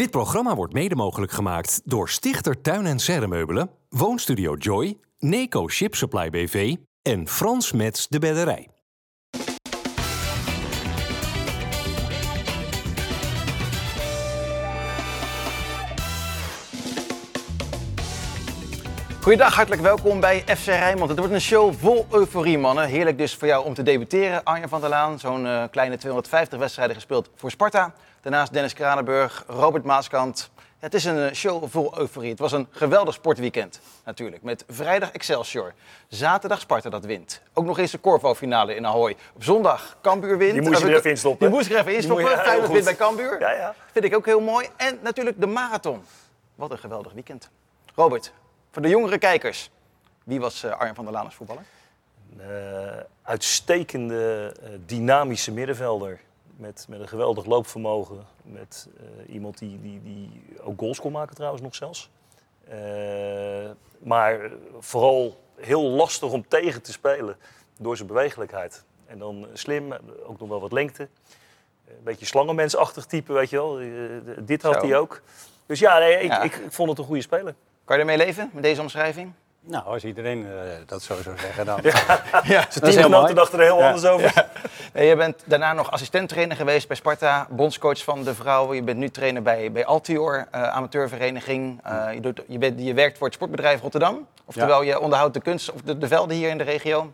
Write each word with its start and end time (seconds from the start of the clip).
Dit 0.00 0.10
programma 0.10 0.54
wordt 0.54 0.72
mede 0.72 0.94
mogelijk 0.94 1.32
gemaakt 1.32 1.80
door 1.84 2.08
Stichter 2.08 2.60
Tuin 2.60 2.86
en 2.86 2.98
Serremeubelen, 2.98 3.70
Woonstudio 3.88 4.54
Joy, 4.54 4.98
Neco 5.18 5.68
Ship 5.68 5.94
Supply 5.94 6.30
BV 6.30 6.76
en 7.02 7.28
Frans 7.28 7.72
Mets 7.72 8.08
de 8.08 8.18
Bedderij. 8.18 8.68
Goeiedag, 19.20 19.54
hartelijk 19.54 19.82
welkom 19.82 20.20
bij 20.20 20.44
FC 20.56 20.66
Rijnmond. 20.66 21.08
Het 21.08 21.18
wordt 21.18 21.34
een 21.34 21.40
show 21.40 21.74
vol 21.74 22.06
euforie, 22.10 22.58
mannen. 22.58 22.86
Heerlijk 22.88 23.18
dus 23.18 23.34
voor 23.34 23.48
jou 23.48 23.64
om 23.64 23.74
te 23.74 23.82
debuteren, 23.82 24.44
Arjen 24.44 24.68
van 24.68 24.80
der 24.80 24.90
Laan. 24.90 25.18
Zo'n 25.18 25.46
eh, 25.46 25.64
kleine 25.70 25.96
250 25.96 26.58
wedstrijden 26.58 26.94
gespeeld 26.94 27.30
voor 27.34 27.50
Sparta. 27.50 27.94
Daarnaast 28.26 28.52
Dennis 28.52 28.72
Kranenburg, 28.72 29.44
Robert 29.46 29.84
Maaskant. 29.84 30.50
Het 30.78 30.94
is 30.94 31.04
een 31.04 31.18
eh, 31.28 31.32
show 31.34 31.64
vol 31.68 31.98
euforie. 31.98 32.30
Het 32.30 32.38
was 32.38 32.52
een 32.52 32.66
geweldig 32.70 33.14
sportweekend, 33.14 33.80
natuurlijk. 34.04 34.42
Met 34.42 34.64
vrijdag 34.68 35.10
Excelsior, 35.10 35.72
zaterdag 36.08 36.60
Sparta 36.60 36.90
dat 36.90 37.04
wint. 37.04 37.42
Ook 37.52 37.64
nog 37.64 37.78
eens 37.78 37.90
de 37.90 38.00
Corvo-finale 38.00 38.74
in 38.74 38.86
Ahoy. 38.86 39.16
Op 39.34 39.44
zondag 39.44 39.96
Cambuur 40.02 40.38
wint. 40.38 40.52
Die 40.52 40.62
moest 40.62 40.78
je 40.78 40.84
Eh, 40.84 40.90
er 40.90 40.96
even 40.98 41.10
in 41.10 41.16
stoppen. 41.16 41.46
Die 41.46 41.56
moest 41.56 41.70
er 41.70 41.76
even 41.76 41.92
in 41.94 42.00
Die 42.00 42.08
moet 42.08 42.18
stoppen. 42.18 42.24
je- 42.36 42.42
heel 42.42 42.44
Feyenoord 42.50 42.72
wint 42.72 42.84
bij 42.84 42.96
Cambuur. 42.96 43.40
Ja, 43.40 43.50
ja. 43.50 43.74
Vind 43.92 44.04
ik 44.04 44.14
ook 44.16 44.26
heel 44.26 44.40
mooi. 44.40 44.68
En 44.76 44.98
natuurlijk 45.02 45.40
de 45.40 45.46
marathon. 45.46 46.02
Wat 46.54 46.70
een 46.70 46.78
geweldig 46.78 47.12
weekend. 47.12 47.50
Robert, 47.94 48.32
voor 48.70 48.82
de 48.82 48.88
jongere 48.88 49.18
kijkers. 49.18 49.70
Wie 50.24 50.40
was 50.40 50.62
eh, 50.64 50.70
Arjen 50.78 50.94
van 50.94 51.04
der 51.04 51.12
Laan 51.12 51.24
als 51.24 51.34
voetballer? 51.34 51.62
Eh, 52.38 52.46
uitstekende, 53.22 54.54
dynamische 54.86 55.52
middenvelder. 55.52 56.20
Met, 56.56 56.86
met 56.88 57.00
een 57.00 57.08
geweldig 57.08 57.44
loopvermogen. 57.44 58.26
Met 58.42 58.88
eh, 58.98 59.34
iemand 59.34 59.58
die, 59.58 59.80
die, 59.80 60.02
die 60.02 60.42
ook 60.60 60.78
goals 60.78 61.00
kon 61.00 61.12
maken 61.12 61.34
trouwens 61.34 61.62
nog 61.62 61.74
zelfs. 61.74 62.10
Eh, 62.68 62.78
maar 63.98 64.50
vooral 64.78 65.40
heel 65.56 65.82
lastig 65.82 66.30
om 66.30 66.48
tegen 66.48 66.82
te 66.82 66.92
spelen 66.92 67.36
door 67.78 67.96
zijn 67.96 68.08
bewegelijkheid. 68.08 68.84
En 69.06 69.18
dan 69.18 69.46
slim, 69.52 69.92
ook 70.26 70.38
nog 70.38 70.48
wel 70.48 70.60
wat 70.60 70.72
lengte. 70.72 71.08
Een 71.88 72.04
beetje 72.04 72.26
slangenmensachtig 72.26 73.04
type, 73.06 73.32
weet 73.32 73.50
je 73.50 73.56
wel. 73.56 73.80
Eh, 73.80 73.86
dit 74.40 74.62
had 74.62 74.74
Zo. 74.74 74.80
hij 74.86 74.96
ook. 74.96 75.20
Dus 75.66 75.78
ja, 75.78 75.98
nee, 75.98 76.14
ik, 76.18 76.30
Ja. 76.30 76.42
Ik, 76.42 76.54
ik 76.54 76.72
vond 76.72 76.88
het 76.88 76.98
een 76.98 77.04
goede 77.04 77.22
speler. 77.22 77.54
Kan 77.84 77.96
je 77.96 78.02
ermee 78.02 78.16
leven, 78.16 78.50
met 78.52 78.62
deze 78.62 78.80
omschrijving? 78.80 79.32
Nou, 79.60 79.84
als 79.84 80.04
iedereen 80.04 80.46
eh, 80.46 80.52
dat 80.86 81.02
zo 81.02 81.22
zou 81.22 81.38
zeggen 81.38 81.66
dan. 81.66 81.80
Ja. 82.44 82.66
Dat 82.74 82.88
is 82.88 82.96
heel 82.96 83.08
mooi. 83.08 83.34
er 83.34 83.60
heel 83.60 83.78
Ja. 83.78 83.86
anders 83.86 84.04
over. 84.06 84.46
Nee, 84.96 85.08
je 85.08 85.16
bent 85.16 85.42
daarna 85.46 85.72
nog 85.72 85.90
assistenttrainer 85.90 86.56
geweest 86.56 86.86
bij 86.88 86.96
Sparta, 86.96 87.46
bondscoach 87.50 88.04
van 88.04 88.22
de 88.22 88.34
vrouwen. 88.34 88.76
Je 88.76 88.82
bent 88.82 88.98
nu 88.98 89.08
trainer 89.08 89.42
bij, 89.42 89.72
bij 89.72 89.84
Altior, 89.86 90.46
eh, 90.50 90.62
amateurvereniging. 90.62 91.80
Eh, 91.82 92.14
je, 92.14 92.20
doet, 92.20 92.42
je, 92.48 92.58
bent, 92.58 92.80
je 92.80 92.94
werkt 92.94 93.16
voor 93.18 93.26
het 93.26 93.34
sportbedrijf 93.36 93.80
Rotterdam. 93.80 94.26
Oftewel, 94.44 94.82
je 94.82 95.00
onderhoudt 95.00 95.34
de 95.34 95.40
kunst 95.40 95.72
of 95.72 95.80
de, 95.80 95.98
de 95.98 96.08
velden 96.08 96.36
hier 96.36 96.48
in 96.48 96.58
de 96.58 96.64
regio. 96.64 97.12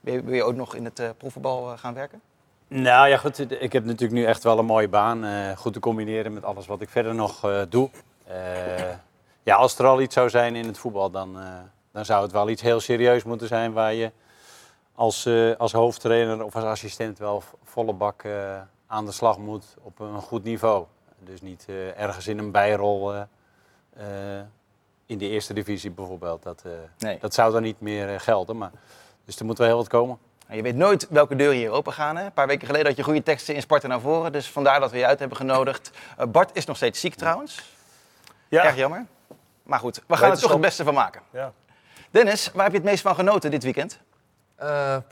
Wil 0.00 0.14
je, 0.14 0.22
wil 0.22 0.34
je 0.34 0.42
ook 0.44 0.54
nog 0.54 0.74
in 0.74 0.84
het 0.84 0.98
eh 0.98 1.08
profvoetbal 1.18 1.72
eh, 1.72 1.78
gaan 1.78 1.94
werken? 1.94 2.20
Nou 2.68 3.08
ja, 3.08 3.16
goed. 3.16 3.62
Ik 3.62 3.72
heb 3.72 3.84
natuurlijk 3.84 4.12
nu 4.12 4.24
echt 4.24 4.42
wel 4.42 4.58
een 4.58 4.64
mooie 4.64 4.88
baan. 4.88 5.24
eh, 5.24 5.56
goed 5.56 5.72
te 5.72 5.80
combineren 5.80 6.32
met 6.32 6.44
alles 6.44 6.66
wat 6.66 6.80
ik 6.80 6.88
verder 6.88 7.14
nog 7.14 7.44
eh, 7.44 7.60
doe. 7.68 7.90
Eh, 8.26 8.34
ja, 9.42 9.56
als 9.56 9.78
er 9.78 9.86
al 9.86 10.00
iets 10.00 10.14
zou 10.14 10.30
zijn 10.30 10.56
in 10.56 10.66
het 10.66 10.78
voetbal, 10.78 11.10
dan, 11.10 11.38
eh, 11.40 11.44
dan 11.92 12.04
zou 12.04 12.22
het 12.22 12.32
wel 12.32 12.48
iets 12.48 12.62
heel 12.62 12.80
serieus 12.80 13.22
moeten 13.22 13.48
zijn 13.48 13.72
waar 13.72 13.94
je 13.94 14.10
als, 15.02 15.26
eh, 15.26 15.56
als 15.58 15.72
hoofdtrainer 15.72 16.44
of 16.44 16.56
als 16.56 16.64
assistent 16.64 17.18
wel 17.18 17.42
volle 17.64 17.92
bak 17.92 18.22
eh, 18.22 18.60
aan 18.86 19.04
de 19.06 19.12
slag 19.12 19.38
moet 19.38 19.64
op 19.82 19.98
een 20.00 20.20
goed 20.20 20.44
niveau. 20.44 20.84
Dus 21.18 21.40
niet 21.40 21.64
eh, 21.68 22.00
ergens 22.00 22.26
in 22.26 22.38
een 22.38 22.50
bijrol 22.50 23.14
eh, 23.14 23.20
eh, 23.96 24.44
in 25.06 25.18
de 25.18 25.28
eerste 25.28 25.54
divisie 25.54 25.90
bijvoorbeeld. 25.90 26.42
Dat, 26.42 26.62
eh, 26.64 26.72
Nee. 26.98 27.18
dat 27.18 27.34
zou 27.34 27.52
dan 27.52 27.62
niet 27.62 27.80
meer 27.80 28.20
gelden. 28.20 28.58
Maar, 28.58 28.70
dus 29.24 29.38
er 29.38 29.44
moet 29.44 29.58
wel 29.58 29.66
heel 29.66 29.76
wat 29.76 29.88
komen. 29.88 30.18
Nou, 30.44 30.56
je 30.56 30.62
weet 30.62 30.76
nooit 30.76 31.08
welke 31.08 31.36
deuren 31.36 31.56
hier 31.56 31.70
open 31.70 31.92
gaan. 31.92 32.16
Hè? 32.16 32.24
Een 32.24 32.32
paar 32.32 32.46
weken 32.46 32.66
geleden 32.66 32.86
had 32.86 32.96
je 32.96 33.02
goede 33.02 33.22
teksten 33.22 33.54
in 33.54 33.60
Sparta 33.60 33.86
naar 33.86 34.00
voren. 34.00 34.32
Dus 34.32 34.50
vandaar 34.50 34.80
dat 34.80 34.90
we 34.90 34.98
je 34.98 35.06
uit 35.06 35.18
hebben 35.18 35.36
genodigd. 35.36 35.90
Bart 36.28 36.50
is 36.52 36.64
nog 36.64 36.76
steeds 36.76 37.00
ziek 37.00 37.14
trouwens. 37.14 37.62
Ja. 38.48 38.64
Erg 38.64 38.76
jammer. 38.76 39.06
Maar 39.62 39.78
goed, 39.78 40.02
we 40.06 40.16
gaan 40.16 40.30
er 40.30 40.40
toch 40.40 40.52
het 40.52 40.60
beste 40.60 40.84
van 40.84 40.94
maken. 40.94 41.22
Ja. 41.30 41.52
Dennis, 42.10 42.50
waar 42.52 42.62
heb 42.64 42.72
je 42.72 42.78
het 42.78 42.86
meest 42.88 43.02
van 43.02 43.14
genoten 43.14 43.50
dit 43.50 43.62
weekend? 43.62 44.00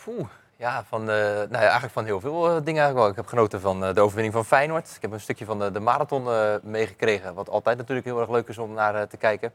Poeh, 0.05 0.27
ja, 0.61 0.84
van, 0.88 1.00
eh, 1.00 1.16
nou 1.27 1.50
ja, 1.50 1.59
eigenlijk 1.59 1.93
van 1.93 2.05
heel 2.05 2.21
veel 2.21 2.47
eh, 2.47 2.53
dingen. 2.53 2.83
Eigenlijk 2.83 2.97
wel. 2.97 3.09
Ik 3.09 3.16
heb 3.16 3.27
genoten 3.27 3.61
van 3.61 3.81
de 3.94 4.00
overwinning 4.00 4.34
van 4.34 4.44
Feyenoord. 4.44 4.93
Ik 4.97 5.03
heb 5.03 5.12
een 5.12 5.21
stukje 5.21 5.44
van 5.44 5.59
de, 5.59 5.71
de 5.71 5.81
marathon 5.81 6.28
meegekregen. 6.62 7.34
Wat 7.34 7.50
altijd 7.50 7.77
natuurlijk 7.77 8.06
heel 8.06 8.21
erg 8.21 8.31
leuk 8.31 8.49
is 8.49 8.59
om 8.59 8.72
naar 8.72 9.09
te 9.09 9.16
kijken. 9.16 9.53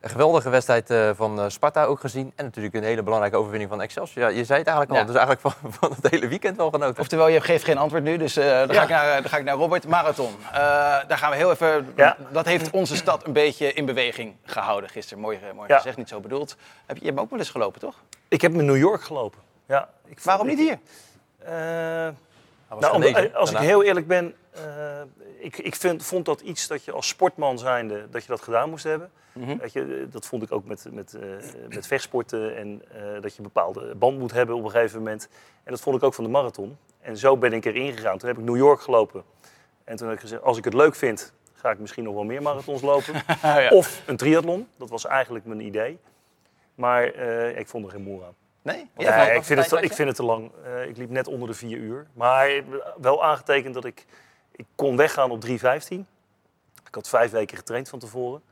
Een 0.00 0.10
geweldige 0.10 0.48
wedstrijd 0.48 1.16
van 1.16 1.50
Sparta 1.50 1.84
ook 1.84 2.00
gezien. 2.00 2.32
En 2.36 2.44
natuurlijk 2.44 2.74
een 2.74 2.82
hele 2.82 3.02
belangrijke 3.02 3.36
overwinning 3.36 3.70
van 3.70 3.82
Excelsior. 3.82 4.24
Ja, 4.24 4.36
je 4.36 4.44
zei 4.44 4.58
het 4.58 4.68
eigenlijk 4.68 4.90
al. 4.90 4.96
Ja. 4.96 5.12
Dus 5.12 5.22
eigenlijk 5.22 5.40
van, 5.40 5.72
van 5.80 5.96
het 6.00 6.10
hele 6.10 6.28
weekend 6.28 6.56
wel 6.56 6.70
genoten. 6.70 7.00
Oftewel, 7.00 7.28
je 7.28 7.40
geeft 7.40 7.64
geen 7.64 7.78
antwoord 7.78 8.02
nu, 8.02 8.16
dus 8.16 8.36
eh, 8.36 8.44
dan, 8.44 8.74
ga 8.74 8.82
ik 8.82 8.88
naar, 8.88 9.22
dan 9.22 9.30
ga 9.30 9.36
ik 9.36 9.44
naar 9.44 9.56
Robert. 9.56 9.86
Marathon. 9.86 10.36
Daar 10.52 11.18
gaan 11.18 11.30
we 11.30 11.36
heel 11.36 11.50
even... 11.50 11.92
Ja. 11.96 12.16
Dat 12.30 12.46
heeft 12.46 12.70
onze 12.70 12.96
stad 12.96 13.26
een 13.26 13.32
beetje 13.32 13.72
in 13.72 13.84
beweging 13.84 14.34
gehouden 14.44 14.90
gisteren. 14.90 15.22
Mooi, 15.22 15.38
mooi 15.54 15.72
gezegd, 15.72 15.96
niet 15.96 16.08
zo 16.08 16.20
bedoeld. 16.20 16.56
Heb 16.86 16.96
je, 16.96 17.02
je 17.02 17.08
hebt 17.08 17.20
ook 17.20 17.30
wel 17.30 17.38
eens 17.38 17.50
gelopen, 17.50 17.80
toch? 17.80 17.94
Ik 18.28 18.40
heb 18.40 18.52
in 18.54 18.64
New 18.64 18.76
York 18.76 19.02
gelopen. 19.02 19.38
Ja, 19.66 19.82
ik 20.04 20.08
vond- 20.20 20.24
Waarom 20.24 20.46
niet 20.46 20.58
hier? 20.58 20.78
Eh, 21.38 21.50
nou, 21.52 22.14
om- 22.94 23.02
genezen, 23.02 23.34
als 23.34 23.50
ik 23.50 23.58
heel 23.58 23.82
eerlijk 23.82 24.06
ben, 24.06 24.34
eh, 24.50 24.62
ik, 25.38 25.58
ik 25.58 25.74
vind, 25.74 26.04
vond 26.04 26.24
dat 26.24 26.40
iets 26.40 26.66
dat 26.66 26.84
je 26.84 26.92
als 26.92 27.08
sportman 27.08 27.58
zijnde, 27.58 28.06
dat 28.10 28.22
je 28.22 28.28
dat 28.28 28.40
gedaan 28.42 28.70
moest 28.70 28.84
hebben. 28.84 29.10
Mhm. 29.32 29.56
Weet 29.58 29.72
je, 29.72 29.80
eh, 29.82 30.12
dat 30.12 30.26
vond 30.26 30.42
ik 30.42 30.52
ook 30.52 30.64
met, 30.64 30.86
met, 30.90 31.14
eh, 31.14 31.20
met 31.68 31.86
vechtsporten 31.86 32.56
en 32.56 32.82
eh, 32.92 33.22
dat 33.22 33.32
je 33.32 33.38
een 33.38 33.42
bepaalde 33.52 33.94
band 33.94 34.18
moet 34.18 34.32
hebben 34.32 34.56
op 34.56 34.64
een 34.64 34.70
gegeven 34.70 34.98
moment. 34.98 35.28
En 35.64 35.70
dat 35.72 35.80
vond 35.80 35.96
ik 35.96 36.02
ook 36.02 36.14
van 36.14 36.24
de 36.24 36.30
marathon. 36.30 36.76
En 37.00 37.16
zo 37.16 37.36
ben 37.36 37.52
ik 37.52 37.64
erin 37.64 37.92
gegaan. 37.96 38.18
Toen 38.18 38.28
heb 38.28 38.38
ik 38.38 38.44
New 38.44 38.56
York 38.56 38.80
gelopen. 38.80 39.22
En 39.84 39.96
toen 39.96 40.06
heb 40.06 40.16
ik 40.16 40.22
gezegd, 40.22 40.42
als 40.42 40.58
ik 40.58 40.64
het 40.64 40.74
leuk 40.74 40.94
vind, 40.94 41.32
ga 41.54 41.70
ik 41.70 41.78
misschien 41.78 42.04
nog 42.04 42.14
wel 42.14 42.24
meer 42.24 42.42
marathons 42.42 42.82
lopen. 42.82 43.14
ja. 43.42 43.68
Of 43.68 44.02
een 44.06 44.16
triathlon. 44.16 44.68
Dat 44.76 44.90
was 44.90 45.06
eigenlijk 45.06 45.44
mijn 45.44 45.60
idee. 45.60 45.98
Maar 46.78 47.04
eh, 47.04 47.58
ik 47.58 47.68
vond 47.68 47.84
er 47.84 47.90
geen 47.90 48.02
moer 48.02 48.24
aan. 48.24 48.34
Nee? 48.62 48.90
Ja, 48.96 49.30
ik, 49.30 49.44
vind 49.44 49.70
het, 49.70 49.82
ik 49.82 49.92
vind 49.92 50.08
het 50.08 50.16
te 50.16 50.24
lang. 50.24 50.50
Eh, 50.64 50.88
ik 50.88 50.96
liep 50.96 51.10
net 51.10 51.26
onder 51.26 51.48
de 51.48 51.54
vier 51.54 51.78
uur. 51.78 52.06
Maar 52.12 52.62
wel 53.00 53.24
aangetekend 53.24 53.74
dat 53.74 53.84
ik, 53.84 54.04
ik 54.50 54.66
kon 54.74 54.96
weggaan 54.96 55.30
op 55.30 55.46
3.15. 55.46 55.50
Ik 56.86 56.94
had 56.94 57.08
vijf 57.08 57.30
weken 57.30 57.56
getraind 57.56 57.88
van 57.88 57.98
tevoren. 57.98 58.42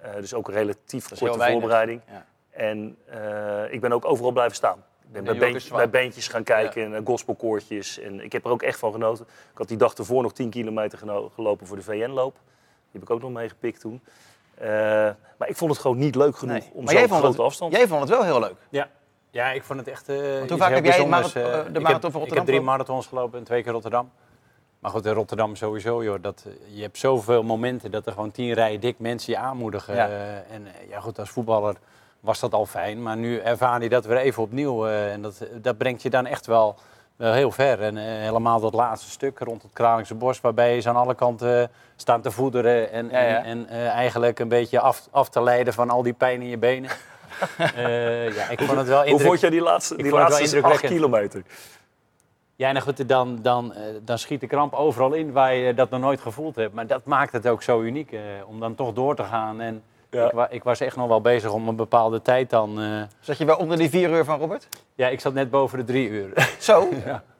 Eh, 0.00 0.14
dus 0.14 0.34
ook 0.34 0.48
een 0.48 0.54
relatief 0.54 1.08
korte 1.08 1.50
voorbereiding. 1.50 2.00
Ja. 2.10 2.26
En 2.50 2.96
eh, 3.06 3.72
ik 3.72 3.80
ben 3.80 3.92
ook 3.92 4.04
overal 4.04 4.32
blijven 4.32 4.56
staan. 4.56 4.84
Ik 5.12 5.12
ben 5.12 5.24
bij, 5.70 5.90
beentjes 5.90 6.28
gaan 6.28 6.42
kijken 6.42 6.84
en 6.84 6.94
eh, 6.94 7.00
gospelkoortjes. 7.04 7.98
En 7.98 8.20
ik 8.20 8.32
heb 8.32 8.44
er 8.44 8.50
ook 8.50 8.62
echt 8.62 8.78
van 8.78 8.92
genoten. 8.92 9.24
Ik 9.24 9.58
had 9.58 9.68
die 9.68 9.76
dag 9.76 9.94
ervoor 9.94 10.22
nog 10.22 10.32
10 10.32 10.50
kilometer 10.50 10.98
gelopen 11.34 11.66
voor 11.66 11.76
de 11.76 11.82
VN-loop. 11.82 12.34
Die 12.34 13.00
heb 13.00 13.02
ik 13.02 13.10
ook 13.10 13.20
nog 13.20 13.30
meegepikt 13.30 13.80
toen. 13.80 14.00
Eh, 14.60 14.68
maar 15.38 15.48
ik 15.48 15.56
vond 15.56 15.70
het 15.70 15.80
gewoon 15.80 15.98
niet 15.98 16.14
leuk 16.14 16.36
genoeg 16.36 16.58
Nee. 16.58 16.70
om 16.72 16.88
zo'n 16.88 17.08
grote 17.08 17.26
het- 17.26 17.38
afstand. 17.38 17.72
Jij 17.76 17.86
vond 17.88 18.00
het 18.00 18.08
wel 18.10 18.22
heel 18.24 18.40
leuk. 18.40 18.54
Ja. 18.68 18.88
Ja, 19.30 19.50
ik 19.50 19.62
vond 19.62 19.78
het 19.78 19.88
echt. 19.88 20.08
eh 20.08 20.16
hoe 20.16 20.42
iets 20.42 20.52
vaak 20.56 20.70
heb 20.70 20.70
jij 20.70 20.80
bijzonders, 20.80 21.32
marathon- 21.32 21.52
eh, 21.52 21.58
eh, 21.58 21.64
de 21.64 21.78
ik 21.78 21.82
marathon 21.82 21.92
heb- 21.92 22.00
van 22.02 22.08
Ik 22.10 22.12
Rotterdam 22.12 22.36
heb 22.36 22.46
drie 22.46 22.60
marathons 22.60 23.06
gelopen 23.06 23.38
en 23.38 23.44
twee 23.44 23.62
keer 23.62 23.72
Rotterdam. 23.72 24.10
Maar 24.78 24.90
goed, 24.90 25.06
in 25.06 25.12
Rotterdam 25.12 25.56
sowieso, 25.56 26.04
joh. 26.04 26.22
Dat, 26.22 26.46
je 26.66 26.82
hebt 26.82 26.98
zoveel 26.98 27.42
momenten 27.42 27.90
dat 27.90 28.06
er 28.06 28.12
gewoon 28.12 28.30
tien 28.30 28.52
rijen 28.52 28.80
dik 28.80 28.98
mensen 28.98 29.32
je 29.32 29.38
aanmoedigen. 29.38 29.94
Ja. 29.94 30.08
en 30.50 30.66
ja, 30.88 31.00
goed, 31.00 31.18
als 31.18 31.30
voetballer 31.30 31.76
was 32.20 32.40
dat 32.40 32.52
al 32.52 32.66
fijn. 32.66 33.02
Maar 33.02 33.16
nu 33.16 33.38
ervaar 33.38 33.82
je 33.82 33.88
dat 33.88 34.04
weer 34.04 34.16
even 34.16 34.42
opnieuw. 34.42 34.86
eh, 34.86 35.12
en 35.12 35.22
dat, 35.22 35.46
dat 35.54 35.78
brengt 35.78 36.02
je 36.02 36.10
dan 36.10 36.26
echt 36.26 36.46
wel, 36.46 36.76
wel 37.20 37.32
heel 37.32 37.50
ver. 37.50 37.82
En 37.82 37.96
eh, 37.96 38.04
helemaal 38.04 38.60
dat 38.60 38.74
laatste 38.74 39.10
stuk 39.10 39.38
rond 39.38 39.62
het 39.62 39.72
Kralingse 39.72 40.14
Bos, 40.14 40.40
waarbij 40.40 40.74
je 40.74 40.80
ze 40.80 40.88
aan 40.88 40.96
alle 40.96 41.14
kanten 41.14 41.62
eh, 41.62 41.68
staan 41.96 42.20
te 42.20 42.30
voederen. 42.30 42.92
En, 42.92 43.08
Ja, 43.10 43.20
ja. 43.20 43.36
en, 43.36 43.44
en 43.44 43.68
eh, 43.68 43.88
eigenlijk 43.88 44.38
een 44.38 44.48
beetje 44.48 44.80
af, 44.80 45.08
af 45.10 45.28
te 45.28 45.42
leiden 45.42 45.72
van 45.72 45.90
al 45.90 46.02
die 46.02 46.12
pijn 46.12 46.42
in 46.42 46.48
je 46.48 46.58
benen. 46.58 46.90
Eh, 47.76 48.34
ja, 48.34 48.48
ik 48.48 48.60
vond 48.60 48.78
het 48.78 48.88
wel 48.88 49.08
Hoe 49.08 49.20
vond 49.20 49.40
jij 49.40 49.50
die 49.50 49.60
laatste, 49.60 49.96
die 49.96 50.10
laatste 50.12 50.86
kilometer? 50.86 51.42
Ja, 52.60 52.72
nou 52.72 52.84
goed, 52.84 53.08
dan, 53.08 53.38
dan, 53.42 53.74
eh, 53.74 53.82
dan 54.02 54.18
schiet 54.18 54.40
de 54.40 54.46
kramp 54.46 54.74
overal 54.74 55.12
in 55.12 55.32
waar 55.32 55.54
je 55.54 55.74
dat 55.74 55.90
nog 55.90 56.00
nooit 56.00 56.20
gevoeld 56.20 56.56
hebt. 56.56 56.74
Maar 56.74 56.86
dat 56.86 57.04
maakt 57.04 57.32
het 57.32 57.48
ook 57.48 57.62
zo 57.62 57.80
uniek, 57.80 58.12
eh, 58.12 58.20
om 58.46 58.60
dan 58.60 58.74
toch 58.74 58.92
door 58.92 59.16
te 59.16 59.22
gaan. 59.22 59.60
En 59.60 59.82
Ja. 60.10 60.24
ik, 60.26 60.32
wa- 60.32 60.48
ik 60.50 60.62
was 60.64 60.80
echt 60.80 60.96
nog 60.96 61.08
wel 61.08 61.20
bezig 61.20 61.52
om 61.52 61.68
een 61.68 61.76
bepaalde 61.76 62.22
tijd 62.22 62.50
dan... 62.50 62.80
eh, 62.80 63.02
Zat 63.20 63.38
je 63.38 63.44
wel 63.44 63.56
onder 63.56 63.76
die 63.76 63.90
vier 63.90 64.10
uur 64.10 64.24
van 64.24 64.38
Robert? 64.38 64.68
ja, 64.94 65.08
ik 65.08 65.20
zat 65.20 65.34
net 65.34 65.50
boven 65.50 65.78
de 65.78 65.84
drie 65.84 66.08
uur. 66.08 66.48
Zo? 66.58 66.88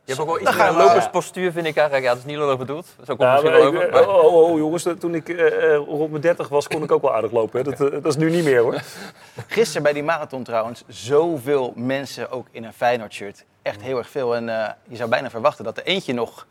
Je 0.05 0.17
hebt 0.17 0.21
ook 0.29 0.39
wel 0.39 0.41
iets 0.49 0.57
meer 0.57 0.73
loperspostuur, 0.73 1.53
vind 1.53 1.67
ik 1.67 1.77
eigenlijk. 1.77 2.07
Ja, 2.07 2.13
dat 2.15 2.19
is 2.25 2.31
niet 2.31 2.37
lullig 2.39 2.59
bedoeld. 2.59 2.87
Zo 2.87 3.17
komt 3.17 3.21
Ja, 3.21 3.35
het 3.35 3.43
maar 3.45 3.53
misschien 3.53 3.73
wel 3.79 3.83
ik- 3.83 3.93
over. 3.95 4.07
maar- 4.07 4.17
oh, 4.25 4.35
oh, 4.35 4.51
oh, 4.51 4.59
jongens, 4.59 4.87
toen 4.99 5.15
ik 5.15 5.29
eh, 5.29 5.73
eh, 5.75 5.77
rond 5.87 6.11
mijn 6.11 6.23
30 6.23 6.49
was, 6.49 6.69
kon 6.69 6.83
ik 6.83 6.93
ook 6.93 7.03
wel 7.03 7.15
aardig 7.15 7.31
lopen. 7.31 7.65
Hè. 7.65 7.71
Dat, 7.77 7.91
dat 7.93 8.05
is 8.07 8.17
nu 8.17 8.31
niet 8.31 8.45
meer 8.45 8.61
hoor. 8.63 8.81
Gisteren 9.47 9.83
bij 9.83 9.93
die 9.93 10.03
marathon 10.03 10.43
trouwens, 10.43 10.85
zoveel 10.89 11.73
mensen 11.77 12.31
ook 12.31 12.47
in 12.51 12.65
een 12.65 12.73
Feyenoord 12.73 13.13
shirt. 13.13 13.45
Echt 13.63 13.83
heel 13.83 13.99
erg 13.99 14.09
veel. 14.09 14.35
En 14.37 14.49
eh, 14.49 14.71
je 14.89 14.97
zou 14.97 15.09
bijna 15.11 15.31
verwachten 15.31 15.65
dat 15.65 15.77
er 15.77 15.85
eentje 15.85 16.13
nog 16.13 16.47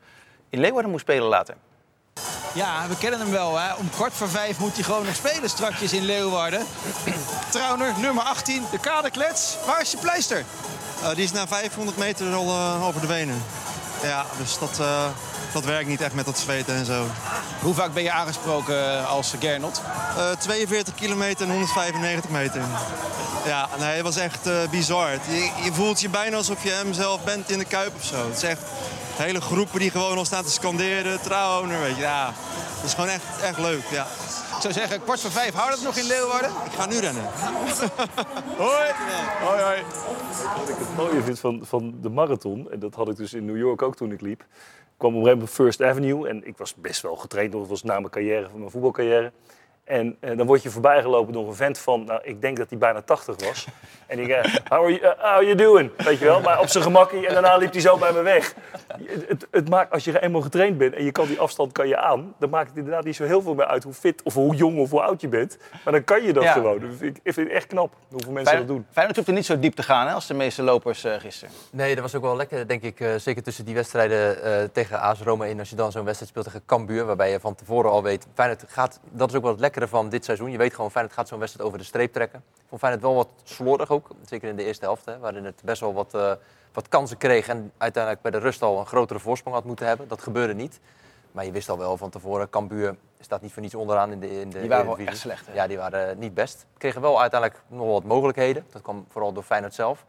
in 0.50 0.60
Leeuwarden 0.60 0.92
moest 0.92 1.04
spelen 1.04 1.28
later. 1.28 1.56
Ja, 2.54 2.88
we 2.88 2.98
kennen 2.98 3.20
hem 3.20 3.32
wel. 3.32 3.58
Hè. 3.58 3.74
Om 3.74 3.90
kwart 3.90 4.14
voor 4.14 4.30
vijf 4.30 4.60
moet 4.60 4.74
hij 4.74 4.84
gewoon 4.84 5.06
nog 5.06 5.16
spelen 5.16 5.50
strakjes 5.50 5.94
in 5.94 6.04
Leeuwarden. 6.06 6.66
Trauner, 7.52 7.94
nummer 7.98 8.24
18, 8.24 8.66
de 8.72 8.80
kaderklets. 8.80 9.56
Waar 9.66 9.82
is 9.82 9.92
je 9.92 9.98
pleister? 9.98 10.46
Uh, 11.02 11.10
die 11.10 11.24
is 11.24 11.32
na 11.32 11.48
500 11.48 11.98
meter 11.98 12.34
al 12.34 12.48
uh, 12.48 12.88
over 12.88 13.02
de 13.02 13.08
benen. 13.08 13.44
Ja, 14.04 14.26
dus 14.38 14.58
dat, 14.60 14.78
uh, 14.80 15.06
dat 15.54 15.66
werkt 15.66 15.88
niet 15.88 16.02
echt 16.02 16.14
met 16.14 16.26
dat 16.26 16.38
zweten 16.38 16.76
en 16.76 16.86
zo. 16.86 17.06
Hoe 17.62 17.74
vaak 17.74 17.94
ben 17.94 18.04
je 18.04 18.12
aangesproken 18.12 19.08
als 19.08 19.34
Gernot? 19.40 19.82
42 20.40 20.96
kilometer 20.96 21.46
en 21.46 21.52
195 21.52 22.30
meter. 22.30 22.62
Ja, 23.46 23.70
nee, 23.80 23.96
het 23.96 24.04
was 24.04 24.16
echt 24.16 24.70
bizar. 24.70 25.12
Je, 25.12 25.52
je, 25.64 25.74
voelt 25.74 26.02
je 26.02 26.10
bijna 26.10 26.38
alsof 26.38 26.64
je 26.64 26.70
hem 26.70 26.94
zelf 26.94 27.24
bent 27.24 27.50
in 27.50 27.60
de 27.60 27.66
Kuip 27.66 27.96
of 27.96 28.04
zo. 28.04 28.28
Het 28.28 28.38
is 28.38 28.44
echt 28.44 28.62
hele 29.20 29.42
groepen 29.42 29.80
die 29.80 29.92
gewoon 29.92 30.18
al 30.18 30.26
staan 30.26 30.44
te 30.44 30.50
scanderen. 30.50 31.22
Trouwner, 31.22 31.80
weet 31.80 31.96
je. 31.96 32.02
Ja, 32.02 32.26
dat 32.76 32.84
is 32.84 32.94
gewoon 32.94 33.10
echt, 33.10 33.42
echt 33.42 33.58
leuk, 33.58 33.84
ja. 33.92 34.04
Ik 34.56 34.62
zou 34.62 34.74
zeggen, 34.74 35.04
kwart 35.04 35.20
voor 35.20 35.32
vijf, 35.32 35.54
houdt 35.54 35.74
het 35.74 35.84
nog 35.84 35.98
in 35.98 36.08
Leeuwarden? 36.08 36.50
Ik 36.66 36.72
ga 36.72 36.86
nu 36.86 36.98
rennen. 36.98 37.24
hoi. 38.58 38.92
Hoi, 39.44 39.62
hoi. 39.62 39.82
Wat 40.58 40.70
ik 40.70 40.76
het 40.78 40.96
mooie 40.98 41.22
vind 41.22 41.40
van, 41.40 41.62
van 41.64 41.96
de 42.02 42.10
marathon, 42.10 42.72
en 42.72 42.80
dat 42.80 42.96
had 42.96 43.10
ik 43.10 43.16
dus 43.16 43.34
in 43.34 43.46
New 43.46 43.58
York 43.58 43.82
ook 43.82 43.96
toen 43.96 44.12
ik 44.12 44.22
liep, 44.22 44.46
kwam 44.98 45.16
op 45.16 45.20
een 45.20 45.26
gegeven 45.26 45.38
moment 45.38 45.50
First 45.50 45.82
Avenue 45.82 46.28
en 46.28 46.48
ik 46.48 46.58
was 46.58 46.76
best 46.76 47.02
wel 47.02 47.16
getraind, 47.16 47.52
dat 47.52 47.68
was 47.68 47.84
na 47.84 47.94
mijn 47.94 48.10
carrière, 48.10 48.50
van 48.50 48.60
mijn 48.60 48.72
voetbalcarrière. 48.72 49.32
En 49.90 50.18
uh, 50.22 50.38
dan 50.38 50.46
word 50.46 50.64
je 50.64 50.70
voorbijgelopen 50.70 51.34
door 51.34 51.48
een 51.48 51.56
vent 51.56 51.80
van, 51.80 52.04
nou, 52.04 52.20
ik 52.24 52.42
denk 52.42 52.58
dat 52.58 52.70
hij 52.70 52.78
bijna 52.78 53.02
80 53.02 53.36
was. 53.48 53.68
En 54.08 54.20
ik, 54.20 54.28
uh, 54.28 54.44
how, 54.68 54.84
are 54.84 54.94
you, 54.94 55.02
uh, 55.02 55.10
how 55.10 55.24
are 55.24 55.44
you 55.44 55.56
doing? 55.56 55.92
Weet 55.98 56.20
je 56.20 56.26
wel, 56.26 56.42
maar 56.42 56.60
op 56.60 56.68
zijn 56.68 56.84
gemakkie. 56.84 57.28
En 57.28 57.34
daarna 57.34 57.58
liep 57.58 57.72
hij 57.72 57.82
zo 57.82 57.98
bij 57.98 58.12
me 58.12 58.22
weg. 58.22 58.54
Het, 59.28 59.48
het, 59.52 59.70
maakt, 59.70 59.92
als 59.92 60.04
je 60.04 60.22
eenmaal 60.22 60.42
getraind 60.42 60.78
bent 60.78 60.94
en 60.94 61.04
je 61.04 61.12
kan 61.12 61.28
die 61.28 61.40
afstand 61.40 61.72
kan 61.72 61.88
je 61.88 61.98
aan, 61.98 62.34
dan 62.40 62.50
maakt 62.50 62.68
het 62.68 62.78
inderdaad 62.78 63.04
niet 63.04 63.16
zo 63.16 63.24
heel 63.24 63.42
veel 63.42 63.54
meer 63.54 63.66
uit 63.66 63.84
hoe 63.84 63.94
fit 63.94 64.24
of 64.24 64.34
hoe 64.34 64.56
jong 64.56 64.80
of 64.80 64.90
hoe 64.90 65.02
oud 65.02 65.22
je 65.22 65.28
bent. 65.28 65.58
Maar 65.84 65.94
dan 65.94 66.04
kan 66.04 66.24
je 66.24 66.34
dat 66.34 66.48
gewoon. 66.48 66.80
Dus 66.80 67.00
ik, 67.00 67.20
ik 67.24 67.34
vind 67.34 67.48
het 67.48 67.56
echt 67.56 67.68
knap 67.68 67.94
hoeveel 68.12 68.32
mensen 68.32 68.58
dat 68.58 68.68
doen. 68.68 68.86
Feyenoord 68.92 69.16
hoeft 69.16 69.28
er 69.28 69.36
niet 69.36 69.46
zo 69.46 69.60
diep 69.60 69.76
te 69.76 69.84
gaan 69.84 70.08
hè, 70.08 70.14
als 70.14 70.28
de 70.28 70.34
meeste 70.34 70.64
lopers 70.64 71.06
gisteren. 71.08 71.54
Nee, 71.72 71.94
dat 71.94 72.04
was 72.04 72.16
ook 72.16 72.22
wel 72.22 72.36
lekker, 72.36 72.68
denk 72.68 72.82
ik. 72.82 73.06
zeker 73.18 73.44
tussen 73.44 73.66
die 73.66 73.76
wedstrijden 73.76 74.72
tegen 74.72 75.00
AS 75.00 75.22
Roma 75.22 75.46
in. 75.46 75.60
Als 75.60 75.70
je 75.70 75.76
dan 75.76 75.92
zo'n 75.92 76.04
wedstrijd 76.04 76.32
speelt 76.32 76.46
tegen 76.46 76.66
Cambuur, 76.66 77.06
waarbij 77.06 77.32
je 77.32 77.40
van 77.40 77.56
tevoren 77.56 77.92
al 77.92 78.04
weet, 78.04 78.28
Feyenoord 78.34 78.64
gaat, 78.68 79.00
dat 79.12 79.30
is 79.30 79.36
ook 79.36 79.42
wel 79.42 79.52
het 79.52 79.62
lekkere 79.80 80.02
van 80.02 80.10
dit 80.10 80.26
seizoen. 80.26 80.52
Je 80.52 80.58
weet 80.58 80.74
gewoon, 80.74 80.92
Feyenoord 80.92 81.16
gaat 81.16 81.28
zo'n 81.28 81.40
wedstrijd 81.40 81.68
over 81.68 81.80
de 81.80 81.86
streep 81.86 82.14
trekken. 82.14 82.44
Ik 82.56 82.66
vond 82.68 82.82
Feyenoord 82.82 83.04
wel 83.04 83.16
wat 83.16 83.30
slordig 83.44 83.90
ook, 83.90 84.08
zeker 84.26 84.50
in 84.50 84.56
de 84.56 84.64
eerste 84.64 84.86
helft. 84.86 85.06
Hè, 85.06 85.20
waarin 85.20 85.46
het 85.46 85.62
best 85.64 85.82
wel 85.82 85.94
wat, 85.94 86.14
uh, 86.16 86.32
wat 86.74 86.88
kansen 86.88 87.18
kreeg 87.18 87.48
en 87.48 87.72
uiteindelijk 87.78 88.24
bij 88.24 88.32
de 88.32 88.38
rust 88.38 88.62
al 88.62 88.80
een 88.80 88.86
grotere 88.86 89.20
voorsprong 89.20 89.56
had 89.56 89.66
moeten 89.66 89.88
hebben. 89.88 90.08
Dat 90.08 90.22
gebeurde 90.22 90.54
niet. 90.54 90.80
Maar 91.32 91.46
je 91.46 91.52
wist 91.52 91.70
al 91.70 91.78
wel 91.78 91.98
van 91.98 92.10
tevoren, 92.10 92.50
Cambuur 92.50 92.96
staat 93.20 93.42
niet 93.42 93.54
voor 93.54 93.62
niets 93.62 93.76
onderaan 93.76 94.12
in 94.12 94.20
de 94.20 94.42
in 94.42 94.50
de 94.50 94.60
Die 94.60 94.70
waren 94.70 94.86
wel 94.86 94.98
echt 94.98 95.18
slecht. 95.18 95.48
Hè? 95.48 95.54
Ja, 95.54 95.68
die 95.68 95.78
waren 95.78 96.20
niet 96.20 96.34
best. 96.34 96.66
Kregen 96.78 97.02
wel 97.02 97.22
uiteindelijk 97.22 97.62
nog 97.68 97.88
wat 97.88 98.04
mogelijkheden. 98.04 98.66
Dat 98.72 98.82
kwam 98.82 99.06
vooral 99.10 99.34
door 99.34 99.44
Feyenoord 99.44 99.74
zelf. 99.74 100.06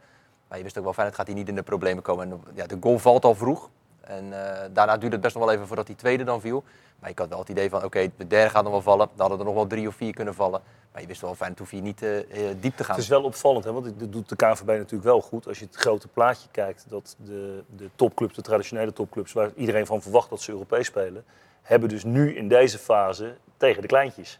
Maar 0.47 0.57
je 0.57 0.63
wist 0.63 0.77
ook 0.77 0.83
wel, 0.83 0.93
Feyenoord 0.93 1.17
gaat 1.17 1.27
hier 1.27 1.35
niet 1.35 1.47
in 1.47 1.55
de 1.55 1.63
problemen 1.63 2.03
komen. 2.03 2.31
En, 2.31 2.43
ja, 2.53 2.65
de 2.65 2.77
goal 2.81 2.99
valt 2.99 3.25
al 3.25 3.35
vroeg. 3.35 3.69
En 4.01 4.25
uh, 4.25 4.37
daarna 4.71 4.97
duurde 4.97 5.15
het 5.15 5.21
best 5.21 5.35
nog 5.35 5.45
wel 5.45 5.53
even 5.53 5.67
voordat 5.67 5.87
die 5.87 5.95
tweede 5.95 6.23
dan 6.23 6.41
viel. 6.41 6.63
Maar 7.01 7.09
ik 7.09 7.19
had 7.19 7.29
wel 7.29 7.39
het 7.39 7.49
idee 7.49 7.69
van, 7.69 7.83
oké, 7.83 8.11
de 8.17 8.27
derde 8.27 8.49
gaat 8.49 8.63
nog 8.63 8.71
wel 8.71 8.81
vallen. 8.81 9.07
Dan 9.07 9.19
hadden 9.19 9.39
er 9.39 9.45
nog 9.45 9.53
wel 9.53 9.67
drie 9.67 9.87
of 9.87 9.95
vier 9.95 10.13
kunnen 10.13 10.33
vallen. 10.33 10.61
Maar 10.91 11.01
je 11.01 11.07
wist 11.07 11.21
wel, 11.21 11.35
fijn, 11.35 11.55
hoef 11.57 11.71
je 11.71 11.81
niet 11.81 12.01
uh, 12.01 12.19
diep 12.59 12.75
te 12.75 12.83
gaan. 12.83 12.95
Het 12.95 13.03
is 13.03 13.09
wel 13.09 13.23
opvallend, 13.23 13.63
hè, 13.63 13.71
want 13.71 13.99
dat 13.99 14.11
doet 14.11 14.29
de 14.29 14.35
KNVB 14.35 14.67
natuurlijk 14.67 15.03
wel 15.03 15.21
goed. 15.21 15.47
Als 15.47 15.59
je 15.59 15.65
het 15.65 15.75
grote 15.75 16.07
plaatje 16.07 16.47
kijkt, 16.51 16.85
dat 16.89 17.15
de, 17.17 17.63
de 17.75 17.89
topclubs, 17.95 18.35
de 18.35 18.41
traditionele 18.41 18.93
topclubs... 18.93 19.33
waar 19.33 19.51
iedereen 19.55 19.85
van 19.85 20.01
verwacht 20.01 20.29
dat 20.29 20.41
ze 20.41 20.51
Europees 20.51 20.85
spelen... 20.85 21.25
hebben 21.61 21.89
dus 21.89 22.03
nu 22.03 22.35
in 22.35 22.47
deze 22.47 22.77
fase 22.77 23.35
tegen 23.57 23.81
de 23.81 23.87
kleintjes. 23.87 24.39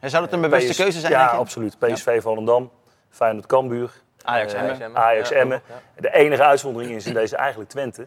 En 0.00 0.10
zou 0.10 0.24
dat 0.24 0.32
een 0.32 0.40
bewuste 0.40 0.74
keuze 0.74 1.00
zijn? 1.00 1.12
Ja, 1.12 1.26
absoluut. 1.26 1.78
PSV 1.78 2.12
ja. 2.14 2.20
Volendam, 2.20 2.70
Feyenoord 3.10 3.46
Cambuur, 3.46 4.02
Ajax 4.22 4.52
Emmen. 4.52 4.96
Ajax 4.96 5.30
Emmen. 5.30 5.62
De 5.96 6.12
enige 6.14 6.42
uitzondering 6.42 6.94
is 6.94 7.06
in 7.06 7.14
deze 7.14 7.36
eigenlijk 7.36 7.70
Twente. 7.70 8.06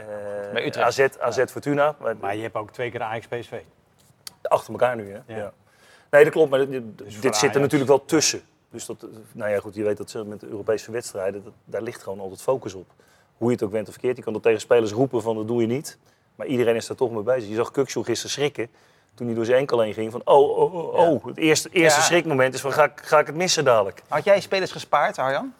Uh, 0.00 0.52
Bij 0.52 0.66
Utrecht. 0.66 0.86
AZ, 0.86 1.06
AZ 1.18 1.44
Fortuna. 1.50 1.94
Maar, 2.00 2.16
maar, 2.16 2.36
je 2.36 2.42
hebt 2.42 2.54
ook 2.54 2.70
twee 2.70 2.90
keer 2.90 3.02
Ajax 3.02 3.26
PSV. 3.26 3.60
Achter 4.42 4.72
elkaar 4.72 4.96
nu, 4.96 5.10
hè? 5.12 5.18
Ja. 5.26 5.36
ja. 5.36 5.52
Nee, 6.10 6.24
dat 6.24 6.32
klopt. 6.32 6.50
Maar 6.50 6.68
dit, 6.68 6.98
dus 6.98 7.20
dit 7.20 7.36
zit 7.36 7.54
er 7.54 7.60
natuurlijk 7.60 7.90
wel 7.90 8.04
tussen. 8.04 8.42
Dus 8.70 8.86
dat, 8.86 9.06
nou 9.32 9.50
ja, 9.50 9.60
goed, 9.60 9.74
je 9.74 9.82
weet 9.82 9.96
dat 9.96 10.10
ze 10.10 10.24
met 10.24 10.40
de 10.40 10.46
Europese 10.46 10.90
wedstrijden, 10.90 11.44
dat, 11.44 11.52
daar 11.64 11.82
ligt 11.82 12.02
gewoon 12.02 12.20
altijd 12.20 12.42
focus 12.42 12.74
op. 12.74 12.90
Hoe 13.36 13.48
je 13.48 13.54
het 13.54 13.64
ook 13.64 13.70
bent 13.70 13.86
of 13.86 13.92
verkeerd. 13.92 14.16
Je 14.16 14.22
kan 14.22 14.32
dat 14.32 14.42
tegen 14.42 14.60
spelers 14.60 14.92
roepen 14.92 15.22
van 15.22 15.36
dat 15.36 15.48
doe 15.48 15.60
je 15.60 15.66
niet. 15.66 15.98
Maar 16.34 16.46
iedereen 16.46 16.76
is 16.76 16.86
daar 16.86 16.96
toch 16.96 17.10
mee 17.10 17.22
bezig. 17.22 17.48
Je 17.48 17.54
zag 17.54 17.70
Kukshoe 17.70 18.04
gisteren 18.04 18.30
schrikken 18.30 18.68
toen 19.14 19.26
hij 19.26 19.36
door 19.36 19.44
zijn 19.44 19.58
enkel 19.58 19.80
heen 19.80 19.94
ging 19.94 20.12
van 20.12 20.20
oh, 20.24 20.58
oh, 20.58 20.74
oh, 20.74 20.94
oh. 20.94 21.24
Het 21.26 21.36
eerste, 21.36 21.68
eerste 21.68 22.00
ja. 22.00 22.04
schrikmoment 22.04 22.54
is 22.54 22.60
van 22.60 22.72
ga, 22.72 22.92
ga 22.94 23.18
ik 23.18 23.26
het 23.26 23.34
missen 23.34 23.64
dadelijk. 23.64 24.02
Had 24.08 24.24
jij 24.24 24.40
spelers 24.40 24.72
gespaard, 24.72 25.18
Arjan? 25.18 25.54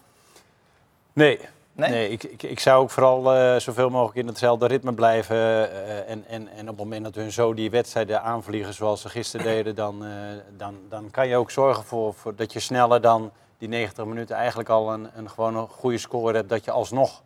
Nee, 1.13 1.41
Nee, 1.81 1.91
nee 1.91 2.09
ik, 2.09 2.23
ik, 2.23 2.43
ik, 2.43 2.61
zou 2.61 2.83
ook 2.83 2.91
vooral 2.91 3.37
uh, 3.37 3.57
zoveel 3.57 3.91
mogelijk 3.91 4.19
in 4.19 4.27
hetzelfde 4.27 4.67
ritme 4.67 4.93
blijven. 4.93 5.37
Uh, 5.37 6.11
en, 6.11 6.25
en, 6.27 6.49
en 6.49 6.61
op 6.61 6.67
het 6.67 6.77
moment 6.77 7.05
dat 7.05 7.15
hun 7.15 7.33
zo 7.33 7.55
die 7.55 7.71
wedstrijden 7.71 8.23
aanvliegen 8.23 8.75
zoals 8.75 9.01
ze 9.01 9.09
gisteren 9.09 9.47
deden, 9.55 9.75
dan, 9.75 10.05
uh, 10.05 10.11
dan, 10.57 10.75
dan 10.89 11.11
kan 11.11 11.29
je 11.29 11.37
ook 11.37 11.51
zorgen 11.51 11.85
voor, 11.85 12.15
voor, 12.15 12.35
dat 12.35 12.53
je 12.53 12.61
sneller 12.61 13.01
dan 13.01 13.31
die 13.59 13.69
90 13.69 14.05
minuten 14.05 14.37
eigenlijk 14.37 14.69
al 14.69 14.93
een, 14.93 15.09
een 15.15 15.31
gewoon 15.31 15.57
een 15.57 15.69
goede 15.69 15.99
score 15.99 16.37
hebt. 16.37 16.49
Dat 16.49 16.65
je 16.65 16.71
alsnog 16.71 17.23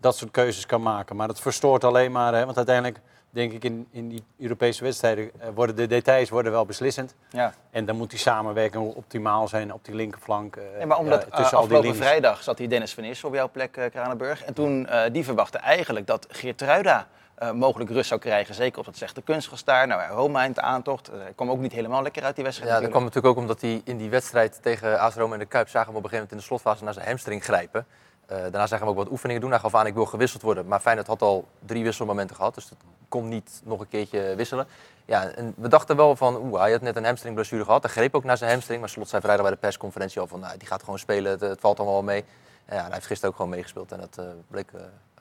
dat 0.00 0.16
soort 0.16 0.30
keuzes 0.30 0.66
kan 0.66 0.82
maken. 0.82 1.16
Maar 1.16 1.26
dat 1.26 1.40
verstoort 1.40 1.84
alleen 1.84 2.12
maar, 2.12 2.34
hè, 2.34 2.44
want 2.44 2.56
uiteindelijk 2.56 3.00
denk 3.36 3.52
ik 3.52 3.64
in, 3.64 3.86
in 3.90 4.08
die 4.08 4.24
Europese 4.38 4.84
wedstrijden 4.84 5.30
worden 5.54 5.76
de 5.76 5.86
details 5.86 6.30
worden 6.30 6.52
wel 6.52 6.66
beslissend. 6.66 7.14
Ja. 7.30 7.54
En 7.70 7.84
dan 7.84 7.96
moet 7.96 8.10
die 8.10 8.18
samenwerking 8.18 8.94
optimaal 8.94 9.48
zijn 9.48 9.72
op 9.72 9.84
die 9.84 9.94
linkerflank. 9.94 10.56
Uh, 10.56 10.62
nee, 10.76 10.86
maar 10.86 10.98
omdat 10.98 11.26
ja, 11.30 11.36
tussen 11.36 11.56
uh, 11.56 11.62
afgelopen 11.62 11.96
vrijdag 11.96 12.42
zat 12.42 12.58
hier 12.58 12.68
Dennis 12.68 12.94
van 12.94 13.04
Eersel 13.04 13.28
op 13.28 13.34
jouw 13.34 13.50
plek, 13.50 13.76
uh, 13.76 13.84
Kranenburg. 13.90 14.44
En 14.44 14.54
toen 14.54 14.86
uh, 14.90 15.02
die 15.12 15.24
verwachtte 15.24 15.58
eigenlijk 15.58 16.06
dat 16.06 16.26
Geertruida 16.30 17.08
uh, 17.42 17.52
mogelijk 17.52 17.90
rust 17.90 18.08
zou 18.08 18.20
krijgen. 18.20 18.54
Zeker 18.54 18.78
op 18.78 18.84
dat 18.84 18.96
slechte 18.96 19.22
kunstgestaar. 19.22 19.86
Nou, 19.86 20.12
Roma 20.12 20.44
in 20.44 20.52
de 20.52 20.60
aantocht. 20.60 21.10
Uh, 21.10 21.16
kwam 21.34 21.50
ook 21.50 21.58
niet 21.58 21.72
helemaal 21.72 22.02
lekker 22.02 22.24
uit 22.24 22.34
die 22.34 22.44
wedstrijd. 22.44 22.72
Ja, 22.72 22.80
dat 22.80 22.90
kwam 22.90 23.02
natuurlijk 23.04 23.34
ook 23.34 23.40
omdat 23.40 23.60
hij 23.60 23.80
in 23.84 23.96
die 23.96 24.10
wedstrijd 24.10 24.62
tegen 24.62 25.00
AS 25.00 25.14
Roma 25.14 25.32
in 25.32 25.40
de 25.40 25.46
Kuip... 25.46 25.68
zagen 25.68 25.92
we 25.92 25.98
op 25.98 26.04
een 26.04 26.10
gegeven 26.10 26.28
moment 26.28 26.32
in 26.32 26.36
de 26.36 26.42
slotfase 26.42 26.84
naar 26.84 26.94
zijn 26.94 27.06
hamstring 27.06 27.44
grijpen. 27.44 27.86
Uh, 28.32 28.38
daarna 28.38 28.66
zagen 28.66 28.84
we 28.84 28.90
ook 28.90 28.96
wat 28.96 29.10
oefeningen 29.10 29.40
doen. 29.40 29.50
Hij 29.50 29.58
gaf 29.58 29.74
aan, 29.74 29.86
ik 29.86 29.94
wil 29.94 30.06
gewisseld 30.06 30.42
worden. 30.42 30.66
Maar 30.66 30.80
Feyenoord 30.80 31.06
had 31.06 31.22
al 31.22 31.48
drie 31.66 31.84
wisselmomenten 31.84 32.36
gehad. 32.36 32.54
Dus 32.54 32.68
dat 32.68 32.78
kon 33.08 33.28
niet 33.28 33.60
nog 33.64 33.80
een 33.80 33.88
keertje 33.88 34.34
wisselen. 34.36 34.66
Ja, 35.04 35.28
en 35.28 35.54
we 35.56 35.68
dachten 35.68 35.96
wel 35.96 36.16
van, 36.16 36.36
oeh, 36.36 36.60
hij 36.60 36.70
had 36.70 36.80
net 36.80 36.96
een 36.96 37.04
hamstringblessure 37.04 37.64
gehad. 37.64 37.82
Hij 37.82 37.92
greep 37.92 38.14
ook 38.14 38.24
naar 38.24 38.36
zijn 38.36 38.50
hamstring. 38.50 38.80
Maar 38.80 38.88
Slot 38.88 39.08
zei 39.08 39.22
vrijdag 39.22 39.44
bij 39.44 39.54
de 39.54 39.60
persconferentie 39.60 40.20
al 40.20 40.26
van, 40.26 40.40
nou, 40.40 40.58
die 40.58 40.68
gaat 40.68 40.82
gewoon 40.82 40.98
spelen. 40.98 41.30
Het, 41.30 41.40
het 41.40 41.60
valt 41.60 41.78
allemaal 41.78 41.94
wel 41.94 42.04
mee. 42.04 42.24
En 42.64 42.76
ja, 42.76 42.82
hij 42.82 42.92
heeft 42.92 43.06
gisteren 43.06 43.30
ook 43.30 43.36
gewoon 43.36 43.50
meegespeeld. 43.50 43.92
En 43.92 44.00
dat 44.00 44.16
uh, 44.20 44.26
bleek 44.48 44.70
uh, 44.74 44.80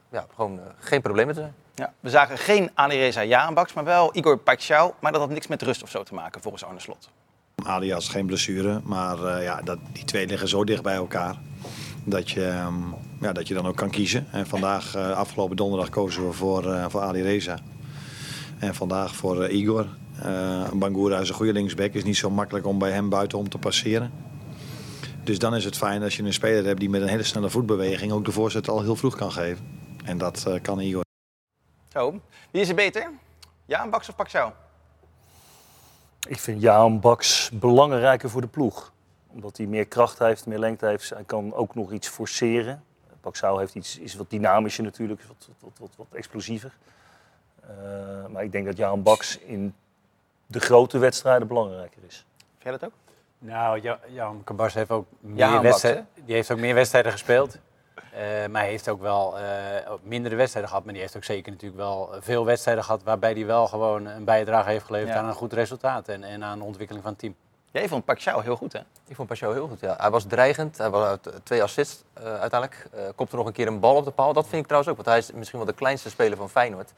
ja, 0.10 0.26
gewoon 0.36 0.60
geen 0.80 1.02
problemen 1.02 1.34
te 1.34 1.40
zijn. 1.40 1.54
Ja, 1.76 1.94
we 2.00 2.10
zagen 2.10 2.38
geen 2.38 2.72
Alireza 2.74 3.24
Jarenbaks, 3.24 3.74
maar 3.74 3.84
wel 3.84 4.10
Igor 4.14 4.40
Paixão. 4.40 5.00
Maar 5.00 5.12
dat 5.12 5.22
had 5.22 5.30
niks 5.30 5.48
met 5.48 5.62
rust 5.62 5.84
of 5.84 5.90
zo 5.90 6.04
te 6.04 6.14
maken, 6.14 6.42
volgens 6.42 6.64
Arne 6.66 6.80
Slot. 6.80 7.10
Alias 7.64 8.10
geen 8.10 8.26
blessure, 8.26 8.82
maar 8.84 9.20
uh, 9.20 9.44
ja, 9.44 9.62
dat, 9.62 9.78
die 9.92 10.04
twee 10.06 10.28
liggen 10.28 10.48
zo 10.48 10.64
dicht 10.64 10.82
bij 10.84 10.96
elkaar. 10.96 11.36
Dat 12.08 12.30
je, 12.30 12.64
um, 12.66 12.96
ja, 13.22 13.34
dat 13.34 13.48
je 13.48 13.54
dan 13.54 13.66
ook 13.66 13.76
kan 13.76 13.90
kiezen. 13.90 14.28
En 14.32 14.48
vandaag, 14.48 14.96
uh, 14.96 15.12
afgelopen 15.12 15.56
donderdag, 15.56 15.90
kozen 15.90 16.28
we 16.28 16.34
voor, 16.34 16.66
uh, 16.66 16.86
voor 16.90 17.02
Ali 17.02 17.22
Reza. 17.22 17.60
En 18.60 18.76
vandaag 18.76 19.16
voor 19.16 19.50
Igor. 19.50 19.88
Bangura 20.74 21.20
is 21.20 21.30
een 21.30 21.36
goede 21.36 21.54
linksback. 21.54 21.94
is 21.94 22.04
niet 22.04 22.18
zo 22.18 22.30
makkelijk 22.30 22.66
om 22.66 22.80
bij 22.80 22.92
hem 22.92 23.10
buitenom 23.10 23.50
te 23.50 23.58
passeren. 23.58 24.12
Dus 25.24 25.40
dan 25.40 25.56
is 25.56 25.66
het 25.66 25.78
fijn 25.78 26.04
als 26.04 26.16
je 26.16 26.24
een 26.24 26.34
speler 26.34 26.66
hebt 26.66 26.80
die 26.80 26.90
met 26.90 27.02
een 27.02 27.08
hele 27.08 27.24
snelle 27.24 27.50
voetbeweging 27.50 28.12
ook 28.12 28.26
de 28.26 28.32
voorzet 28.32 28.70
al 28.70 28.82
heel 28.82 28.96
vroeg 28.96 29.16
kan 29.16 29.32
geven. 29.32 29.66
En 30.04 30.18
dat 30.18 30.48
kan 30.62 30.80
Igor. 30.80 31.04
Zo, 31.94 32.20
wie 32.52 32.62
is 32.62 32.70
er 32.70 32.76
beter? 32.76 33.10
Jaan 33.66 33.90
Baks 33.90 34.10
of 34.10 34.16
Paxau? 34.16 34.52
Ik 36.28 36.40
vind 36.40 36.62
Jaan 36.62 37.00
Baks 37.00 37.50
belangrijker 37.54 38.30
voor 38.30 38.42
de 38.42 38.48
ploeg. 38.48 38.94
Omdat 39.36 39.58
hij 39.58 39.66
meer 39.66 39.86
kracht 39.86 40.20
heeft, 40.20 40.46
meer 40.46 40.60
lengte 40.60 40.86
heeft. 40.86 41.10
Hij 41.10 41.24
kan 41.24 41.54
ook 41.54 41.76
nog 41.76 41.92
iets 41.92 42.08
forceren. 42.08 42.84
Paxau 43.22 43.60
heeft 43.60 43.76
iets, 43.76 44.00
is 44.00 44.16
wat 44.16 44.30
dynamischer 44.30 44.84
natuurlijk, 44.84 45.22
wat, 45.28 45.50
wat, 45.60 45.72
wat, 45.80 45.90
wat 45.96 46.08
explosiever. 46.12 46.72
Uh, 47.64 48.26
maar 48.28 48.44
ik 48.44 48.52
denk 48.52 48.66
dat 48.66 48.78
Jaan 48.78 49.04
Baks 49.04 49.38
in 49.38 49.76
de 50.46 50.60
grote 50.60 50.98
wedstrijden 50.98 51.48
belangrijker 51.48 52.02
is. 52.08 52.26
Vind 52.38 52.64
jij 52.64 52.72
dat 52.72 52.86
ook? 52.86 52.92
Nou, 53.40 53.82
Jan 54.08 54.44
Kabars 54.44 54.74
heeft 54.74 54.90
ook 54.90 55.06
meer, 55.20 55.62
wedstrijden, 55.62 56.08
die 56.26 56.36
heeft 56.36 56.52
ook 56.52 56.60
meer 56.60 56.74
wedstrijden 56.74 57.12
gespeeld. 57.12 57.58
Uh, 58.14 58.22
maar 58.52 58.62
hij 58.62 58.70
heeft 58.70 58.90
ook 58.90 59.02
wel 59.02 59.40
uh, 59.40 59.46
mindere 60.04 60.36
wedstrijden 60.36 60.70
gehad. 60.70 60.86
Maar 60.86 60.94
die 60.94 61.02
heeft 61.02 61.16
ook 61.16 61.24
zeker 61.24 61.52
natuurlijk 61.52 61.82
wel 61.82 62.16
veel 62.20 62.46
wedstrijden 62.46 62.84
gehad. 62.84 63.04
waarbij 63.04 63.32
hij 63.32 63.46
wel 63.46 63.68
gewoon 63.68 64.06
een 64.06 64.24
bijdrage 64.24 64.70
heeft 64.70 64.86
geleverd 64.86 65.14
ja. 65.14 65.20
aan 65.20 65.28
een 65.28 65.34
goed 65.34 65.54
resultaat. 65.54 66.08
En, 66.08 66.24
en 66.24 66.44
aan 66.44 66.58
de 66.58 66.64
ontwikkeling 66.64 67.04
van 67.04 67.14
het 67.14 67.22
team. 67.22 67.36
Jij 67.76 67.88
vond 67.88 68.06
Pacquiao 68.06 68.40
heel 68.40 68.56
goed, 68.56 68.74
hè? 68.74 68.80
Ik 69.08 69.16
vond 69.16 69.28
Pacquiao 69.28 69.54
heel 69.54 69.68
goed, 69.68 69.80
ja. 69.80 69.96
Hij 70.00 70.10
was 70.10 70.26
dreigend. 70.26 70.78
Hij 70.78 70.90
was 70.90 71.18
twee 71.44 71.64
assists 71.64 72.04
uh, 72.18 72.24
uiteindelijk. 72.24 72.88
kopte 73.16 73.36
nog 73.36 73.46
een 73.46 73.54
keer 73.54 73.68
een 73.68 73.80
bal 73.80 73.96
op 73.96 74.06
de 74.06 74.12
paal. 74.12 74.34
Dat 74.34 74.48
vind 74.48 74.62
ik 74.62 74.68
trouwens 74.68 74.92
ook. 74.92 74.98
Want 74.98 75.08
hij 75.08 75.18
is 75.18 75.32
misschien 75.32 75.60
wel 75.60 75.68
de 75.68 75.74
kleinste 75.74 76.10
speler 76.10 76.38
van 76.38 76.50
Feyenoord. 76.50 76.92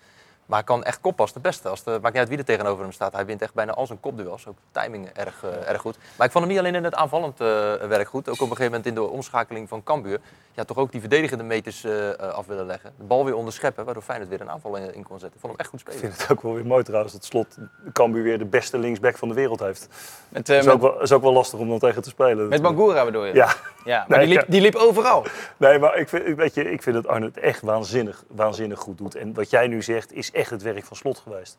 Maar 0.48 0.58
hij 0.58 0.68
kan 0.68 0.84
echt 0.84 1.02
kop 1.02 1.20
als 1.22 1.34
de 1.34 1.40
beste. 1.40 1.70
Als 1.70 1.84
de, 1.84 1.92
maakt 1.92 2.04
niet 2.04 2.16
uit 2.18 2.30
wie 2.30 2.38
er 2.38 2.46
tegenover 2.46 2.84
hem 2.84 2.92
staat. 2.92 3.14
Hij 3.14 3.26
wint 3.26 3.42
echt 3.42 3.54
bijna 3.54 3.72
al 3.74 3.86
zijn 3.88 4.00
kopduels. 4.00 4.48
Ook 4.48 4.58
timing 4.72 5.10
erg, 5.14 5.44
eh, 5.44 5.70
erg 5.70 5.82
goed. 5.82 5.98
Maar 6.18 6.26
ik 6.26 6.32
vond 6.32 6.44
hem 6.46 6.54
niet 6.54 6.64
alleen 6.64 6.76
in 6.76 6.84
het 6.84 6.96
aanvallend 6.96 7.40
eh, 7.42 7.48
werk 7.74 8.08
goed. 8.08 8.30
Ook 8.30 8.34
op 8.36 8.42
een 8.42 8.48
gegeven 8.48 8.66
moment 8.66 8.86
in 8.86 8.94
de 8.94 9.02
omschakeling 9.04 9.70
van 9.70 9.84
Cambuur. 9.84 10.20
Ja, 10.54 10.64
toch 10.64 10.78
ook 10.78 10.92
die 10.92 11.00
verdedigende 11.00 11.44
meters 11.44 11.84
eh, 11.84 12.10
af 12.10 12.46
willen 12.46 12.66
leggen. 12.66 12.94
De 12.98 13.04
bal 13.04 13.26
weer 13.26 13.36
onderscheppen, 13.36 13.86
waardoor 13.86 14.04
Feyenoord 14.04 14.30
weer 14.30 14.42
een 14.42 14.50
aanval 14.50 14.76
in, 14.76 14.94
in 14.94 15.04
kon 15.04 15.20
zetten. 15.20 15.36
Ik 15.36 15.40
vond 15.40 15.52
hem 15.52 15.62
echt 15.62 15.70
goed 15.70 15.80
Ik 15.80 15.86
spelen. 15.86 16.00
vind 16.02 16.22
het 16.22 16.32
ook 16.32 16.42
wel 16.42 16.54
weer 16.54 16.66
mooi 16.66 16.84
trouwens 16.84 17.14
dat 17.14 17.26
Slot 17.26 17.58
Cambuur 17.94 18.24
weer 18.24 18.38
de 18.38 18.46
beste 18.46 18.78
linksback 18.78 19.18
van 19.18 19.28
de 19.28 19.34
wereld 19.34 19.60
heeft. 19.60 19.88
Met, 20.30 20.50
eh, 20.50 20.58
is, 20.58 20.68
ook 20.68 20.82
wel, 20.82 21.02
is 21.02 21.12
ook 21.12 21.22
wel 21.22 21.34
lastig 21.34 21.60
om 21.60 21.70
dan 21.70 21.80
tegen 21.80 22.02
te 22.02 22.10
spelen. 22.10 22.48
met. 22.48 22.62
Bangura 22.62 23.06
bedoel 23.06 23.26
je? 23.26 23.34
Ja, 23.34 23.54
ja 23.86 24.06
maar 24.08 24.18
Nee, 24.18 24.28
die, 24.28 24.38
liep, 24.38 24.46
die 24.48 24.62
liep 24.62 24.76
overal. 24.76 25.26
nee, 25.58 25.80
maar 25.80 25.98
ik 25.98 26.10
vind, 26.10 26.36
weet 26.36 26.54
je, 26.54 26.72
ik 26.72 26.84
vind 26.84 26.96
dat 26.96 27.08
Arne 27.08 27.26
het 27.26 27.38
echt 27.38 27.62
waanzinnig, 27.62 28.24
waanzinnig 28.28 28.80
goed 28.80 28.98
doet. 28.98 29.16
En 29.16 29.34
wat 29.34 29.50
jij 29.50 29.68
nu 29.68 29.82
zegt 29.82 30.14
is 30.14 30.32
echt 30.38 30.50
het 30.50 30.62
werk 30.62 30.86
van 30.86 30.98
Slot 30.98 31.18
geweest. 31.18 31.58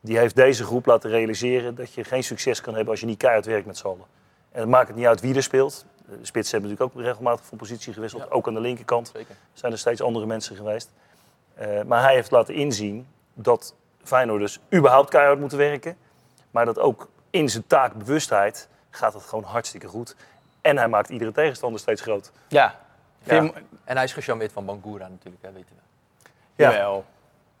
Die 0.00 0.18
heeft 0.18 0.34
deze 0.34 0.64
groep 0.64 0.86
laten 0.86 1.10
realiseren 1.10 1.74
dat 1.74 1.92
je 1.92 2.04
geen 2.04 2.24
succes 2.24 2.60
kan 2.60 2.74
hebben 2.74 2.90
als 2.90 3.00
je 3.00 3.06
niet 3.06 3.18
keihard 3.18 3.46
werkt 3.46 3.66
met 3.66 3.76
z'n 3.76 3.86
allen. 3.86 4.06
En 4.52 4.60
het 4.60 4.68
maakt 4.68 4.88
het 4.88 4.96
niet 4.96 5.06
uit 5.06 5.20
wie 5.20 5.34
er 5.34 5.42
speelt. 5.42 5.84
De 5.96 6.18
spitsen 6.22 6.52
hebben 6.58 6.70
natuurlijk 6.70 6.98
ook 6.98 7.04
regelmatig 7.04 7.44
van 7.46 7.58
positie 7.58 7.92
gewisseld. 7.92 8.30
Ook 8.30 8.46
aan 8.46 8.54
de 8.54 8.60
linkerkant 8.60 9.10
Zeker. 9.14 9.34
zijn 9.52 9.72
er 9.72 9.78
steeds 9.78 10.02
andere 10.02 10.26
mensen 10.26 10.56
geweest. 10.56 10.90
Eh, 11.54 11.82
maar 11.82 12.02
hij 12.02 12.14
heeft 12.14 12.30
laten 12.30 12.54
inzien 12.54 13.06
dat 13.34 13.74
Feyenoord 14.02 14.40
dus 14.40 14.60
überhaupt 14.74 15.10
keihard 15.10 15.40
moeten 15.40 15.58
werken. 15.58 15.96
Maar 16.50 16.64
dat 16.64 16.78
ook 16.78 17.08
in 17.30 17.48
zijn 17.48 17.66
taakbewustheid 17.66 18.68
gaat 18.90 19.14
het 19.14 19.22
gewoon 19.22 19.44
hartstikke 19.44 19.86
goed. 19.86 20.16
En 20.60 20.76
hij 20.76 20.88
maakt 20.88 21.08
iedere 21.08 21.32
tegenstander 21.32 21.80
steeds 21.80 22.00
groot. 22.02 22.32
Ja. 22.48 22.74
En 23.24 23.52
hij 23.84 24.04
is 24.04 24.12
gecharmeerd 24.12 24.52
van 24.52 24.64
Bangura 24.64 25.08
natuurlijk, 25.08 25.42
hè, 25.42 25.52
weten 25.52 25.74
we. 25.76 26.30
Ja. 26.62 26.70
Jawel. 26.70 27.04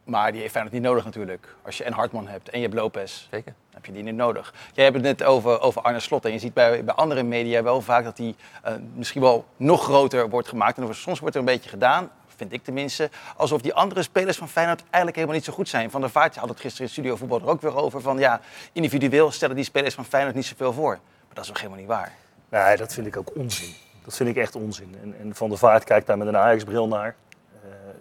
Maar 0.08 0.32
die 0.32 0.40
heeft 0.40 0.52
Feyenoord 0.52 0.74
niet 0.74 0.84
nodig 0.84 1.04
natuurlijk. 1.04 1.54
Als 1.62 1.78
je 1.78 1.84
en 1.84 1.92
Hartman 1.92 2.28
hebt 2.28 2.48
en 2.48 2.58
je 2.58 2.64
hebt 2.64 2.78
Lopez, 2.78 3.28
Zeker. 3.30 3.54
heb 3.74 3.86
je 3.86 3.92
die 3.92 4.02
niet 4.02 4.14
nodig. 4.14 4.54
Jij 4.72 4.84
hebt 4.84 4.96
het 4.96 5.04
net 5.04 5.22
over, 5.22 5.60
over 5.60 5.82
Arne 5.82 6.00
Slot. 6.00 6.24
En 6.24 6.32
je 6.32 6.38
ziet 6.38 6.54
bij, 6.54 6.84
bij 6.84 6.94
andere 6.94 7.22
media 7.22 7.62
wel 7.62 7.80
vaak 7.80 8.04
dat 8.04 8.18
hij 8.18 8.34
eh, 8.62 8.72
misschien 8.94 9.20
wel 9.20 9.44
nog 9.56 9.82
groter 9.82 10.28
wordt 10.28 10.48
gemaakt. 10.48 10.78
En 10.78 10.94
soms 10.94 11.20
wordt 11.20 11.34
er 11.34 11.40
een 11.40 11.46
beetje 11.46 11.68
gedaan, 11.70 12.10
vind 12.36 12.52
ik 12.52 12.64
tenminste, 12.64 13.10
alsof 13.36 13.60
die 13.60 13.74
andere 13.74 14.02
spelers 14.02 14.36
van 14.36 14.48
Feyenoord 14.48 14.80
eigenlijk 14.80 15.14
helemaal 15.14 15.36
niet 15.36 15.44
zo 15.44 15.52
goed 15.52 15.68
zijn. 15.68 15.90
Van 15.90 16.00
der 16.00 16.10
Vaart 16.10 16.36
had 16.36 16.48
het 16.48 16.60
gisteren 16.60 16.86
in 16.86 16.92
Studio 16.92 17.16
Voetbal 17.16 17.40
er 17.40 17.48
ook 17.48 17.60
weer 17.60 17.76
over. 17.76 18.00
Van 18.00 18.18
ja, 18.18 18.40
individueel 18.72 19.30
stellen 19.30 19.56
die 19.56 19.64
spelers 19.64 19.94
van 19.94 20.04
Feyenoord 20.04 20.34
niet 20.34 20.46
zoveel 20.46 20.72
voor. 20.72 20.92
Maar 20.92 21.34
dat 21.34 21.44
is 21.44 21.48
toch 21.50 21.56
helemaal 21.56 21.78
niet 21.78 21.88
waar? 21.88 22.12
Nee, 22.48 22.76
dat 22.76 22.92
vind 22.92 23.06
ik 23.06 23.16
ook 23.16 23.36
onzin. 23.36 23.74
Dat 24.04 24.16
vind 24.16 24.28
ik 24.28 24.36
echt 24.36 24.54
onzin. 24.54 24.96
En, 25.02 25.14
en 25.20 25.34
Van 25.34 25.48
der 25.48 25.58
Vaart 25.58 25.84
kijkt 25.84 26.06
daar 26.06 26.18
met 26.18 26.26
een 26.26 26.36
Ajax-bril 26.36 26.88
naar. 26.88 27.14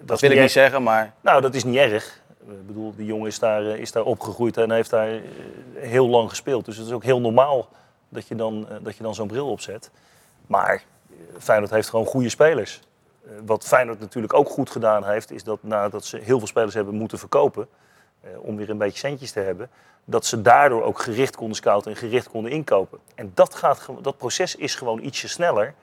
Dat 0.08 0.20
wil 0.20 0.32
ik 0.32 0.40
niet 0.40 0.52
zeggen, 0.52 0.84
maar 0.84 1.14
Nou, 1.22 1.42
dat 1.42 1.56
is 1.56 1.64
niet 1.64 1.76
erg. 1.76 2.22
Ik 2.50 2.68
bedoel, 2.68 2.94
die 2.96 3.06
jongen 3.06 3.28
is 3.28 3.40
daar, 3.40 3.66
eh, 3.66 3.80
is 3.80 3.92
daar 3.92 4.04
opgegroeid 4.04 4.58
en 4.58 4.72
heeft 4.72 4.90
daar 4.90 5.08
eh, 5.08 5.22
heel 5.76 6.08
lang 6.08 6.30
gespeeld. 6.30 6.66
Dus 6.66 6.78
het 6.78 6.88
is 6.88 6.92
ook 6.92 7.04
heel 7.04 7.22
normaal 7.22 7.70
dat 8.10 8.28
je 8.28 8.36
dan, 8.36 8.68
eh, 8.70 8.76
dat 8.82 8.98
je 8.98 9.04
dan 9.04 9.16
zo'n 9.16 9.28
bril 9.28 9.50
opzet. 9.50 9.92
Maar 10.48 10.84
Feyenoord 11.40 11.72
heeft 11.72 11.90
gewoon 11.90 12.06
goede 12.06 12.30
spelers. 12.30 12.80
Wat 13.46 13.66
Feyenoord 13.66 14.00
natuurlijk 14.00 14.34
ook 14.34 14.50
goed 14.50 14.70
gedaan 14.70 15.06
heeft, 15.06 15.32
is 15.32 15.44
dat 15.44 15.60
nadat 15.62 16.06
ze 16.06 16.18
heel 16.18 16.38
veel 16.38 16.48
spelers 16.48 16.74
hebben 16.74 16.94
moeten 16.96 17.20
verkopen, 17.20 17.68
om 18.38 18.56
weer 18.56 18.70
een 18.70 18.78
beetje 18.78 19.00
centjes 19.00 19.32
te 19.32 19.40
hebben, 19.40 19.70
dat 20.06 20.26
ze 20.26 20.42
daardoor 20.42 20.84
ook 20.84 21.00
gericht 21.00 21.36
konden 21.36 21.56
scouten 21.56 21.92
en 21.92 21.98
gericht 21.98 22.30
konden 22.30 22.52
inkopen. 22.52 23.00
En 23.16 23.32
dat, 23.34 23.56
gaat, 23.56 23.88
dat 24.02 24.18
proces 24.18 24.56
is 24.56 24.76
gewoon 24.76 25.00
ietsje 25.00 25.28
sneller 25.28 25.74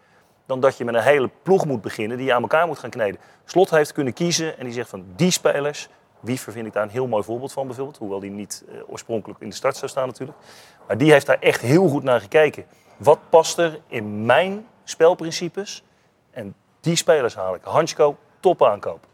dan 0.47 0.61
dat 0.61 0.77
je 0.77 0.85
met 0.85 0.95
een 0.95 1.03
hele 1.03 1.31
ploeg 1.43 1.67
moet 1.67 1.81
beginnen 1.81 2.17
die 2.17 2.27
je 2.27 2.35
aan 2.35 2.43
elkaar 2.43 2.67
moet 2.67 2.79
gaan 2.79 2.91
kneden. 2.91 3.21
Slot 3.45 3.71
heeft 3.71 3.93
kunnen 3.93 4.13
kiezen 4.13 4.59
en 4.59 4.65
die 4.65 4.75
zegt 4.75 4.89
van 4.89 5.05
die 5.17 5.31
spelers, 5.31 5.89
Wiever 6.25 6.53
vind 6.53 6.67
ik 6.67 6.73
daar 6.73 6.83
een 6.83 6.89
heel 6.89 7.07
mooi 7.07 7.23
voorbeeld 7.23 7.53
van 7.53 7.67
bijvoorbeeld, 7.67 7.99
hoewel 7.99 8.21
die 8.21 8.31
niet 8.31 8.65
eh, 8.69 8.77
oorspronkelijk 8.87 9.41
in 9.41 9.49
de 9.49 9.55
start 9.55 9.77
zou 9.77 9.91
staan 9.91 10.07
natuurlijk. 10.07 10.39
Maar 10.87 10.99
die 10.99 11.13
heeft 11.13 11.27
daar 11.27 11.39
echt 11.41 11.61
heel 11.61 11.89
goed 11.89 12.03
naar 12.03 12.21
gekeken. 12.21 12.65
Wat 12.97 13.19
past 13.29 13.59
er 13.59 13.81
in 13.87 14.25
mijn 14.25 14.67
spelprincipes? 14.85 15.83
En 16.31 16.55
die 16.81 16.97
spelers 16.97 17.35
haal 17.35 17.55
ik. 17.55 17.61
Hansko, 17.63 18.17
top 18.41 18.63
aankoop. 18.63 19.07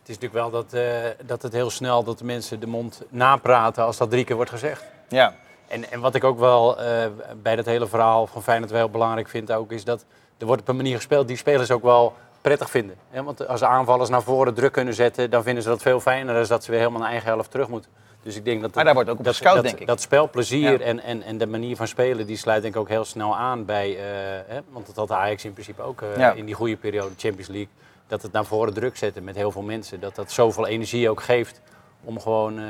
Het 0.00 0.08
is 0.08 0.18
natuurlijk 0.18 0.32
wel 0.32 0.50
dat, 0.50 0.72
eh, 0.72 1.26
dat 1.26 1.42
het 1.42 1.52
heel 1.52 1.70
snel 1.70 2.04
dat 2.04 2.18
de 2.18 2.24
mensen 2.24 2.60
de 2.60 2.66
mond 2.66 3.02
napraten 3.08 3.84
als 3.84 3.96
dat 3.96 4.10
drie 4.10 4.24
keer 4.24 4.36
wordt 4.36 4.50
gezegd. 4.50 4.84
ja. 5.08 5.34
En, 5.68 5.90
en 5.90 6.00
wat 6.00 6.14
ik 6.14 6.24
ook 6.24 6.38
wel 6.38 6.80
eh, 6.80 7.06
bij 7.42 7.56
dat 7.56 7.64
hele 7.64 7.86
verhaal 7.86 8.26
van 8.26 8.42
Feyenoord 8.42 8.70
wel 8.70 8.80
heel 8.80 8.90
belangrijk 8.90 9.28
vind 9.28 9.52
ook, 9.52 9.72
is 9.72 9.84
dat 9.84 10.04
er 10.40 10.46
wordt 10.46 10.60
op 10.62 10.68
een 10.68 10.76
manier 10.76 10.96
gespeeld 10.96 11.28
die 11.28 11.36
spelers 11.36 11.70
ook 11.70 11.82
wel 11.82 12.14
prettig 12.40 12.70
vinden. 12.70 12.96
Want 13.24 13.48
als 13.48 13.60
de 13.60 13.66
aanvallers 13.66 14.10
naar 14.10 14.22
voren 14.22 14.54
druk 14.54 14.72
kunnen 14.72 14.94
zetten, 14.94 15.30
dan 15.30 15.42
vinden 15.42 15.62
ze 15.62 15.68
dat 15.68 15.82
veel 15.82 16.00
fijner 16.00 16.34
dan 16.34 16.46
dat 16.46 16.64
ze 16.64 16.70
weer 16.70 16.80
helemaal 16.80 17.00
naar 17.00 17.10
eigen 17.10 17.28
helft 17.28 17.50
terug 17.50 17.68
moeten. 17.68 17.90
Dus 18.22 18.36
ik 18.36 18.44
denk 18.44 18.60
dat 18.62 18.74
Maar 18.74 18.84
daar 18.84 18.94
wordt 18.94 19.10
ook 19.10 19.18
op 19.18 19.24
dat, 19.24 19.38
dat, 19.42 19.62
denk 19.62 19.78
ik. 19.78 19.86
Dat 19.86 20.00
spelplezier 20.00 20.70
Ja. 20.72 20.78
en, 20.78 21.02
en, 21.02 21.22
en 21.22 21.38
de 21.38 21.46
manier 21.46 21.76
van 21.76 21.86
spelen, 21.86 22.26
die 22.26 22.36
sluit 22.36 22.62
denk 22.62 22.74
ik 22.74 22.80
ook 22.80 22.88
heel 22.88 23.04
snel 23.04 23.36
aan 23.36 23.64
bij, 23.64 23.96
eh, 23.96 24.02
hè? 24.46 24.60
want 24.70 24.86
dat 24.86 24.96
had 24.96 25.10
Ajax 25.12 25.44
in 25.44 25.52
principe 25.52 25.82
ook 25.82 26.02
eh, 26.02 26.16
Ja. 26.16 26.32
in 26.32 26.44
die 26.44 26.54
goede 26.54 26.76
periode, 26.76 27.14
Champions 27.16 27.48
League. 27.48 27.68
Dat 28.06 28.22
het 28.22 28.32
naar 28.32 28.44
voren 28.44 28.74
druk 28.74 28.96
zetten 28.96 29.24
met 29.24 29.36
heel 29.36 29.50
veel 29.50 29.62
mensen, 29.62 30.00
dat 30.00 30.14
dat 30.14 30.32
zoveel 30.32 30.66
energie 30.66 31.10
ook 31.10 31.22
geeft 31.22 31.60
om 32.04 32.20
gewoon 32.20 32.58
eh, 32.58 32.64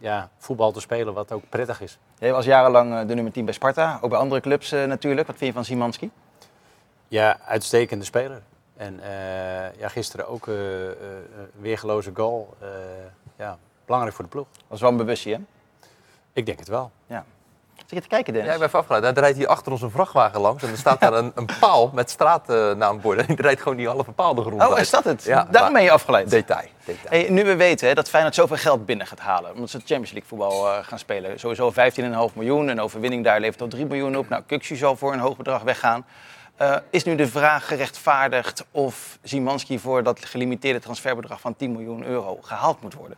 ja, 0.00 0.28
voetbal 0.38 0.72
te 0.72 0.80
spelen 0.80 1.14
wat 1.14 1.32
ook 1.32 1.42
prettig 1.48 1.80
is. 1.80 1.98
Jij 2.18 2.32
was 2.32 2.44
jarenlang 2.44 3.06
de 3.08 3.14
nummer 3.14 3.32
10 3.32 3.44
bij 3.44 3.54
Sparta, 3.54 3.98
ook 4.00 4.10
bij 4.10 4.18
andere 4.18 4.40
clubs 4.40 4.70
natuurlijk. 4.70 5.26
Wat 5.26 5.36
vind 5.36 5.48
je 5.48 5.56
van 5.56 5.64
Simanski? 5.64 6.10
Ja, 7.14 7.36
uitstekende 7.46 8.04
speler. 8.04 8.42
En 8.76 9.00
eh, 9.02 9.78
ja, 9.78 9.88
gisteren 9.88 10.28
ook 10.28 10.48
eh, 10.48 10.54
eh, 10.90 10.96
een 11.36 11.60
weergeloze 11.60 12.10
goal. 12.14 12.54
Eh, 12.60 12.68
ja, 13.38 13.58
belangrijk 13.84 14.14
voor 14.16 14.24
de 14.24 14.30
ploeg. 14.30 14.46
was 14.66 14.80
wel 14.80 14.90
een 14.90 14.96
bewustzijn, 14.96 15.34
hè? 15.80 15.86
Ik 16.32 16.46
denk 16.46 16.58
het 16.58 16.68
wel. 16.68 16.90
Zit 17.76 17.88
je 17.94 18.00
te 18.00 18.08
kijken, 18.08 18.32
Dennis? 18.32 18.48
Ja, 18.48 18.54
ik 18.54 18.58
ben 18.58 18.68
even 18.68 18.78
afgeleid. 18.80 19.02
Hij 19.02 19.12
rijdt 19.22 19.36
hier 19.38 19.46
achter 19.46 19.72
ons 19.72 19.82
een 19.82 19.90
vrachtwagen 19.90 20.40
langs. 20.40 20.62
En 20.62 20.70
er 20.70 20.76
staat 20.76 21.00
daar 21.00 21.12
een, 21.12 21.32
een 21.34 21.48
paal 21.60 21.90
met 21.94 22.10
straatnaamborden. 22.10 23.28
En 23.28 23.34
die 23.34 23.44
rijdt 23.44 23.62
gewoon 23.62 23.76
die 23.76 23.88
halve 23.88 24.12
paal 24.12 24.34
de 24.34 24.40
grond 24.40 24.62
Oh, 24.62 24.68
uit. 24.68 24.80
is 24.80 24.90
dat 24.90 25.04
het? 25.04 25.22
Ja, 25.22 25.46
Daarom 25.50 25.72
ben 25.72 25.82
je 25.82 25.90
afgeleid. 25.90 26.30
Detail. 26.30 26.68
detail. 26.84 27.20
Hey, 27.20 27.30
nu 27.30 27.44
we 27.44 27.56
weten 27.56 27.88
hè, 27.88 27.94
dat 27.94 28.08
Feyenoord 28.08 28.34
zoveel 28.34 28.56
geld 28.56 28.86
binnen 28.86 29.06
gaat 29.06 29.18
halen, 29.20 29.52
omdat 29.54 29.70
ze 29.70 29.78
Champions 29.78 30.10
League 30.12 30.28
voetbal 30.28 30.68
eh, 30.68 30.84
gaan 30.84 30.98
spelen. 30.98 31.38
Sowieso 31.40 31.72
15,5 32.30 32.34
miljoen, 32.34 32.68
een 32.68 32.80
overwinning 32.80 33.24
daar 33.24 33.40
levert 33.40 33.60
al 33.60 33.68
3 33.68 33.86
miljoen 33.86 34.16
op. 34.16 34.28
Nou, 34.28 34.42
Kukshu 34.46 34.76
zal 34.76 34.96
voor 34.96 35.12
een 35.12 35.18
hoog 35.18 35.36
bedrag 35.36 35.62
weggaan. 35.62 36.04
Eh, 36.56 36.76
is 36.90 37.04
nu 37.04 37.14
de 37.14 37.28
vraag 37.28 37.66
gerechtvaardigd 37.66 38.66
of 38.70 39.18
Zimanski 39.22 39.78
voor 39.78 40.02
dat 40.02 40.24
gelimiteerde 40.24 40.78
transferbedrag 40.78 41.40
van 41.40 41.56
10 41.56 41.72
miljoen 41.72 42.04
euro 42.04 42.38
gehaald 42.40 42.82
moet 42.82 42.94
worden? 42.94 43.16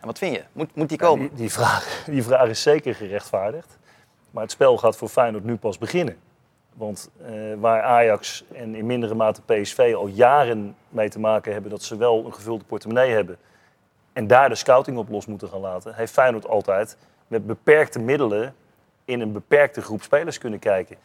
En 0.00 0.06
wat 0.06 0.18
vind 0.18 0.34
je? 0.34 0.44
Moet, 0.52 0.74
moet 0.74 0.88
die 0.88 0.98
komen? 0.98 1.28
Die, 1.28 1.36
die, 1.36 1.52
vraag, 1.52 2.04
die 2.06 2.22
vraag 2.22 2.48
is 2.48 2.62
zeker 2.62 2.94
gerechtvaardigd. 2.94 3.78
Maar 4.30 4.42
het 4.42 4.52
spel 4.52 4.76
gaat 4.76 4.96
voor 4.96 5.08
Feyenoord 5.08 5.44
nu 5.44 5.56
pas 5.56 5.78
beginnen. 5.78 6.16
Want 6.74 7.10
eh, 7.22 7.32
waar 7.58 7.82
Ajax 7.82 8.44
en 8.54 8.74
in 8.74 8.86
mindere 8.86 9.14
mate 9.14 9.42
PSV 9.42 9.92
al 9.96 10.06
jaren 10.06 10.76
mee 10.88 11.08
te 11.08 11.18
maken 11.18 11.52
hebben 11.52 11.70
dat 11.70 11.82
ze 11.82 11.96
wel 11.96 12.24
een 12.24 12.34
gevulde 12.34 12.64
portemonnee 12.64 13.10
hebben. 13.10 13.38
En 14.12 14.26
daar 14.26 14.48
de 14.48 14.54
scouting 14.54 14.98
op 14.98 15.08
los 15.08 15.26
moeten 15.26 15.48
gaan 15.48 15.60
laten, 15.60 15.94
heeft 15.94 16.12
Feyenoord 16.12 16.46
altijd 16.48 16.96
met 17.26 17.46
beperkte 17.46 17.98
middelen 17.98 18.54
in 19.04 19.20
een 19.20 19.32
beperkte 19.32 19.82
groep 19.82 20.02
spelers 20.02 20.38
kunnen 20.38 20.58
kijken. 20.58 20.96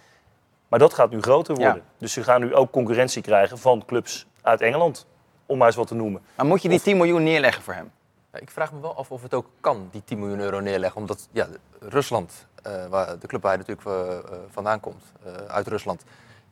Maar 0.73 0.81
dat 0.81 0.93
gaat 0.93 1.09
nu 1.09 1.21
groter 1.21 1.55
worden. 1.55 1.75
Ja. 1.75 1.81
Dus 1.97 2.13
ze 2.13 2.23
gaan 2.23 2.41
nu 2.41 2.55
ook 2.55 2.71
concurrentie 2.71 3.21
krijgen 3.21 3.57
van 3.57 3.83
clubs 3.85 4.27
uit 4.41 4.61
Engeland, 4.61 5.05
om 5.45 5.57
maar 5.57 5.67
eens 5.67 5.75
wat 5.75 5.87
te 5.87 5.95
noemen. 5.95 6.21
Maar 6.35 6.45
moet 6.45 6.61
je 6.61 6.67
die 6.67 6.77
Of- 6.77 6.83
10 6.83 6.97
miljoen 6.97 7.23
neerleggen 7.23 7.63
voor 7.63 7.73
hem? 7.73 7.91
Ja, 8.31 8.39
ik 8.39 8.51
vraag 8.51 8.73
me 8.73 8.79
wel 8.79 8.95
af 8.95 9.11
of 9.11 9.21
het 9.21 9.33
ook 9.33 9.45
kan, 9.59 9.87
die 9.91 10.01
10 10.05 10.19
miljoen 10.19 10.39
euro 10.39 10.59
neerleggen. 10.59 11.01
Omdat 11.01 11.27
ja, 11.31 11.47
Rusland, 11.79 12.47
eh, 12.63 12.85
waar 12.87 13.19
de 13.19 13.27
club 13.27 13.41
waar 13.41 13.57
hij 13.57 13.65
natuurlijk 13.67 13.87
eh, 13.87 14.17
eh, 14.17 14.39
vandaan 14.49 14.79
komt, 14.79 15.03
eh, 15.25 15.33
uit 15.33 15.67
Rusland, 15.67 16.03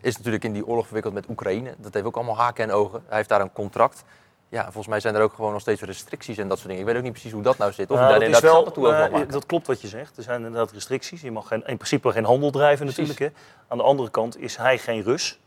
is 0.01 0.17
natuurlijk 0.17 0.43
in 0.43 0.53
die 0.53 0.65
oorlog 0.67 0.85
verwikkeld 0.85 1.13
met 1.13 1.29
Oekraïne. 1.29 1.75
Dat 1.77 1.93
heeft 1.93 2.05
ook 2.05 2.15
allemaal 2.15 2.37
haken 2.37 2.63
en 2.63 2.71
ogen. 2.71 3.03
Hij 3.07 3.17
heeft 3.17 3.29
daar 3.29 3.41
een 3.41 3.53
contract. 3.53 4.03
Ja, 4.51 4.63
volgens 4.63 4.87
mij 4.87 4.99
zijn 4.99 5.15
er 5.15 5.21
ook 5.21 5.33
gewoon 5.33 5.51
nog 5.51 5.61
steeds 5.61 5.81
restricties 5.81 6.37
en 6.37 6.47
dat 6.47 6.57
soort 6.57 6.67
dingen. 6.69 6.81
Ik 6.83 6.87
weet 6.87 6.97
ook 6.97 7.03
niet 7.03 7.11
precies 7.11 7.31
hoe 7.31 7.41
dat 7.41 7.57
nou 7.57 7.71
zit. 7.71 7.91
Of 7.91 7.97
Nou, 7.97 8.09
daar 8.09 8.19
dat, 8.19 8.21
is 8.21 8.25
inderdaad 8.35 8.51
wel, 8.55 8.63
naartoe 8.63 8.87
over 8.87 8.99
mag 8.99 9.09
maken. 9.11 9.31
dat 9.31 9.45
klopt 9.45 9.67
wat 9.67 9.81
je 9.81 9.87
zegt. 9.87 10.17
Er 10.17 10.23
zijn 10.23 10.37
inderdaad 10.45 10.71
restricties. 10.71 11.21
Je 11.21 11.31
mag 11.31 11.47
geen, 11.47 11.63
in 11.65 11.75
principe 11.75 12.11
geen 12.11 12.25
handel 12.25 12.51
drijven 12.51 12.85
Precies. 12.85 13.07
natuurlijk. 13.07 13.35
Hè. 13.35 13.41
Aan 13.67 13.77
de 13.77 13.83
andere 13.83 14.09
kant 14.09 14.37
is 14.39 14.55
hij 14.57 14.77
geen 14.77 15.01
Rus. 15.03 15.39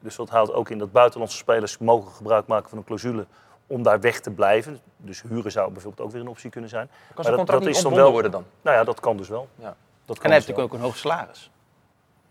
Dus 0.00 0.16
dat 0.16 0.28
houdt 0.28 0.52
ook 0.52 0.70
in 0.70 0.78
dat 0.78 0.92
buitenlandse 0.92 1.36
spelers 1.36 1.78
mogen 1.78 2.12
gebruik 2.12 2.46
maken 2.46 2.68
van 2.68 2.78
een 2.78 2.84
clausule 2.84 3.26
om 3.66 3.82
daar 3.82 4.00
weg 4.00 4.20
te 4.20 4.30
blijven. 4.30 4.80
Dus 4.96 5.22
huren 5.28 5.52
zou 5.52 5.72
bijvoorbeeld 5.72 6.06
ook 6.06 6.12
weer 6.12 6.20
een 6.22 6.28
optie 6.28 6.50
kunnen 6.50 6.70
zijn. 6.70 6.86
kan 7.14 7.24
dat- 7.24 7.34
contract 7.34 7.50
dat 7.60 7.68
niet 7.68 7.76
is 7.76 7.82
dan 7.82 7.94
wel- 7.94 8.10
worden 8.12 8.30
dan? 8.30 8.44
Nou 8.62 8.76
ja, 8.76 8.84
dat 8.84 9.00
kan 9.00 9.16
dus 9.16 9.28
wel. 9.28 9.48
Ja. 9.56 9.64
Dat 10.04 10.16
En 10.16 10.22
kan 10.22 10.30
hij 10.30 10.32
heeft 10.32 10.46
dus 10.46 10.56
natuurlijk 10.56 10.74
ook 10.74 10.78
een 10.80 10.84
hoog 10.84 10.96
salaris. 10.96 11.50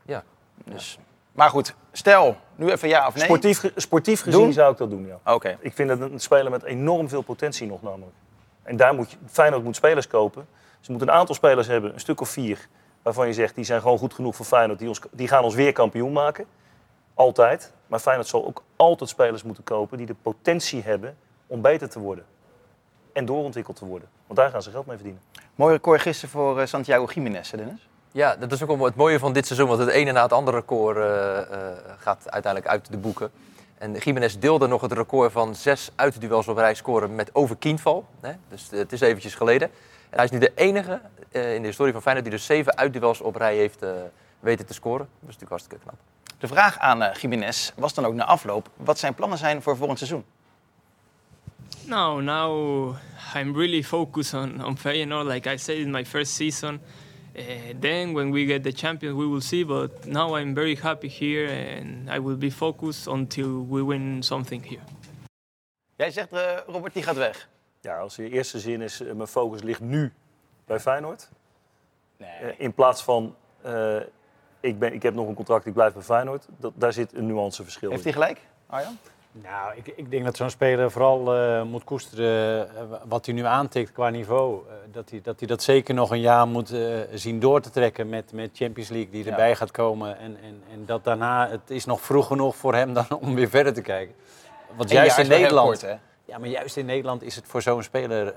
Ja. 0.06 0.24
Dus. 0.66 0.98
Maar 1.34 1.50
goed, 1.50 1.76
stel, 1.92 2.38
nu 2.56 2.70
even 2.70 2.88
ja 2.88 3.08
of 3.08 3.16
nee. 3.16 3.24
Sportief, 3.24 3.72
sportief 3.76 4.22
gezien 4.22 4.40
Doen? 4.40 4.54
zou 4.54 4.72
ik 4.72 4.78
dat 4.78 4.90
doen, 4.90 5.08
ja. 5.08 5.34
Oké. 5.34 5.58
Ik 5.60 5.74
vind 5.74 5.90
het 5.90 6.02
een 6.02 6.20
speler 6.20 6.52
met 6.52 6.64
enorm 6.64 7.10
veel 7.10 7.22
potentie 7.22 7.68
nog 7.68 7.82
namelijk. 7.82 8.16
En 8.64 8.78
daar 8.78 8.94
moet 8.94 9.12
je, 9.12 9.18
Feyenoord 9.28 9.64
moet 9.64 9.76
spelers 9.76 10.08
kopen. 10.08 10.48
Ze 10.80 10.92
moeten 10.92 11.10
een 11.10 11.14
aantal 11.14 11.36
spelers 11.36 11.68
hebben, 11.68 11.94
een 11.94 12.00
stuk 12.00 12.22
of 12.22 12.30
vier, 12.30 12.68
waarvan 13.02 13.28
je 13.28 13.34
zegt 13.34 13.56
die 13.56 13.64
zijn 13.64 13.82
gewoon 13.82 13.98
goed 13.98 14.14
genoeg 14.14 14.36
voor 14.36 14.46
Feyenoord. 14.46 14.80
Die, 14.80 14.88
ons, 14.88 15.00
die 15.12 15.28
gaan 15.28 15.44
ons 15.44 15.56
weer 15.56 15.72
kampioen 15.72 16.12
maken. 16.12 16.46
Altijd. 17.14 17.74
Maar 17.88 18.00
Feyenoord 18.00 18.28
zal 18.28 18.46
ook 18.46 18.64
altijd 18.76 19.10
spelers 19.10 19.44
moeten 19.44 19.64
kopen 19.64 19.98
die 19.98 20.08
de 20.08 20.16
potentie 20.22 20.82
hebben 20.84 21.18
om 21.48 21.62
beter 21.62 21.90
te 21.90 22.00
worden. 22.00 22.26
en 23.14 23.26
doorontwikkeld 23.26 23.78
te 23.78 23.86
worden. 23.86 24.10
Want 24.28 24.40
daar 24.40 24.50
gaan 24.50 24.62
ze 24.62 24.72
geld 24.72 24.86
mee 24.86 24.96
verdienen. 24.96 25.22
Mooi 25.56 25.74
record 25.74 26.02
gisteren 26.02 26.30
voor 26.30 26.60
eh, 26.60 26.66
Santiago 26.66 27.06
Jiménez, 27.14 27.52
hè, 27.52 27.58
Dennis. 27.58 27.88
Ja, 28.14 28.36
dat 28.36 28.52
is 28.52 28.64
ook 28.64 28.78
wel 28.78 28.86
het 28.86 28.96
mooie 28.96 29.20
van 29.20 29.34
dit 29.34 29.46
seizoen, 29.46 29.68
want 29.68 29.80
het 29.80 29.90
ene 29.90 30.12
na 30.12 30.22
het 30.22 30.34
andere 30.34 30.58
record 30.58 30.98
eh, 30.98 31.40
eh, 31.40 31.48
gaat 31.98 32.32
uiteindelijk 32.32 32.72
uit 32.72 32.92
de 32.92 32.98
boeken. 32.98 33.32
En 33.78 33.94
Jiménez 33.94 34.36
deelde 34.36 34.68
nog 34.68 34.82
het 34.82 34.92
record 34.92 35.32
van 35.32 35.56
zes 35.56 35.92
uitduels 35.96 36.48
op 36.48 36.58
rij 36.58 36.74
scoren 36.74 37.16
met 37.16 37.36
over 37.36 37.56
Kienval. 37.56 38.06
Hè? 38.22 38.32
Dus 38.50 38.68
het 38.72 38.92
is 38.92 39.02
eventjes 39.02 39.36
geleden. 39.36 39.70
En 40.14 40.20
hij 40.20 40.24
is 40.26 40.32
nu 40.32 40.40
de 40.40 40.52
enige 40.56 41.02
eh, 41.32 41.56
in 41.56 41.62
de 41.62 41.68
historie 41.68 41.94
van 41.94 42.02
Feyenoord 42.02 42.26
die 42.26 42.38
dus 42.38 42.46
zeven 42.46 42.78
uitduels 42.78 43.22
op 43.22 43.36
rij 43.36 43.56
heeft 43.56 43.82
eh, 43.82 43.92
weten 44.40 44.66
te 44.66 44.74
scoren. 44.74 45.08
Dat 45.20 45.30
is 45.30 45.38
natuurlijk 45.40 45.50
hartstikke 45.50 45.84
knap. 45.84 45.96
De 46.38 46.48
vraag 46.48 46.78
aan 46.78 47.02
eh, 47.02 47.16
Jiménez 47.16 47.72
was 47.76 47.94
dan 47.94 48.06
ook 48.06 48.14
na 48.14 48.26
afloop 48.26 48.70
wat 48.76 49.00
zijn 49.00 49.14
plannen 49.14 49.38
zijn 49.38 49.62
voor 49.62 49.78
volgend 49.78 49.98
seizoen. 49.98 50.26
No, 51.86 52.20
now 52.22 52.96
I'm 53.36 53.56
really 53.56 53.84
focused 53.84 54.42
on, 54.42 54.66
on 54.66 54.78
Feyenoord. 54.78 55.26
Like 55.28 55.54
I 55.54 55.58
said 55.58 55.78
in 55.78 55.92
my 55.92 56.06
first 56.06 56.34
season, 56.34 56.82
uh, 57.36 57.44
then 57.80 58.14
when 58.14 58.32
we 58.32 58.46
get 58.46 58.64
the 58.64 58.72
champions, 58.72 59.18
we 59.18 59.26
will 59.28 59.42
see. 59.42 59.66
But 59.66 60.06
now 60.06 60.38
I'm 60.38 60.54
very 60.54 60.76
happy 60.76 61.10
here, 61.10 61.78
and 61.80 62.10
I 62.10 62.20
will 62.20 62.38
be 62.38 62.52
focused 62.52 63.08
until 63.08 63.66
we 63.70 63.84
win 63.86 64.24
something 64.24 64.66
here. 64.68 64.82
Jij 65.96 66.12
zegt, 66.12 66.32
eh, 66.32 66.58
Robert, 66.68 66.94
die 66.94 67.04
gaat 67.04 67.16
weg. 67.16 67.50
Ja, 67.82 67.98
als 68.00 68.16
je 68.16 68.30
eerste 68.30 68.60
zin 68.60 68.82
is, 68.82 69.00
eh, 69.02 69.14
mijn 69.14 69.28
focus 69.28 69.62
ligt 69.62 69.80
nu 69.80 70.12
bij 70.66 70.80
Feyenoord. 70.80 71.30
Nee. 72.18 72.30
Eh, 72.30 72.60
in 72.60 72.74
plaats 72.74 73.04
van, 73.04 73.36
eh, 73.62 74.00
ik, 74.60 74.80
ben, 74.80 74.94
ik 74.94 75.04
heb 75.04 75.14
nog 75.14 75.28
een 75.28 75.34
contract, 75.34 75.66
ik 75.66 75.74
blijf 75.74 75.94
bij 75.94 76.02
Feyenoord. 76.02 76.46
Dat, 76.58 76.74
daar 76.76 76.94
zit 76.94 77.14
een 77.14 77.26
nuanceverschil 77.26 77.90
Heeft 77.90 78.06
in. 78.06 78.12
hij 78.12 78.22
gelijk, 78.22 78.42
Arjan? 78.68 78.98
Nou, 79.42 79.76
ik, 79.76 79.94
ik 79.96 80.12
denk 80.12 80.24
dat 80.24 80.38
zo'n 80.38 80.50
speler 80.50 80.92
vooral 80.92 81.36
eh, 81.36 81.64
moet 81.64 81.84
koesteren 81.84 82.70
eh, 82.70 82.84
wat 83.06 83.26
hij 83.26 83.36
nu 83.36 83.46
aantikt 83.46 83.92
qua 83.92 84.10
niveau. 84.10 84.62
Eh, 84.70 84.76
dat, 84.92 85.10
hij, 85.10 85.20
dat 85.24 85.40
hij 85.40 85.48
dat 85.48 85.64
zeker 85.64 85.94
nog 85.94 86.12
een 86.12 86.20
jaar 86.20 86.48
moet 86.48 86.74
zien 87.14 87.40
door 87.40 87.62
te 87.62 87.70
trekken 87.70 88.10
met, 88.10 88.32
met 88.34 88.50
Champions 88.54 88.90
League 88.90 89.12
die 89.12 89.24
Ja. 89.24 89.30
erbij 89.30 89.56
gaat 89.56 89.72
komen. 89.72 90.18
En, 90.18 90.38
en, 90.44 90.62
en 90.72 90.86
dat 90.86 91.04
daarna, 91.04 91.50
het 91.50 91.70
is 91.70 91.86
nog 91.86 92.02
vroeg 92.02 92.28
genoeg 92.28 92.56
voor 92.56 92.76
hem 92.76 92.94
dan 93.00 93.06
om 93.20 93.36
weer 93.36 93.50
verder 93.50 93.74
te 93.74 93.82
kijken. 93.82 94.16
Want 94.76 94.90
juist 94.90 95.18
in 95.18 95.28
Nederland, 95.28 95.80
kort, 95.80 95.98
ja, 96.26 96.38
maar 96.38 96.50
juist 96.50 96.78
in 96.78 96.86
Nederland 96.86 97.24
is 97.24 97.36
het 97.36 97.46
voor 97.48 97.62
zo'n 97.62 97.84
speler, 97.84 98.34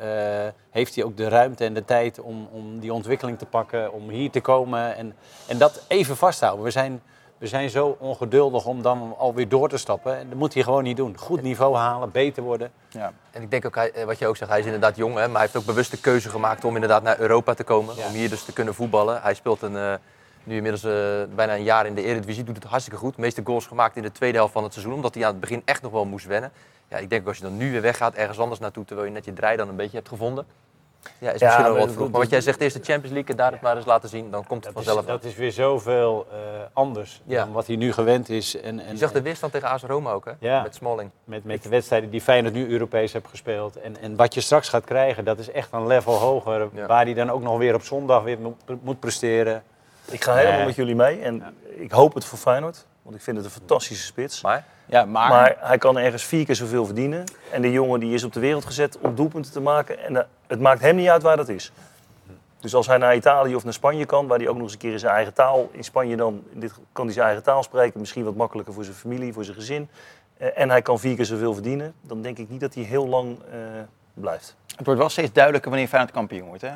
heeft 0.71 0.95
hij 0.95 1.05
ook 1.05 1.17
de 1.17 1.29
ruimte 1.29 1.65
en 1.65 1.75
de 1.75 1.85
tijd 1.85 2.21
om, 2.21 2.49
om 2.53 2.81
die 2.81 2.93
ontwikkeling 2.93 3.39
te 3.39 3.47
pakken, 3.47 3.93
om 3.93 4.09
hier 4.09 4.31
te 4.31 4.41
komen 4.41 4.97
en, 4.97 5.15
en 5.47 5.59
dat 5.59 5.85
even 5.89 6.17
vasthouden. 6.17 6.65
We 6.65 6.71
zijn, 6.71 7.03
we 7.39 7.47
zijn 7.47 7.71
zo 7.71 7.97
ongeduldig 8.01 8.67
om 8.67 8.83
dan 8.83 9.15
alweer 9.19 9.49
door 9.49 9.69
te 9.69 9.77
stappen. 9.77 10.17
En 10.19 10.29
dat 10.29 10.39
moet 10.39 10.55
hij 10.55 10.63
gewoon 10.63 10.83
niet 10.83 10.97
doen. 10.97 11.19
Goed 11.19 11.43
niveau 11.43 11.77
halen, 11.77 12.11
beter 12.11 12.43
worden. 12.43 12.71
Ja. 12.89 13.13
En 13.31 13.43
ik 13.43 13.51
denk 13.51 13.67
ook, 13.67 13.75
hij- 13.75 13.93
eh, 13.93 14.05
wat 14.05 14.19
je 14.19 14.27
ook 14.27 14.37
zegt, 14.37 14.51
hij 14.51 14.59
is 14.61 14.65
inderdaad 14.65 14.97
jong, 14.97 15.15
hè, 15.15 15.21
maar 15.27 15.31
hij 15.33 15.41
heeft 15.41 15.57
ook 15.57 15.65
bewust 15.65 15.91
de 15.91 16.01
keuze 16.01 16.29
gemaakt 16.29 16.65
om 16.65 16.75
inderdaad 16.75 17.03
naar 17.03 17.19
Europa 17.21 17.55
te 17.55 17.65
komen. 17.65 17.97
Ja. 17.97 18.07
Om 18.07 18.13
hier 18.13 18.29
dus 18.29 18.45
te 18.45 18.53
kunnen 18.53 18.75
voetballen. 18.75 19.23
Hij 19.23 19.35
speelt 19.35 19.63
een, 19.63 19.77
eh, 19.77 19.95
nu 20.45 20.57
inmiddels 20.57 20.85
eh, 20.85 21.35
bijna 21.35 21.55
een 21.55 21.63
jaar 21.63 21.87
in 21.87 21.95
de 21.95 22.03
Eredivisie, 22.03 22.45
doet 22.45 22.57
het 22.57 22.65
hartstikke 22.65 22.99
goed. 22.99 23.15
De 23.15 23.21
meeste 23.21 23.41
goals 23.45 23.67
gemaakt 23.67 23.97
in 23.97 24.03
de 24.03 24.13
tweede 24.13 24.37
helft 24.37 24.53
van 24.53 24.63
het 24.63 24.73
seizoen, 24.73 24.95
omdat 24.95 25.15
hij 25.15 25.25
aan 25.25 25.31
het 25.31 25.41
begin 25.41 25.63
echt 25.65 25.83
nog 25.83 25.93
wel 25.93 26.05
moest 26.05 26.27
wennen. 26.27 26.53
Ja, 26.89 26.97
ik 26.97 27.11
denk 27.11 27.23
ook 27.23 27.29
als 27.29 27.37
je 27.37 27.43
dan 27.43 27.57
nu 27.57 27.71
weer 27.71 27.81
weggaat, 27.83 28.15
ergens 28.15 28.39
anders 28.39 28.61
naartoe, 28.61 28.85
terwijl 28.85 29.09
je 29.09 29.15
net 29.15 29.25
je 29.25 29.33
draai 29.33 29.57
dan 29.57 29.69
een 29.69 29.77
beetje 29.77 29.97
hebt 29.97 30.09
gevonden. 30.09 30.47
Ja, 31.19 31.31
is 31.31 31.41
Ja, 31.41 31.47
misschien 31.47 31.73
wel 31.73 31.77
wat 31.87 31.93
vroeg. 31.95 32.11
Maar 32.11 32.21
wat 32.21 32.31
jij 32.31 32.41
zegt, 32.41 32.61
eerst 32.61 32.77
de 32.77 32.83
Champions 32.93 33.13
League 33.15 33.31
en 33.31 33.37
daar 33.37 33.53
het 33.53 33.61
maar 33.61 33.77
eens 33.77 33.87
laten 33.87 34.09
zien, 34.09 34.31
dan 34.31 34.47
komt 34.47 34.65
het 34.65 34.75
Dat 34.75 34.83
is, 34.83 34.89
vanzelf. 34.89 35.07
dat 35.21 35.25
is 35.31 35.37
weer 35.37 35.53
zoveel 35.53 36.27
eh, 36.33 36.39
anders 36.73 37.23
Ja. 37.25 37.45
dan 37.45 37.53
wat 37.53 37.67
hij 37.67 37.77
nu 37.77 37.93
gewend 37.93 38.29
is. 38.29 38.61
En, 38.61 38.81
en, 38.81 38.91
Je 38.93 38.97
zag 38.99 39.13
de 39.13 39.23
weerstand 39.23 39.53
tegen 39.53 39.69
AS 39.69 39.83
Roma 39.83 40.11
ook, 40.13 40.25
hè? 40.25 40.33
Ja. 40.39 40.63
Met 40.63 40.75
Smalling. 40.75 41.11
met, 41.25 41.45
met 41.45 41.63
de 41.63 41.69
wedstrijden 41.69 42.11
die 42.11 42.21
Feyenoord 42.21 42.55
nu 42.55 42.69
Europees 42.69 43.13
heeft 43.13 43.29
gespeeld. 43.29 43.77
En, 43.77 44.01
en 44.01 44.17
wat 44.17 44.35
je 44.35 44.41
straks 44.41 44.69
gaat 44.69 44.85
krijgen, 44.85 45.25
dat 45.25 45.39
is 45.39 45.51
echt 45.51 45.73
een 45.73 45.87
level 45.87 46.15
hoger. 46.15 46.69
Ja. 46.73 46.87
Waar 46.87 47.05
hij 47.05 47.15
dan 47.15 47.31
ook 47.31 47.43
nog 47.43 47.59
weer 47.59 47.75
op 47.75 47.83
zondag 47.83 48.23
weer 48.23 48.39
moet, 48.83 49.01
presteren. 49.01 49.63
Ik 50.11 50.25
ga 50.25 50.35
helemaal 50.35 50.57
Nee. 50.57 50.67
met 50.67 50.75
jullie 50.75 50.95
mee 50.95 51.21
en 51.21 51.43
ik 51.77 51.91
hoop 51.93 52.15
het 52.15 52.25
voor 52.25 52.39
Feyenoord. 52.39 52.87
Want 53.07 53.19
ik 53.19 53.25
vind 53.25 53.37
het 53.37 53.47
een 53.47 53.53
fantastische 53.53 54.05
spits. 54.05 54.43
Maar 54.43 54.65
Ja, 54.87 55.05
maar, 55.05 55.29
Maar 55.29 55.57
hij 55.59 55.79
kan 55.79 55.99
ergens 55.99 56.25
vier 56.25 56.45
keer 56.45 56.55
zoveel 56.55 56.85
verdienen. 56.85 57.25
En 57.51 57.63
die 57.63 57.73
jongen 57.73 58.01
die 58.01 58.15
is 58.15 58.25
op 58.25 58.33
de 58.33 58.41
wereld 58.41 58.65
gezet 58.65 58.99
om 59.01 59.15
doelpunten 59.15 59.53
te 59.53 59.61
maken. 59.61 59.99
En 59.99 60.17
eh, 60.17 60.23
het 60.47 60.61
maakt 60.61 60.81
hem 60.81 60.97
niet 60.97 61.09
uit 61.09 61.23
waar 61.23 61.37
dat 61.37 61.49
is. 61.49 61.73
Dus 62.61 62.75
als 62.75 62.87
hij 62.87 62.99
naar 62.99 63.17
Italië 63.17 63.55
of 63.55 63.65
naar 63.65 63.73
Spanje 63.73 64.05
kan, 64.05 64.27
waar 64.27 64.39
hij 64.39 64.49
ook 64.49 64.55
nog 64.55 64.63
eens 64.63 64.73
een 64.73 64.79
keer 64.79 64.93
in 64.93 64.99
zijn 64.99 65.13
eigen 65.13 65.35
taal... 65.35 65.69
In 65.73 65.85
Spanje 65.85 66.17
dan 66.17 66.43
dit, 66.53 66.73
kan 66.93 67.05
hij 67.05 67.15
zijn 67.15 67.27
eigen 67.27 67.45
taal 67.45 67.63
spreken. 67.63 68.01
Misschien 68.01 68.25
wat 68.25 68.35
makkelijker 68.35 68.75
voor 68.75 68.85
zijn 68.85 68.97
familie, 68.97 69.33
voor 69.33 69.45
zijn 69.45 69.57
gezin. 69.57 69.89
Eh, 70.37 70.49
en 70.55 70.71
hij 70.71 70.83
kan 70.83 70.99
vier 70.99 71.17
keer 71.17 71.25
zoveel 71.25 71.55
verdienen. 71.55 71.95
Dan 72.01 72.23
denk 72.23 72.39
ik 72.39 72.49
niet 72.49 72.61
dat 72.61 72.75
hij 72.75 72.83
heel 72.83 73.07
lang 73.07 73.39
eh, 73.51 73.59
blijft. 74.15 74.57
het 74.77 74.85
wordt 74.85 75.01
wel 75.01 75.09
steeds 75.09 75.33
duidelijker 75.33 75.71
wanneer 75.71 75.89
Feyenoord 75.89 76.15
kampioen 76.15 76.49
wordt, 76.49 76.63
hè? 76.63 76.73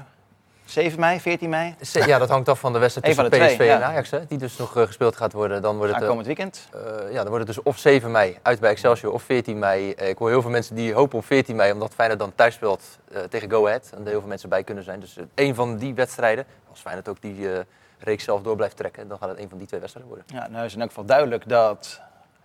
7 0.71 1.01
mei, 1.01 1.21
14 1.21 1.49
mei, 1.49 1.75
Ja, 1.93 2.19
dat 2.19 2.29
hangt 2.29 2.49
af 2.49 2.59
van 2.61 2.73
de 2.73 2.79
wedstrijd 2.79 3.07
tussen 3.07 3.31
PSV 3.31 3.55
twee, 3.55 3.71
en 3.71 3.79
ja. 3.79 3.87
Ajax, 3.87 4.11
hè, 4.11 4.27
die 4.27 4.39
dus 4.39 4.57
nog 4.57 4.77
eh, 4.77 4.87
gespeeld 4.87 5.17
gaat 5.17 5.33
worden. 5.33 5.63
Dan 5.63 5.77
wordt 5.77 5.89
het, 5.89 5.97
eh, 5.97 6.03
aankomend 6.03 6.27
weekend. 6.27 6.69
eh, 6.73 7.13
ja, 7.13 7.17
dan 7.23 7.29
wordt 7.29 7.47
het 7.47 7.55
dus 7.57 7.63
of 7.63 7.79
7 7.79 8.11
mei 8.11 8.39
uit 8.43 8.61
bij 8.61 8.71
Excelsior 8.71 9.13
of 9.13 9.23
14 9.23 9.59
mei. 9.59 9.93
Eh, 9.93 10.09
ik 10.09 10.19
hoor 10.19 10.29
heel 10.29 10.43
veel 10.43 10.51
mensen 10.51 10.75
die 10.75 10.95
hopen 10.95 11.19
op 11.19 11.25
14 11.25 11.57
mei, 11.57 11.73
omdat 11.73 11.95
Feyenoord 11.95 12.21
dan 12.21 12.33
thuis 12.35 12.55
speelt 12.55 12.83
eh, 13.13 13.21
tegen 13.23 13.51
Go 13.51 13.67
Ahead. 13.67 13.91
En 13.95 14.01
er 14.03 14.09
heel 14.11 14.21
veel 14.21 14.29
mensen 14.29 14.49
bij 14.49 14.65
kunnen 14.65 14.85
zijn. 14.85 15.01
Dus 15.01 15.17
eh, 15.17 15.25
één 15.35 15.55
van 15.55 15.77
die 15.77 15.95
wedstrijden, 15.95 16.45
als 16.71 16.81
Feyenoord 16.81 17.09
ook 17.09 17.21
die 17.21 17.53
eh, 17.53 17.61
reeks 17.99 18.25
zelf 18.25 18.43
door 18.43 18.57
blijft 18.57 18.77
trekken, 18.77 19.09
dan 19.09 19.19
gaat 19.19 19.29
het 19.29 19.39
één 19.39 19.49
van 19.49 19.59
die 19.59 19.67
twee 19.67 19.81
wedstrijden 19.81 20.13
worden. 20.15 20.35
Ja, 20.37 20.49
nou 20.51 20.65
is 20.65 20.75
in 20.75 20.81
elk 20.81 20.89
geval 20.89 21.05
duidelijk 21.05 21.49
dat 21.49 22.01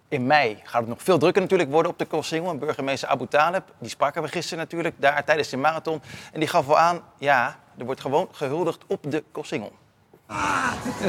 in 0.07 0.27
mei 0.27 0.59
gaat 0.63 0.79
het 0.79 0.89
nog 0.89 1.03
veel 1.03 1.17
drukker 1.17 1.41
natuurlijk 1.41 1.71
worden 1.71 1.91
op 1.91 1.99
de 1.99 2.05
Koolsingel. 2.05 2.49
En 2.49 2.59
burgemeester 2.59 3.09
Abu 3.09 3.27
Taleb, 3.27 3.73
die 3.79 3.89
spraken 3.89 4.21
we 4.21 4.27
gisteren 4.27 4.57
natuurlijk 4.57 4.95
daar 4.97 5.23
tijdens 5.23 5.49
de 5.49 5.57
marathon. 5.57 6.01
En 6.33 6.39
die 6.39 6.49
gaf 6.49 6.65
wel 6.65 6.77
aan, 6.77 7.01
ja, 7.17 7.59
er 7.77 7.85
wordt 7.85 8.01
gewoon 8.01 8.27
gehuldigd 8.31 8.83
op 8.87 9.11
de 9.11 9.23
Koolsingel. 9.31 9.71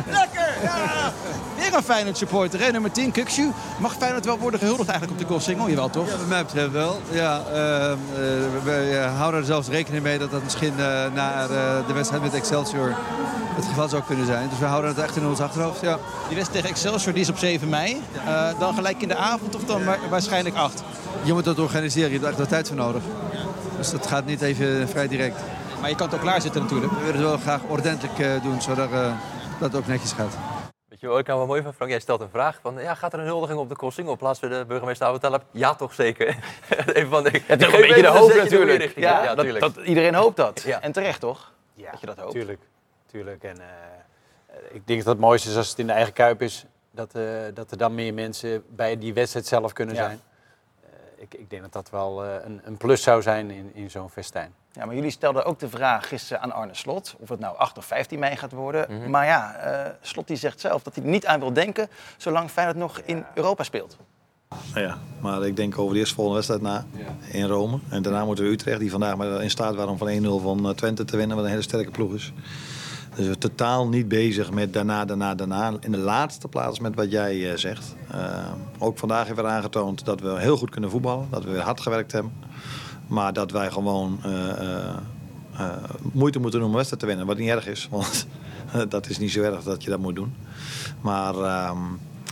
Lekker! 0.07 0.49
Ja! 0.63 1.13
Weer 1.57 1.75
een 1.75 1.83
Feyenoord 1.83 2.17
supporter, 2.17 2.61
hè? 2.61 2.71
nummer 2.71 2.93
10, 2.93 3.11
Kukshu. 3.13 3.51
Mag 3.79 3.95
Feyenoord 3.99 4.25
wel 4.25 4.39
worden 4.39 4.61
gehuldigd 4.61 4.89
eigenlijk 4.89 5.21
op 5.21 5.27
de 5.27 5.33
Koolsingel? 5.35 5.69
Jawel, 5.69 5.91
toch? 5.91 6.07
Ja, 6.11 6.17
wat 6.17 6.27
mij 6.27 6.45
betreft 6.45 6.71
wel. 6.73 7.01
Ja, 7.11 7.43
ehm, 7.53 7.93
eh, 7.93 8.19
we 8.65 8.99
eh, 9.03 9.17
houden 9.19 9.41
er 9.41 9.47
zelfs 9.47 9.69
rekening 9.69 10.03
mee 10.03 10.19
dat 10.19 10.31
dat 10.31 10.43
misschien 10.43 10.73
eh, 10.79 11.05
na 11.15 11.47
de 11.87 11.93
wedstrijd 11.95 12.23
met 12.23 12.35
Excelsior 12.35 12.95
het 13.55 13.65
geval 13.65 13.89
zou 13.89 14.03
kunnen 14.07 14.27
zijn. 14.27 14.49
Dus 14.49 14.59
we 14.59 14.65
houden 14.65 14.91
het 14.91 14.99
echt 14.99 15.17
in 15.17 15.27
ons 15.27 15.41
achterhoofd. 15.41 15.81
Ja. 15.81 15.99
Die 16.29 16.37
wedstrijd 16.37 16.65
tegen 16.65 16.69
Excelsior 16.69 17.13
die 17.13 17.23
is 17.23 17.29
op 17.29 17.39
7 17.39 17.69
mei. 17.69 18.03
Dan 18.59 18.75
gelijk 18.75 19.03
in 19.03 19.09
de 19.09 19.17
avond 19.17 19.55
of 19.57 19.65
dan 19.65 19.85
wa- 19.85 19.99
waarschijnlijk 20.11 20.57
8? 20.57 20.83
Je 21.23 21.33
moet 21.33 21.45
dat 21.45 21.59
organiseren, 21.59 22.07
je 22.11 22.13
hebt 22.15 22.25
er 22.25 22.31
echt 22.31 22.39
wat 22.41 22.49
tijd 22.49 22.67
voor 22.69 22.77
nodig. 22.77 23.03
Dus 23.77 23.91
dat 23.91 24.07
gaat 24.07 24.27
niet 24.27 24.43
even 24.43 24.89
vrij 24.89 25.09
direct. 25.09 25.41
Maar 25.81 25.89
je 25.91 25.97
kan 25.97 26.07
het 26.07 26.15
ook 26.15 26.21
klaarzetten 26.23 26.63
natuurlijk. 26.63 26.93
We 26.93 26.99
willen 26.99 27.15
het 27.15 27.23
wel 27.25 27.37
graag 27.39 27.63
ordentelijk 27.69 28.19
eh, 28.19 28.43
doen, 28.43 28.63
zodat 28.63 28.91
eh, 28.93 29.19
dat 29.61 29.73
het 29.73 29.77
ook 29.81 29.87
netjes 29.87 30.13
gaat. 30.13 30.37
Weet 30.89 31.01
je 31.01 31.07
wat 31.07 31.19
ik 31.19 31.27
nou 31.27 31.39
wel 31.39 31.47
mooi 31.47 31.63
van 31.63 31.75
Frank? 31.75 31.91
Jij 31.91 32.01
stelt 32.01 32.21
een 32.21 32.29
vraag 32.31 32.59
van, 32.63 32.79
ja, 32.83 32.95
gaat 32.95 33.13
er 33.13 33.19
een 33.19 33.25
huldiging 33.27 33.59
op 33.59 33.69
de 33.69 33.77
Koolsingel 33.77 34.13
op 34.13 34.19
plaats 34.19 34.39
van 34.41 34.49
de 34.49 34.65
burgemeester 34.69 35.07
Abu 35.07 35.19
Taleb? 35.19 35.43
Ja, 35.51 35.75
toch 35.75 35.95
zeker. 35.95 36.27
Even 36.95 37.09
van, 37.11 37.25
Het 37.25 37.35
is 37.63 37.73
een 37.73 37.81
beetje 37.81 38.03
de 38.03 38.09
hoop 38.09 38.35
natuurlijk. 38.35 38.93
Ja, 38.97 39.23
Ja, 39.25 39.35
dat, 39.35 39.77
iedereen 39.77 40.15
hoopt 40.15 40.37
dat. 40.37 40.63
Ja. 40.63 40.81
En 40.81 40.93
terecht 40.93 41.21
toch? 41.21 41.53
Ja, 41.75 41.91
Dat 41.91 42.01
je 42.01 42.07
dat 42.07 42.19
hoopt. 42.19 42.31
Tuurlijk, 42.33 42.61
tuurlijk. 43.07 43.43
En, 43.45 43.61
eh, 43.61 43.67
ik 44.73 44.87
denk 44.87 44.99
dat 45.05 45.13
het 45.13 45.23
mooiste 45.23 45.49
is 45.51 45.57
als 45.57 45.69
het 45.69 45.79
in 45.79 45.87
de 45.87 45.93
eigen 45.93 46.13
kuip 46.13 46.43
is. 46.43 46.65
Dat, 46.91 47.15
eh, 47.15 47.23
dat 47.55 47.71
er 47.71 47.77
dan 47.77 47.95
meer 47.95 48.15
mensen 48.15 48.65
bij 48.69 48.99
die 48.99 49.15
wedstrijd 49.15 49.47
zelf 49.47 49.73
kunnen 49.73 49.95
Ja. 49.95 50.05
zijn. 50.05 50.21
Eh, 50.83 50.89
ik, 51.23 51.35
ik 51.35 51.51
denk 51.51 51.63
dat 51.63 51.73
dat 51.73 51.91
wel 51.91 52.25
eh, 52.25 52.35
een, 52.45 52.61
een 52.65 52.77
plus 52.77 53.03
zou 53.03 53.23
zijn 53.23 53.51
in, 53.51 53.71
in 53.75 53.91
zo'n 53.91 54.11
festijn. 54.11 54.55
Ja, 54.77 54.85
maar 54.85 54.95
jullie 54.95 55.11
stelden 55.11 55.45
ook 55.45 55.59
de 55.59 55.69
vraag 55.69 56.09
gisteren 56.09 56.43
aan 56.43 56.53
Arne 56.53 56.75
Slot 56.75 57.15
of 57.19 57.29
het 57.29 57.41
nou 57.41 57.57
8 57.57 57.79
of 57.79 57.85
15 57.85 58.19
mei 58.19 58.37
gaat 58.37 58.53
worden. 58.53 58.87
Mhm. 58.89 59.11
Maar 59.11 59.27
ja, 59.27 59.55
eh, 59.55 59.91
Slot 60.01 60.27
die 60.27 60.37
zegt 60.37 60.61
zelf 60.61 60.83
dat 60.83 60.95
hij 60.95 61.05
er 61.05 61.11
niet 61.11 61.27
aan 61.27 61.41
wil 61.41 61.53
denken 61.53 61.89
zolang 62.17 62.51
Feyenoord 62.51 62.77
nog 62.79 63.01
in 63.05 63.25
Europa 63.35 63.63
speelt. 63.63 63.97
Nou 64.75 64.87
ja, 64.87 64.99
maar 65.21 65.47
ik 65.47 65.57
denk 65.57 65.79
over 65.79 65.95
de 65.95 66.01
eerstvolgende 66.01 66.37
wedstrijd 66.37 66.63
na 66.63 66.87
in 67.31 67.47
Rome. 67.47 67.79
En 67.89 68.03
daarna 68.03 68.25
moeten 68.25 68.45
we 68.45 68.51
Utrecht, 68.51 68.79
die 68.79 68.91
vandaag 68.91 69.17
maar 69.17 69.43
in 69.43 69.51
staat 69.51 69.75
waren 69.75 69.91
om 69.91 69.99
van 69.99 70.09
1-0 70.09 70.43
van 70.43 70.69
eh, 70.69 70.75
Twente 70.75 71.05
te 71.05 71.17
winnen, 71.17 71.37
wat 71.37 71.45
een 71.45 71.51
hele 71.51 71.63
sterke 71.63 71.91
ploeg 71.91 72.15
is. 72.15 72.33
Dus 73.09 73.19
we 73.19 73.25
zijn 73.25 73.39
totaal 73.39 73.89
niet 73.89 74.09
bezig 74.09 74.51
met 74.51 74.73
daarna, 74.73 75.05
daarna, 75.05 75.35
daarna. 75.35 75.73
In 75.81 75.93
de 75.93 75.99
laatste 75.99 76.49
plaats 76.49 76.81
met 76.81 76.95
wat 76.95 77.11
jij 77.11 77.51
eh, 77.51 77.59
zegt. 77.59 77.95
Ook 78.79 78.99
vandaag 78.99 79.27
hebben 79.27 79.45
we 79.45 79.51
aangetoond 79.51 80.05
dat 80.05 80.21
we 80.21 80.41
heel 80.41 80.57
goed 80.57 80.71
kunnen 80.71 80.91
voetballen. 80.91 81.27
Dat 81.31 81.45
we 81.45 81.51
weer 81.51 81.61
hard 81.61 81.81
gewerkt 81.81 82.13
hebben. 82.13 82.33
Maar 83.07 83.33
dat 83.33 83.51
wij 83.51 83.71
gewoon 83.71 84.19
eh, 84.23 84.51
eh, 84.51 84.89
eh, 85.59 85.71
moeite 86.13 86.39
moeten 86.39 86.61
doen 86.61 86.69
om 86.69 86.75
wedstrijd 86.75 87.03
te 87.03 87.09
winnen. 87.09 87.27
Wat 87.27 87.39
niet 87.39 87.49
erg 87.49 87.67
is, 87.67 87.89
want 87.91 88.27
dat 88.89 89.09
is 89.09 89.19
niet 89.19 89.31
zo 89.31 89.43
erg 89.43 89.63
dat 89.63 89.83
je 89.85 89.91
dat 89.91 89.99
moet 89.99 90.15
doen. 90.15 90.35
Maar 91.01 91.35
ehm, 91.35 91.79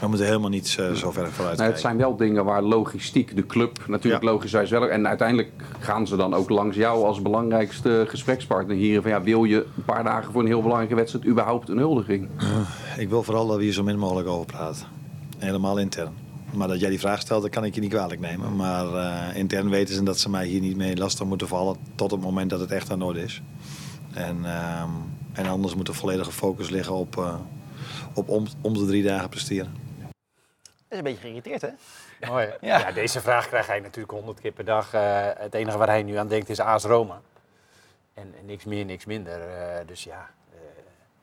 we 0.00 0.06
moeten 0.08 0.26
helemaal 0.26 0.50
niet 0.50 0.68
zo 0.68 0.84
ver 0.94 1.12
vooruit 1.12 1.36
Nou, 1.36 1.46
kijken. 1.46 1.64
het 1.64 1.80
zijn 1.80 1.96
wel 1.96 2.16
dingen 2.16 2.44
waar 2.44 2.62
logistiek, 2.62 3.36
de 3.36 3.46
club 3.46 3.78
natuurlijk 3.88 4.22
Ja. 4.22 4.30
logischerwijs 4.30 4.70
wel. 4.70 4.88
En 4.88 5.08
uiteindelijk 5.08 5.50
gaan 5.78 6.06
ze 6.06 6.16
dan 6.16 6.34
ook 6.34 6.48
langs 6.48 6.76
jou 6.76 7.04
als 7.04 7.22
belangrijkste 7.22 8.04
gesprekspartner 8.08 8.76
hier. 8.76 9.02
Van, 9.02 9.10
ja, 9.10 9.22
wil 9.22 9.44
je 9.44 9.66
een 9.76 9.84
paar 9.84 10.04
dagen 10.04 10.32
voor 10.32 10.40
een 10.40 10.46
heel 10.46 10.62
belangrijke 10.62 10.94
wedstrijd 10.94 11.26
überhaupt 11.26 11.68
een 11.68 11.78
huldiging? 11.78 12.28
Ik 12.98 13.08
wil 13.08 13.22
vooral 13.22 13.46
dat 13.46 13.56
we 13.56 13.62
hier 13.62 13.72
zo 13.72 13.82
min 13.82 13.98
mogelijk 13.98 14.28
over 14.28 14.46
praten. 14.46 14.86
Helemaal 15.38 15.78
intern. 15.78 16.12
Maar 16.54 16.68
dat 16.68 16.80
jij 16.80 16.90
die 16.90 17.00
vraag 17.00 17.20
stelt, 17.20 17.42
dat 17.42 17.50
kan 17.50 17.64
ik 17.64 17.74
je 17.74 17.80
niet 17.80 17.90
kwalijk 17.92 18.20
nemen. 18.20 18.56
Maar 18.56 18.94
eh, 18.94 19.36
intern 19.36 19.70
weten 19.70 19.94
ze 19.94 20.02
dat 20.02 20.18
ze 20.18 20.30
mij 20.30 20.46
hier 20.46 20.60
niet 20.60 20.76
mee 20.76 20.96
lastig 20.96 21.26
moeten 21.26 21.48
vallen 21.48 21.76
tot 21.94 22.10
het 22.10 22.20
moment 22.20 22.50
dat 22.50 22.60
het 22.60 22.70
echt 22.70 22.90
aan 22.90 22.98
de 22.98 23.04
orde 23.04 23.22
is. 23.22 23.42
En, 24.14 24.44
ehm, 24.44 24.90
en 25.32 25.46
anders 25.46 25.74
moet 25.74 25.86
de 25.86 25.92
volledige 25.92 26.32
focus 26.32 26.70
liggen 26.70 26.94
op, 26.94 27.16
eh, 27.18 27.34
op 28.14 28.28
om, 28.28 28.46
om 28.60 28.74
de 28.74 28.86
drie 28.86 29.02
dagen 29.02 29.28
presteren. 29.28 29.76
is 30.88 30.98
een 30.98 31.04
beetje 31.04 31.20
geïrriteerd, 31.20 31.60
hè? 31.62 31.68
Mooi. 32.28 32.48
Ja. 32.60 32.78
Ja. 32.78 32.92
deze 32.92 33.20
vraag 33.20 33.48
krijgt 33.48 33.68
hij 33.68 33.80
natuurlijk 33.80 34.12
honderd 34.12 34.40
keer 34.40 34.52
per 34.52 34.64
dag. 34.64 34.92
Eh, 34.94 35.28
het 35.36 35.54
enige 35.54 35.78
waar 35.78 35.88
hij 35.88 36.02
nu 36.02 36.14
aan 36.16 36.28
denkt 36.28 36.48
is 36.48 36.60
AS 36.60 36.84
Roma. 36.84 37.20
En, 38.14 38.34
en 38.38 38.46
niks 38.46 38.64
meer, 38.64 38.84
niks 38.84 39.04
minder. 39.04 39.40
Eh, 39.40 39.86
dus 39.86 40.04
ja. 40.04 40.30
eh, 40.52 40.58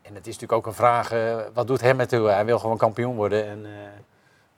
en 0.01 0.15
het 0.15 0.27
is 0.27 0.33
natuurlijk 0.33 0.51
ook 0.51 0.65
een 0.65 0.73
vraag, 0.73 1.11
eh, 1.11 1.37
wat 1.53 1.67
doet 1.67 1.81
hem 1.81 1.99
ertoe? 1.99 2.27
Hij 2.27 2.45
wil 2.45 2.59
gewoon 2.59 2.77
kampioen 2.77 3.15
worden. 3.15 3.45
En 3.47 3.65
eh, 3.65 3.71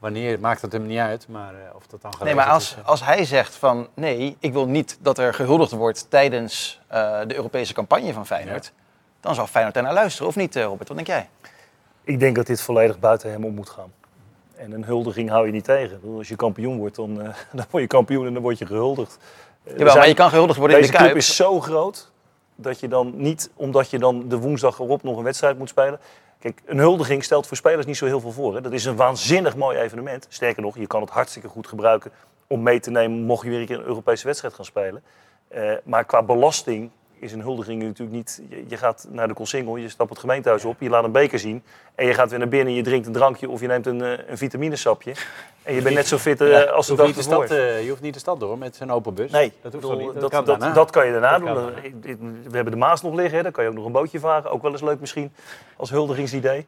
wanneer, 0.04 0.40
maakt 0.40 0.62
het 0.62 0.72
hem 0.72 0.86
niet 0.86 1.00
uit. 1.00 1.28
Maar 1.28 1.54
eh, 1.54 1.76
of 1.76 1.88
dat 1.88 2.02
dan 2.02 2.14
Nee, 2.24 2.36
maar 2.36 2.46
als, 2.50 2.72
is, 2.72 2.78
eh. 2.78 2.88
als 2.88 3.06
hij 3.06 3.26
zegt 3.26 3.56
van 3.56 3.88
nee, 3.94 4.36
ik 4.40 4.54
wil 4.54 4.68
niet 4.68 4.98
dat 5.02 5.18
er 5.18 5.34
gehuldigd 5.34 5.72
wordt 5.72 6.06
tijdens 6.10 6.82
eh, 6.88 7.20
de 7.28 7.36
Europese 7.36 7.74
campagne 7.74 8.14
van 8.14 8.26
Feyenoord, 8.26 8.72
dan 9.20 9.36
zal 9.36 9.48
Feyenoord 9.48 9.74
daarnaar 9.76 9.94
luisteren, 9.94 10.28
of 10.28 10.36
niet, 10.36 10.56
eh, 10.56 10.64
Robert? 10.64 10.88
Wat 10.88 10.98
denk 10.98 11.10
jij? 11.10 11.30
Ik 12.04 12.20
denk 12.20 12.36
dat 12.36 12.48
dit 12.48 12.62
volledig 12.62 13.00
buiten 13.00 13.32
hem 13.32 13.46
om 13.46 13.54
moet 13.54 13.70
gaan. 13.70 13.92
En 14.56 14.72
een 14.72 14.84
huldiging 14.84 15.30
hou 15.30 15.46
je 15.46 15.52
niet 15.52 15.64
tegen. 15.64 16.00
Bedoel, 16.00 16.18
Als 16.18 16.28
je 16.28 16.36
kampioen 16.36 16.78
wordt, 16.78 16.96
dan, 16.96 17.22
eh, 17.22 17.28
dan 17.54 17.66
word 17.70 17.84
je 17.84 17.90
kampioen 17.90 18.28
en 18.28 18.34
dan 18.34 18.42
word 18.42 18.58
je 18.58 18.66
gehuldigd. 18.66 19.18
Jawel, 19.78 19.96
maar 19.96 20.08
je 20.08 20.14
kan 20.14 20.30
gehuldigd 20.30 20.58
worden 20.60 20.78
in 20.78 20.82
Deze 20.82 20.94
de 20.94 21.00
Kuip. 21.00 21.12
club 21.12 21.24
is 21.28 21.36
zo 21.36 21.60
groot 21.60 22.12
dat 22.56 22.80
je 22.80 22.88
dan 22.88 23.14
niet, 23.16 23.50
omdat 23.56 23.90
je 23.90 24.00
dan 24.00 24.28
de 24.28 24.38
woensdag 24.38 24.80
erop 24.80 25.04
nog 25.04 25.18
een 25.18 25.24
wedstrijd 25.24 25.58
moet 25.58 25.70
spelen. 25.70 26.00
Kijk, 26.44 26.62
een 26.66 26.78
huldiging 26.78 27.24
stelt 27.24 27.48
voor 27.48 27.58
spelers 27.58 27.86
niet 27.86 27.98
zo 27.98 28.06
heel 28.06 28.20
veel 28.20 28.32
voor. 28.32 28.56
Hè. 28.56 28.62
Dat 28.62 28.72
is 28.72 28.86
een 28.86 28.96
waanzinnig 28.96 29.56
mooi 29.56 29.78
evenement. 29.78 30.26
Sterker 30.30 30.62
nog, 30.62 30.78
je 30.78 30.88
kan 30.88 31.02
het 31.02 31.10
hartstikke 31.10 31.48
goed 31.48 31.68
gebruiken 31.68 32.12
om 32.48 32.64
mee 32.64 32.80
te 32.80 32.92
nemen 32.92 33.24
mocht 33.24 33.44
je 33.44 33.50
weer 33.50 33.62
een 33.62 33.80
een 33.80 33.86
Europese 33.86 34.26
wedstrijd 34.26 34.54
gaan 34.54 34.66
spelen. 34.66 35.04
Eh, 35.48 35.72
maar 35.84 36.06
qua 36.06 36.24
belasting 36.24 36.90
is 37.24 37.32
een 37.32 37.42
huldiging 37.42 37.84
natuurlijk 37.84 38.18
niet... 38.18 38.42
Je, 38.50 38.66
je 38.68 38.78
gaat 38.78 39.08
naar 39.10 39.28
de 39.28 39.34
Colsingel, 39.34 39.76
je 39.76 39.90
stapt 39.90 40.10
het 40.10 40.20
gemeentehuis 40.20 40.66
op, 40.66 40.76
je 40.80 40.90
laat 40.90 41.04
een 41.04 41.12
beker 41.12 41.40
zien... 41.40 41.64
en 41.96 42.06
je 42.06 42.14
gaat 42.14 42.30
weer 42.30 42.40
naar 42.40 42.48
binnen, 42.48 42.74
je 42.74 42.84
drinkt 42.84 43.08
een 43.08 43.14
drankje 43.14 43.50
of 43.50 43.62
je 43.62 43.68
neemt 43.68 43.86
een, 43.86 44.02
eh, 44.02 44.28
een 44.28 44.38
vitaminesapje... 44.38 45.14
en 45.64 45.76
je 45.76 45.82
bent 45.82 45.96
net 45.96 46.08
zo 46.08 46.18
fit 46.18 46.42
eh, 46.42 46.50
Ja, 46.50 46.62
als 46.64 46.88
de 46.88 46.96
dag 46.96 47.08
ervoor. 47.08 47.24
stad, 47.24 47.52
eh, 47.52 47.84
je 47.84 47.90
hoeft 47.90 48.02
niet 48.02 48.14
de 48.14 48.20
stad 48.20 48.40
door 48.40 48.58
met 48.58 48.76
zijn 48.76 48.92
open 48.92 49.14
bus. 49.14 49.32
Nee, 49.32 49.54
dat 49.62 49.74
hoeft 49.74 49.88
bedoel, 49.88 50.06
niet? 50.06 50.22
dat, 50.22 50.32
kan 50.32 50.46
dat, 50.46 50.76
dat 50.76 50.90
kan 50.90 51.06
je 51.06 51.12
daarna 51.12 51.40
Dat 51.40 51.48
doen. 51.48 51.56
daarna. 51.56 52.22
We 52.50 52.56
hebben 52.56 52.74
de 52.74 52.80
Maas 52.80 53.02
nog 53.02 53.14
liggen, 53.14 53.38
hè. 53.38 53.44
daar 53.44 53.52
kan 53.52 53.64
je 53.64 53.70
ook 53.70 53.76
nog 53.76 53.86
een 53.86 53.92
bootje 53.92 54.20
varen. 54.20 54.52
Ook 54.52 54.62
wel 54.62 54.72
eens 54.72 54.82
leuk 54.82 55.00
misschien, 55.00 55.34
als 55.78 55.90
huldigingsidee. 55.90 56.66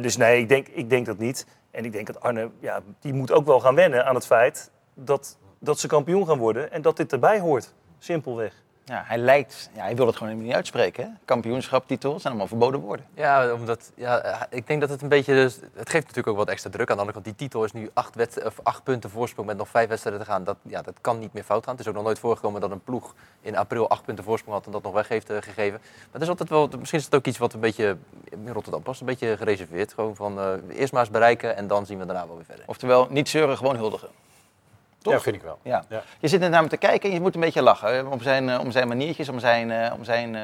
Dus 0.00 0.16
nee, 0.16 0.40
ik 0.40 0.48
denk, 0.48 0.68
ik 0.68 0.90
denk 0.90 1.06
dat 1.06 1.18
niet. 1.18 1.46
En 1.70 1.84
ik 1.84 1.92
denk 1.92 2.06
dat 2.06 2.20
Arne, 2.20 2.50
ja, 2.58 2.80
die 3.00 3.12
moet 3.12 3.32
ook 3.32 3.46
wel 3.46 3.60
gaan 3.60 3.74
wennen 3.74 4.06
aan 4.06 4.14
het 4.14 4.26
feit 4.26 4.70
dat, 4.94 5.38
dat 5.58 5.78
ze 5.78 5.86
kampioen 5.86 6.26
gaan 6.26 6.38
worden. 6.38 6.72
En 6.72 6.82
dat 6.82 6.96
dit 6.96 7.12
erbij 7.12 7.40
hoort, 7.40 7.74
simpelweg. 7.98 8.61
Ja, 8.84 9.02
hij 9.06 9.18
lijkt, 9.18 9.70
ja, 9.74 9.82
hij 9.82 9.96
wil 9.96 10.06
het 10.06 10.16
gewoon 10.16 10.28
helemaal 10.28 10.48
niet 10.48 10.56
uitspreken. 10.56 11.04
Hè? 11.04 11.10
Kampioenschap, 11.24 11.86
titel, 11.86 12.12
het 12.12 12.20
zijn 12.20 12.32
allemaal 12.32 12.50
verboden 12.50 12.80
woorden. 12.80 13.06
Ja, 13.14 13.52
omdat, 13.52 13.92
ja, 13.94 14.46
ik 14.50 14.66
denk 14.66 14.80
dat 14.80 14.90
het 14.90 15.02
een 15.02 15.08
beetje. 15.08 15.34
Dus, 15.34 15.54
het 15.54 15.90
geeft 15.90 16.06
natuurlijk 16.06 16.28
ook 16.28 16.36
wat 16.36 16.48
extra 16.48 16.70
druk. 16.70 16.90
Aan 16.90 16.96
de 16.96 17.02
andere 17.02 17.22
kant, 17.22 17.24
die 17.24 17.46
titel 17.46 17.64
is 17.64 17.72
nu 17.72 17.90
acht, 17.92 18.14
wed, 18.14 18.44
of 18.44 18.60
acht 18.62 18.82
punten 18.82 19.10
voorsprong 19.10 19.46
met 19.46 19.56
nog 19.56 19.68
vijf 19.68 19.88
wedstrijden 19.88 20.22
te 20.22 20.30
gaan. 20.30 20.44
Dat, 20.44 20.56
ja, 20.62 20.82
dat 20.82 20.94
kan 21.00 21.18
niet 21.18 21.32
meer 21.32 21.42
fout 21.42 21.64
gaan. 21.64 21.72
Het 21.72 21.82
is 21.82 21.88
ook 21.88 21.94
nog 21.94 22.04
nooit 22.04 22.18
voorgekomen 22.18 22.60
dat 22.60 22.70
een 22.70 22.82
ploeg 22.82 23.14
in 23.40 23.56
april 23.56 23.88
acht 23.88 24.04
punten 24.04 24.24
voorsprong 24.24 24.56
had 24.56 24.66
en 24.66 24.72
dat 24.72 24.82
nog 24.82 24.92
weg 24.92 25.08
heeft 25.08 25.30
eh, 25.30 25.36
gegeven. 25.40 25.80
Maar 25.82 26.12
het 26.12 26.22
is 26.22 26.28
altijd 26.28 26.48
wel, 26.48 26.68
misschien 26.78 26.98
is 26.98 27.04
het 27.04 27.14
ook 27.14 27.26
iets 27.26 27.38
wat 27.38 27.52
een 27.52 27.60
beetje 27.60 27.96
in 28.30 28.48
Rotterdam 28.48 28.82
past, 28.82 29.00
een 29.00 29.06
beetje 29.06 29.36
gereserveerd. 29.36 29.92
Gewoon 29.92 30.16
van 30.16 30.38
eh, 30.38 30.78
eerst 30.78 30.92
maar 30.92 31.02
eens 31.02 31.10
bereiken 31.10 31.56
en 31.56 31.66
dan 31.66 31.86
zien 31.86 31.98
we 31.98 32.06
daarna 32.06 32.26
wel 32.26 32.36
weer 32.36 32.44
verder. 32.44 32.64
Oftewel, 32.66 33.06
niet 33.10 33.28
zeuren, 33.28 33.56
gewoon 33.56 33.76
huldigen. 33.76 34.08
Toch? 35.02 35.12
Ja, 35.12 35.20
vind 35.20 35.36
ik 35.36 35.42
wel. 35.42 35.58
Ja. 35.62 35.84
Ja. 35.88 36.02
Je 36.18 36.28
zit 36.28 36.42
er 36.42 36.50
naar 36.50 36.60
hem 36.60 36.68
te 36.68 36.76
kijken 36.76 37.08
en 37.08 37.14
je 37.14 37.20
moet 37.20 37.34
een 37.34 37.40
beetje 37.40 37.62
lachen. 37.62 38.06
Om 38.06 38.20
zijn, 38.20 38.48
eh, 38.48 38.60
om 38.60 38.70
zijn 38.70 38.88
maniertjes, 38.88 39.28
om 39.28 39.38
zijn, 39.38 39.70
eh, 39.70 39.92
om 39.98 40.04
zijn 40.04 40.34
eh, 40.34 40.42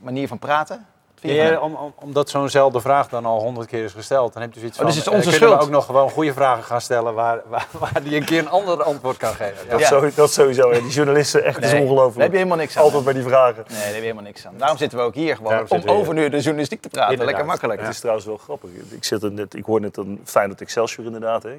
manier 0.00 0.28
van 0.28 0.38
praten. 0.38 0.86
Ja, 1.22 1.58
om, 1.60 1.74
om, 1.74 1.92
omdat 1.96 2.28
zo'nzelfde 2.30 2.80
vraag 2.80 3.08
dan 3.08 3.24
al 3.26 3.40
honderd 3.40 3.66
keer 3.66 3.84
is 3.84 3.92
gesteld, 3.92 4.32
dan 4.32 4.42
heb 4.42 4.52
je 4.54 4.58
zoiets 4.58 4.78
Oh, 4.78 4.84
van... 4.84 4.94
dus 4.94 5.04
het 5.04 5.06
is 5.06 5.12
onze 5.18 5.30
eh, 5.30 5.36
kunnen 5.38 5.48
schuld? 5.48 5.60
we 5.70 5.76
ook 5.76 5.80
nog 5.80 5.86
gewoon 5.86 6.10
goede 6.10 6.32
vragen 6.32 6.64
gaan 6.64 6.80
stellen 6.80 7.14
waar, 7.14 7.40
waar, 7.48 7.66
waar 7.78 8.02
die 8.02 8.16
een 8.16 8.24
keer 8.24 8.38
een 8.38 8.48
ander 8.48 8.82
antwoord 8.82 9.16
kan 9.16 9.34
geven. 9.34 9.68
Dat, 9.68 9.80
Ja. 9.80 9.86
zo, 9.86 10.10
dat 10.14 10.32
sowieso. 10.32 10.70
hè. 10.72 10.80
Die 10.80 10.90
journalisten, 10.90 11.44
echt, 11.44 11.54
dat 11.54 11.62
Nee, 11.62 11.70
is 11.72 11.76
Daar 11.76 11.86
ongelooflijk. 11.88 12.20
heb 12.22 12.30
je 12.30 12.36
helemaal 12.36 12.56
niks 12.58 12.76
aan. 12.76 12.82
Altijd 12.82 13.04
bij 13.04 13.12
die 13.12 13.22
vragen. 13.22 13.64
Nee, 13.68 13.76
daar 13.76 13.84
heb 13.86 13.94
je 13.94 14.00
helemaal 14.00 14.22
niks 14.22 14.46
aan. 14.46 14.54
Daarom 14.56 14.78
zitten 14.78 14.98
we 14.98 15.04
ook 15.04 15.14
hier 15.14 15.36
gewoon. 15.36 15.52
Daarom 15.52 15.80
Om 15.82 15.88
over 15.88 16.14
nu 16.14 16.28
de 16.28 16.38
journalistiek 16.40 16.80
te 16.82 16.88
praten. 16.88 17.10
Inderdaad. 17.10 17.34
Lekker 17.36 17.52
makkelijk. 17.52 17.80
Het 17.80 17.90
is 17.90 17.98
trouwens 18.00 18.26
wel 18.26 18.36
grappig. 18.36 18.70
Ik, 18.90 19.04
zit 19.04 19.22
er 19.22 19.32
net, 19.32 19.54
ik 19.54 19.64
hoor 19.64 19.80
net 19.80 19.96
een 19.96 20.20
Feyenoord 20.24 20.60
Excelsior 20.60 21.06
inderdaad. 21.06 21.42
Hè. 21.42 21.50
Eh, 21.50 21.58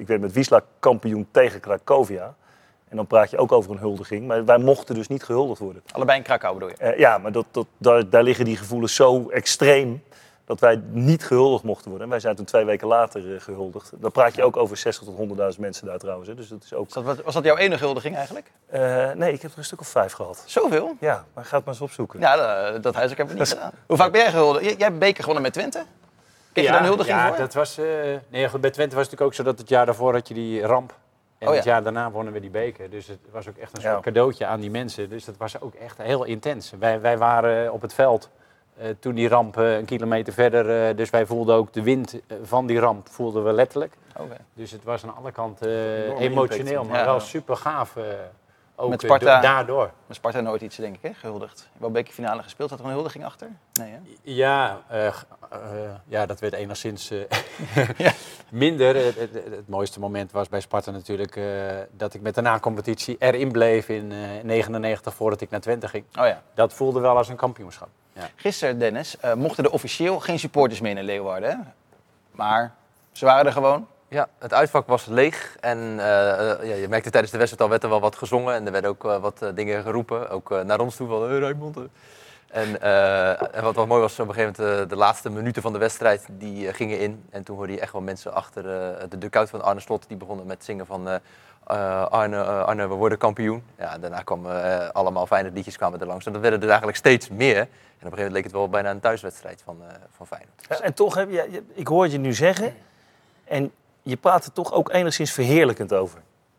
ik 0.00 0.06
werd 0.06 0.20
met 0.20 0.32
Wisla 0.32 0.62
kampioen 0.78 1.28
tegen 1.30 1.60
Cracovia. 1.60 2.34
En 2.88 2.96
dan 2.96 3.06
praat 3.06 3.30
je 3.30 3.38
ook 3.38 3.52
over 3.52 3.70
een 3.70 3.78
huldiging. 3.78 4.26
Maar 4.26 4.44
wij 4.44 4.58
mochten 4.58 4.94
dus 4.94 5.08
niet 5.08 5.22
gehuldigd 5.22 5.60
worden. 5.60 5.82
Allebei 5.92 6.18
in 6.18 6.24
Krakau 6.24 6.54
bedoel 6.54 6.68
je? 6.68 6.76
Eh, 6.76 6.98
ja, 6.98 7.18
maar 7.18 7.32
dat, 7.32 7.46
dat, 7.50 7.66
daar, 7.78 8.10
daar 8.10 8.22
liggen 8.22 8.44
die 8.44 8.56
gevoelens 8.56 8.94
zo 8.94 9.28
extreem 9.28 10.02
dat 10.44 10.60
wij 10.60 10.82
niet 10.90 11.24
gehuldigd 11.24 11.64
mochten 11.64 11.88
worden. 11.88 12.04
En 12.04 12.10
wij 12.10 12.20
zijn 12.20 12.36
toen 12.36 12.44
twee 12.44 12.64
weken 12.64 12.86
later 12.86 13.34
eh, 13.34 13.40
gehuldigd. 13.40 13.92
Dan 13.96 14.10
praat 14.10 14.34
je 14.34 14.42
ook 14.42 14.56
over 14.56 14.76
60 14.76 15.06
tot 15.06 15.54
100.000 15.54 15.60
mensen 15.60 15.86
daar 15.86 15.98
trouwens. 15.98 16.28
Hè. 16.28 16.34
Dus 16.34 16.48
dat 16.48 16.62
is 16.64 16.74
ook... 16.74 16.94
Was 16.94 17.04
dat, 17.04 17.22
was 17.22 17.34
dat 17.34 17.44
jouw 17.44 17.56
enige 17.56 17.84
huldiging 17.84 18.16
eigenlijk? 18.16 18.50
Eh, 18.66 19.10
nee, 19.12 19.32
ik 19.32 19.42
heb 19.42 19.52
er 19.52 19.58
een 19.58 19.64
stuk 19.64 19.80
of 19.80 19.88
vijf 19.88 20.12
gehad. 20.12 20.42
Zoveel? 20.46 20.96
Ja, 21.00 21.24
maar 21.34 21.44
ga 21.44 21.56
het 21.56 21.64
maar 21.64 21.74
eens 21.74 21.82
opzoeken. 21.82 22.20
Ja, 22.20 22.36
dat, 22.36 22.82
dat 22.82 22.94
huiswerk 22.94 23.18
hebben 23.18 23.36
we 23.36 23.42
niet 23.42 23.52
gedaan. 23.52 23.72
Hoe 23.86 23.96
vaak 23.96 24.12
ben 24.12 24.20
jij 24.20 24.30
gehuldigd? 24.30 24.64
Jij 24.64 24.74
jij 24.74 24.86
hebt 24.86 24.98
beker 24.98 25.20
gewonnen 25.20 25.42
met 25.42 25.52
Twente? 25.52 25.84
Kreeg 26.52 26.64
je 26.64 26.70
daar 26.70 26.80
een 26.80 26.86
huldiging 26.86 27.16
ja, 27.16 27.28
voor? 27.28 27.36
dat 27.36 27.54
was... 27.54 27.78
eh, 27.78 27.84
nee, 28.28 28.48
goed, 28.48 28.60
bij 28.60 28.70
Twente 28.70 28.94
was 28.96 29.04
het 29.10 29.10
natuurlijk 29.10 29.20
ook 29.22 29.34
zo 29.34 29.42
dat 29.42 29.58
het 29.58 29.68
jaar 29.68 29.86
daarvoor 29.86 30.12
had 30.12 30.28
je 30.28 30.34
die 30.34 30.62
ramp. 30.62 30.94
En 31.38 31.48
Oh, 31.48 31.54
het 31.54 31.64
ja. 31.64 31.70
jaar 31.70 31.82
daarna 31.82 32.10
wonnen 32.10 32.32
we 32.32 32.40
die 32.40 32.50
beker. 32.50 32.90
Dus 32.90 33.06
het 33.06 33.18
was 33.30 33.48
ook 33.48 33.56
echt 33.56 33.76
een 33.76 33.82
Ja. 33.82 33.90
soort 33.92 34.02
cadeautje 34.04 34.46
aan 34.46 34.60
die 34.60 34.70
mensen. 34.70 35.08
Dus 35.08 35.24
dat 35.24 35.36
was 35.36 35.60
ook 35.60 35.74
echt 35.74 35.98
heel 36.02 36.24
intens. 36.24 36.72
Wij, 36.78 37.00
wij 37.00 37.18
waren 37.18 37.72
op 37.72 37.82
het 37.82 37.94
veld 37.94 38.30
eh, 38.78 38.86
toen 38.98 39.14
die 39.14 39.28
ramp 39.28 39.56
eh, 39.58 39.76
een 39.76 39.84
kilometer 39.84 40.32
verder. 40.32 40.88
eh, 40.88 40.96
dus 40.96 41.10
wij 41.10 41.26
voelden 41.26 41.54
ook 41.56 41.72
de 41.72 41.82
wind 41.82 42.20
van 42.42 42.66
die 42.66 42.78
ramp 42.78 43.08
voelden 43.08 43.44
we 43.44 43.52
letterlijk. 43.52 43.94
Oké. 44.16 44.36
Dus 44.54 44.70
het 44.70 44.84
was 44.84 45.04
aan 45.04 45.16
alle 45.16 45.32
kanten 45.32 45.68
eh, 45.68 46.20
emotioneel, 46.20 46.66
impact. 46.72 46.88
maar 46.88 46.98
Ja. 46.98 47.04
wel 47.04 47.20
super 47.20 47.56
gaaf. 47.56 47.96
Ook 48.80 48.90
Met 48.90 49.02
eh, 49.02 49.08
Sparta. 49.08 49.36
do- 49.36 49.42
daardoor. 49.46 49.90
Met 50.06 50.16
Sparta 50.16 50.40
nooit 50.40 50.60
iets, 50.62 50.76
denk 50.76 50.94
ik, 50.96 51.02
hè? 51.02 51.14
gehuldigd. 51.14 51.58
Je 51.58 51.64
hebt 51.68 51.80
wel 51.80 51.90
bekerfinale 51.90 52.42
gespeeld. 52.42 52.70
Had 52.70 52.78
er 52.78 52.84
een 52.84 52.90
huldiging 52.90 53.24
achter? 53.24 53.48
Nee, 53.72 53.90
hè? 53.90 53.98
Ja, 54.22 54.80
eh, 54.88 55.06
eh, 55.06 55.14
ja, 56.06 56.26
dat 56.26 56.40
werd 56.40 56.52
enigszins 56.52 57.10
minder. 58.50 58.96
Het, 58.96 59.16
het, 59.18 59.32
het 59.34 59.68
mooiste 59.68 60.00
moment 60.00 60.32
was 60.32 60.48
bij 60.48 60.60
Sparta 60.60 60.90
natuurlijk 60.90 61.40
dat 61.90 62.14
ik 62.14 62.20
met 62.20 62.34
de 62.34 62.40
na-competitie 62.40 63.16
erin 63.18 63.52
bleef 63.52 63.88
in 63.88 64.12
eh 64.12 64.18
99 64.44 65.14
voordat 65.14 65.40
ik 65.40 65.50
naar 65.50 65.60
Twente 65.60 65.88
ging. 65.88 66.04
Oh 66.18 66.26
ja. 66.26 66.42
Dat 66.54 66.72
voelde 66.72 67.00
wel 67.00 67.16
als 67.16 67.28
een 67.28 67.36
kampioenschap. 67.36 67.88
Ja. 68.12 68.28
Gisteren, 68.36 68.78
Dennis, 68.78 69.16
mochten 69.36 69.64
er 69.64 69.70
officieel 69.70 70.20
geen 70.20 70.38
supporters 70.38 70.80
meer 70.80 70.96
in 70.98 71.04
Leeuwarden. 71.04 71.50
Hè? 71.50 71.56
Maar 72.30 72.74
ze 73.12 73.24
waren 73.24 73.46
er 73.46 73.52
gewoon. 73.52 73.86
Ja, 74.10 74.28
het 74.38 74.52
uitvak 74.52 74.86
was 74.86 75.06
leeg 75.06 75.56
en 75.60 75.78
eh, 75.78 76.68
ja, 76.68 76.74
je 76.74 76.86
merkte 76.88 77.10
tijdens 77.10 77.32
de 77.32 77.38
wedstrijd 77.38 77.62
al 77.62 77.68
werd 77.68 77.82
er 77.82 77.88
wel 77.88 78.00
wat 78.00 78.16
gezongen 78.16 78.54
en 78.54 78.66
er 78.66 78.72
werden 78.72 78.90
ook 78.90 79.04
eh, 79.04 79.20
wat 79.20 79.44
dingen 79.54 79.82
geroepen, 79.82 80.30
ook 80.30 80.64
naar 80.64 80.80
ons 80.80 80.96
toe 80.96 81.08
van 81.08 81.28
hey, 81.28 81.38
Rijnmond. 81.38 81.76
eh." 81.76 81.82
En, 82.50 82.82
en 83.52 83.62
wat 83.62 83.74
wel 83.74 83.86
mooi 83.86 84.00
was, 84.00 84.18
op 84.18 84.28
een 84.28 84.34
gegeven 84.34 84.64
moment 84.64 84.90
de 84.90 84.96
laatste 84.96 85.30
minuten 85.30 85.62
van 85.62 85.72
de 85.72 85.78
wedstrijd, 85.78 86.26
die 86.30 86.72
gingen 86.72 86.98
in. 86.98 87.24
En 87.30 87.42
toen 87.42 87.56
hoorde 87.56 87.72
je 87.72 87.80
echt 87.80 87.92
wel 87.92 88.00
mensen 88.00 88.32
achter 88.34 88.62
de 89.08 89.18
dugout 89.18 89.50
van 89.50 89.62
Arne 89.62 89.80
Slot, 89.80 90.04
die 90.08 90.16
begonnen 90.16 90.46
met 90.46 90.64
zingen 90.64 90.86
van 90.86 91.20
Arne, 92.10 92.42
Arne, 92.42 92.88
we 92.88 92.94
worden 92.94 93.18
kampioen. 93.18 93.64
Ja, 93.78 93.98
daarna 93.98 94.22
kwamen 94.22 94.92
allemaal 94.92 95.26
fijne 95.26 95.50
liedjes 95.50 95.76
kwamen 95.76 96.00
er 96.00 96.06
langs. 96.06 96.26
En 96.26 96.32
dat 96.32 96.40
werden 96.40 96.60
er 96.60 96.68
eigenlijk 96.68 96.98
steeds 96.98 97.28
meer. 97.28 97.56
En 97.56 97.62
op 97.62 97.68
een 97.68 97.70
gegeven 97.98 98.16
moment 98.16 98.32
leek 98.32 98.44
het 98.44 98.52
wel 98.52 98.68
bijna 98.68 98.90
een 98.90 99.00
thuiswedstrijd 99.00 99.62
van, 99.64 99.76
eh 99.88 99.94
van 100.16 100.26
Feyenoord. 100.26 100.80
En 100.80 100.94
toch, 100.94 101.14
heb 101.14 101.30
je, 101.30 101.62
ik 101.74 101.86
hoor 101.86 102.08
je 102.08 102.18
nu 102.18 102.34
zeggen. 102.34 102.74
En 103.44 103.72
je 104.10 104.16
praat 104.16 104.44
er 104.44 104.52
toch 104.52 104.72
ook 104.72 104.92
enigszins 104.92 105.32
verheerlijkend 105.32 105.92
over. 105.92 106.18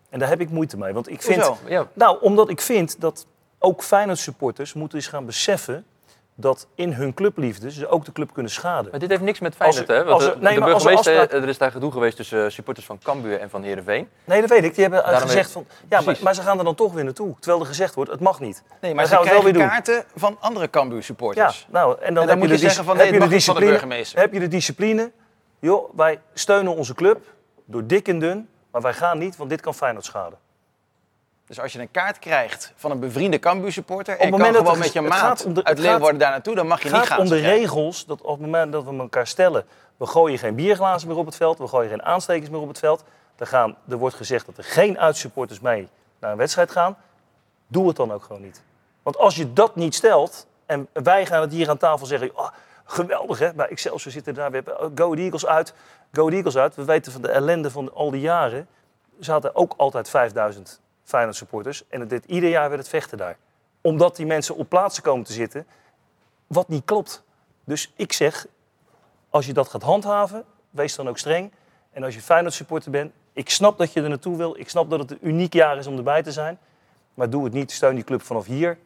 En 0.10 0.20
daar 0.20 0.30
heb 0.30 0.40
ik 0.42 0.50
moeite 0.50 0.78
mee. 0.78 0.94
Want 0.94 1.10
ik 1.10 1.22
vind? 1.22 1.52
Ja, 1.68 1.88
Nou, 1.94 2.18
omdat 2.22 2.50
ik 2.50 2.62
vind 2.62 3.02
dat 3.02 3.26
ook 3.60 3.84
Feyenoord 3.84 4.20
supporters 4.20 4.74
moeten 4.74 4.98
eens 4.98 5.08
gaan 5.08 5.26
beseffen 5.26 5.86
dat 6.36 6.68
in 6.76 6.94
hun 6.94 7.14
clubliefde 7.14 7.72
ze 7.72 7.88
ook 7.88 8.06
de 8.06 8.12
club 8.12 8.34
kunnen 8.34 8.52
schaden. 8.52 8.92
Maar 8.92 9.00
dit 9.00 9.10
heeft 9.10 9.22
niks 9.22 9.40
met 9.40 9.56
Feyenoord, 9.56 9.88
hè? 9.88 9.96
Want 10.04 10.10
als 10.10 10.24
er- 10.26 10.34
de, 10.34 10.40
nee, 10.42 10.54
de 10.54 10.60
maar 10.60 10.74
als 10.74 10.86
er 10.86 10.96
afspraak- 10.98 11.32
er 11.32 11.48
is 11.48 11.58
daar 11.58 11.72
gedoe 11.72 11.92
geweest 11.92 12.16
tussen 12.16 12.46
eh, 12.46 12.50
supporters 12.52 12.86
van 12.86 13.00
Cambuur 13.04 13.40
en 13.40 13.50
van 13.50 13.64
Heerenveen. 13.64 14.08
Nee, 14.24 14.42
dat 14.42 14.50
weet 14.50 14.64
ik. 14.64 14.74
Die 14.76 14.84
hebben 14.84 15.04
Daarom 15.04 15.22
gezegd 15.22 15.52
van, 15.52 15.66
ja, 15.90 16.02
maar, 16.02 16.18
maar 16.22 16.36
ze 16.36 16.42
gaan 16.42 16.58
er 16.58 16.64
dan 16.64 16.76
toch 16.76 16.94
weer 16.94 17.04
naartoe. 17.04 17.36
Terwijl 17.40 17.62
er 17.62 17.68
gezegd 17.68 17.96
wordt, 17.96 18.12
het 18.12 18.20
mag 18.20 18.40
niet. 18.40 18.64
Nee, 18.68 18.76
Dan 18.82 18.96
maar 18.96 19.06
ze 19.08 19.16
het 19.16 19.20
wel 19.20 19.22
krijgen 19.22 19.44
weer 19.44 19.54
doen. 19.54 19.68
kaarten 19.70 20.04
van 20.16 20.38
andere 20.40 20.70
Cambuur 20.70 21.04
supporters. 21.04 21.60
Ja, 21.72 21.80
nou, 21.80 21.96
en 22.00 22.06
dan, 22.06 22.14
dan 22.14 22.28
heb 22.28 22.38
moet 22.38 22.50
je 22.50 22.58
zeggen 22.58 22.84
van, 22.86 22.96
nee, 22.98 23.06
heb 23.06 23.14
je 23.14 23.20
de 23.20 23.28
niet 23.34 23.44
van 23.46 23.54
de 23.56 23.60
discipline. 23.60 23.72
burgemeester. 23.72 24.20
Heb 24.20 24.34
je 24.34 24.40
de 24.40 24.48
discipline? 24.48 25.12
Joh, 25.60 25.90
wij 25.96 26.22
steunen 26.34 26.76
onze 26.76 26.94
club 26.94 27.20
door 27.72 27.86
dik 27.88 28.08
en 28.08 28.20
dun, 28.20 28.50
maar 28.72 28.82
wij 28.82 28.94
gaan 28.94 29.18
niet, 29.18 29.38
want 29.38 29.50
dit 29.50 29.62
kan 29.62 29.74
Feyenoord 29.74 30.06
schaden. 30.06 30.38
Dus 31.46 31.60
als 31.60 31.74
je 31.74 31.80
een 31.80 31.92
kaart 31.92 32.20
krijgt 32.20 32.74
van 32.76 32.92
een 32.92 33.00
bevriende 33.00 33.40
Cambuur 33.40 33.72
supporter... 33.72 34.14
Op 34.16 34.20
en 34.22 34.26
het 34.34 34.36
je 34.46 34.52
kan 34.52 34.56
gewoon 34.56 34.78
met 34.78 34.94
je 34.94 35.00
het 35.00 35.10
maat 35.10 35.20
gaat 35.20 35.46
om 35.46 35.54
de- 35.54 35.64
uit 35.64 35.78
het 35.78 35.86
gaat- 35.86 35.94
Leeuwarden 35.96 36.20
daar 36.20 36.30
naartoe... 36.32 36.56
dan 36.56 36.68
mag 36.68 36.78
je 36.82 36.88
Het 36.88 36.94
niet 36.94 37.02
gaat 37.06 37.12
gaan. 37.12 37.20
om 37.26 37.30
de 37.32 37.38
zeg 37.38 37.46
jij. 37.46 37.58
regels 37.60 38.06
dat 38.06 38.22
op 38.22 38.32
het 38.32 38.40
moment 38.42 38.72
dat 38.72 38.84
we 38.84 38.98
elkaar 38.98 39.28
stellen... 39.28 39.66
we 39.98 40.06
gooien 40.06 40.40
geen 40.40 40.56
bierglazen 40.56 41.08
meer 41.08 41.18
op 41.18 41.26
het 41.26 41.36
veld, 41.36 41.58
we 41.58 41.68
gooien 41.68 41.90
geen 41.90 42.04
aanstekers 42.04 42.50
meer 42.50 42.60
op 42.60 42.68
het 42.68 42.80
veld. 42.80 43.04
Er, 43.38 43.48
gaan, 43.48 43.76
er 43.90 43.98
wordt 43.98 44.16
gezegd 44.16 44.46
dat 44.46 44.58
er 44.58 44.64
geen 44.64 45.00
uitsupporters 45.00 45.60
mee 45.60 45.88
naar 46.20 46.32
een 46.32 46.38
wedstrijd 46.38 46.72
gaan. 46.72 46.98
Doe 47.68 47.88
het 47.88 47.96
dan 47.96 48.12
ook 48.14 48.24
gewoon 48.24 48.42
niet. 48.42 48.62
Want 49.04 49.18
als 49.18 49.36
je 49.36 49.54
dat 49.54 49.76
niet 49.76 49.96
stelt 49.96 50.48
en 50.66 50.88
wij 50.94 51.26
gaan 51.26 51.42
het 51.42 51.52
hier 51.52 51.70
aan 51.70 51.78
tafel 51.78 52.06
zeggen... 52.06 52.38
Oh, 52.38 52.50
geweldig 52.92 53.40
hè, 53.40 53.54
bij 53.54 53.68
Excelsior 53.68 54.12
zitten 54.12 54.34
daar, 54.34 54.52
we 54.52 54.56
hebben 54.56 54.92
Go 54.96 55.14
Eagles 55.14 55.46
uit. 55.46 55.74
Go 56.12 56.30
Eagles 56.30 56.58
uit, 56.58 56.76
we 56.76 56.84
weten 56.86 57.12
van 57.12 57.22
de 57.22 57.30
ellende 57.30 57.72
van 57.72 57.94
al 57.94 58.12
die 58.12 58.22
jaren... 58.22 58.68
zaten 59.20 59.56
ook 59.56 59.74
altijd 59.78 60.10
5000 60.10 60.82
Feyenoord 61.04 61.36
supporters. 61.36 61.88
En 61.88 62.22
ieder 62.26 62.50
jaar 62.50 62.70
werd 62.70 62.82
het 62.82 62.90
vechten 62.90 63.18
daar. 63.18 63.38
Omdat 63.82 64.16
die 64.16 64.26
mensen 64.26 64.56
op 64.56 64.70
plaatsen 64.70 65.04
komen 65.04 65.26
te 65.26 65.34
zitten 65.34 65.66
wat 66.48 66.68
niet 66.68 66.86
klopt. 66.86 67.24
Dus 67.64 67.94
ik 67.96 68.14
zeg, 68.14 68.46
als 69.30 69.46
je 69.46 69.54
dat 69.54 69.70
gaat 69.70 69.82
handhaven, 69.82 70.46
wees 70.70 70.96
dan 70.96 71.10
ook 71.10 71.18
streng. 71.18 71.52
En 71.92 72.04
als 72.04 72.16
je 72.16 72.22
Feyenoord 72.22 72.54
supporter 72.54 72.92
bent, 72.92 73.14
ik 73.34 73.50
snap 73.50 73.78
dat 73.78 73.94
je 73.94 74.02
er 74.02 74.10
naartoe 74.10 74.38
wil. 74.38 74.60
Ik 74.60 74.70
snap 74.70 74.90
dat 74.90 75.00
het 75.00 75.12
een 75.12 75.28
uniek 75.28 75.54
jaar 75.54 75.78
is 75.78 75.88
om 75.88 75.98
erbij 75.98 76.24
te 76.24 76.32
zijn. 76.32 76.58
Maar 77.14 77.30
doe 77.30 77.44
het 77.44 77.54
niet. 77.54 77.72
Steun 77.72 77.96
die 77.96 78.04
club 78.04 78.22
vanaf 78.22 78.46
hier. 78.46 78.78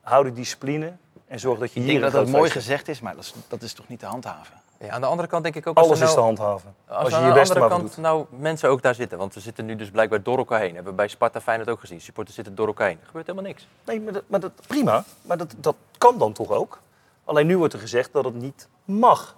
Hou 0.00 0.24
de 0.24 0.32
discipline. 0.32 0.92
En 1.32 1.40
zorg 1.40 1.58
dat 1.58 1.72
je 1.72 1.80
Ik 1.80 1.86
hier 1.86 2.00
denk 2.00 2.12
dat 2.12 2.24
dat 2.24 2.34
mooi 2.34 2.50
gezegd 2.50 2.88
is, 2.88 3.00
maar 3.00 3.14
dat 3.14 3.24
is, 3.24 3.34
dat 3.48 3.62
is 3.62 3.72
toch 3.72 3.88
niet 3.88 3.98
te 3.98 4.06
handhaven? 4.06 4.54
Ja, 4.78 4.88
aan 4.88 5.00
de 5.00 5.06
andere 5.06 5.28
kant 5.28 5.42
denk 5.42 5.54
ik 5.54 5.66
ook... 5.66 5.76
als 5.76 5.86
Alles 5.86 6.00
is 6.00 6.08
te 6.08 6.14
nou- 6.14 6.26
handhaven. 6.26 6.74
Als, 6.86 6.98
Als 6.98 7.08
je 7.08 7.14
aan 7.16 7.26
je 7.26 7.32
de 7.32 7.40
andere 7.40 7.60
maar 7.60 7.68
kant 7.68 7.82
doet. 7.82 7.96
nou 7.96 8.26
mensen 8.30 8.68
ook 8.68 8.82
daar 8.82 8.94
zitten, 8.94 9.18
want 9.18 9.32
ze 9.32 9.40
zitten 9.40 9.64
nu 9.64 9.76
dus 9.76 9.90
blijkbaar 9.90 10.22
door 10.22 10.38
elkaar 10.38 10.60
heen. 10.60 10.74
Hebben 10.74 10.92
we 10.92 10.96
bij 10.96 11.08
Sparta 11.08 11.40
Feyenoord 11.40 11.70
ook 11.70 11.80
gezien. 11.80 12.00
Supporters 12.00 12.36
zitten 12.36 12.54
door 12.54 12.66
elkaar 12.66 12.86
heen. 12.86 12.98
Er 13.00 13.06
gebeurt 13.06 13.26
helemaal 13.26 13.48
niks. 13.48 13.66
Nee, 13.84 14.00
maar 14.00 14.12
dat, 14.12 14.22
maar 14.26 14.40
dat 14.40 14.52
prima. 14.66 15.04
Maar 15.22 15.36
dat, 15.36 15.54
dat 15.56 15.76
kan 15.98 16.18
dan 16.18 16.32
toch 16.32 16.50
ook? 16.50 16.78
Alleen 17.24 17.46
nu 17.46 17.58
wordt 17.58 17.72
er 17.74 17.80
gezegd 17.80 18.12
dat 18.12 18.24
het 18.24 18.34
niet 18.34 18.68
mag. 18.84 19.36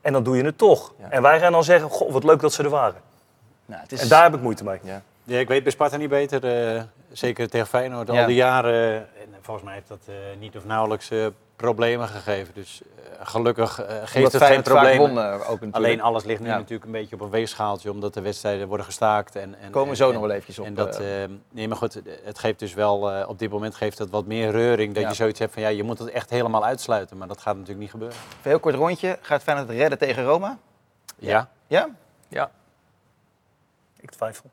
En 0.00 0.12
dan 0.12 0.22
doe 0.22 0.36
je 0.36 0.44
het 0.44 0.58
toch. 0.58 0.92
Ja. 0.98 1.10
En 1.10 1.22
wij 1.22 1.40
gaan 1.40 1.52
dan 1.52 1.64
zeggen, 1.64 1.90
goh, 1.90 2.12
wat 2.12 2.24
leuk 2.24 2.40
dat 2.40 2.52
ze 2.52 2.62
er 2.62 2.70
waren. 2.70 3.00
Nou, 3.66 3.80
het 3.80 3.92
is... 3.92 4.00
En 4.00 4.08
daar 4.08 4.22
heb 4.22 4.34
ik 4.34 4.40
moeite 4.40 4.64
mee. 4.64 4.78
Ja. 4.82 5.02
Ja, 5.24 5.38
ik 5.38 5.48
weet 5.48 5.62
bij 5.62 5.72
Sparta 5.72 5.96
niet 5.96 6.08
beter. 6.08 6.74
eh, 6.76 6.82
zeker 7.12 7.48
tegen 7.48 7.66
Feyenoord. 7.66 8.08
Ja. 8.12 8.20
Al 8.20 8.26
die 8.26 8.36
jaren. 8.36 8.94
en 8.96 9.28
volgens 9.40 9.64
mij 9.66 9.74
heeft 9.74 9.88
dat 9.88 10.00
eh, 10.08 10.14
niet 10.38 10.56
of 10.56 10.64
nauwelijks 10.64 11.10
eh, 11.10 11.26
problemen 11.56 12.08
gegeven. 12.08 12.54
Dus 12.54 12.82
gelukkig 13.20 13.74
geeft 14.04 14.16
Omdat 14.16 14.32
het 14.32 14.42
geen 14.42 14.62
problemen. 14.62 14.98
won, 14.98 15.14
natuurlijk. 15.14 15.74
Alleen 15.74 16.00
alles 16.00 16.24
ligt 16.24 16.40
nu 16.40 16.46
Ja. 16.46 16.56
natuurlijk 16.56 16.84
een 16.84 16.90
beetje 16.92 17.14
op 17.14 17.20
een 17.20 17.30
weegschaaltje. 17.30 17.90
Omdat 17.90 18.14
de 18.14 18.20
wedstrijden 18.20 18.68
worden 18.68 18.86
gestaakt. 18.86 19.36
En, 19.36 19.54
en, 19.60 19.70
Komen 19.70 19.90
en- 19.90 19.96
zo 19.96 20.06
en- 20.06 20.12
nog 20.12 20.22
wel 20.22 20.30
eventjes 20.30 20.58
op. 20.58 20.66
En 20.66 20.74
dat, 20.74 20.98
eh, 21.00 21.22
eh, 21.24 21.30
nee, 21.50 21.68
maar 21.68 21.76
goed, 21.76 22.00
het 22.24 22.38
geeft 22.38 22.58
dus 22.58 22.74
wel, 22.74 23.10
eh, 23.12 23.28
op 23.28 23.38
dit 23.38 23.50
moment 23.50 23.74
geeft 23.74 23.98
het 23.98 24.10
wat 24.10 24.26
meer 24.26 24.50
reuring. 24.50 24.94
Dat 24.94 25.02
Ja. 25.02 25.08
je 25.08 25.14
zoiets 25.14 25.38
hebt 25.38 25.52
van, 25.52 25.62
ja, 25.62 25.68
je 25.68 25.82
moet 25.82 25.98
het 25.98 26.10
echt 26.10 26.30
helemaal 26.30 26.64
uitsluiten. 26.64 27.16
Maar 27.16 27.28
dat 27.28 27.40
gaat 27.40 27.54
natuurlijk 27.54 27.80
niet 27.80 27.90
gebeuren. 27.90 28.16
Een 28.16 28.50
heel 28.50 28.60
kort 28.60 28.74
rondje. 28.74 29.18
Gaat 29.20 29.42
Feyenoord 29.42 29.68
het 29.68 29.76
redden 29.78 29.98
tegen 29.98 30.24
Roma? 30.24 30.58
Ja. 31.18 31.48
Ja? 31.66 31.88
Ja. 32.28 32.50
Ik 34.00 34.10
twijfel. 34.10 34.50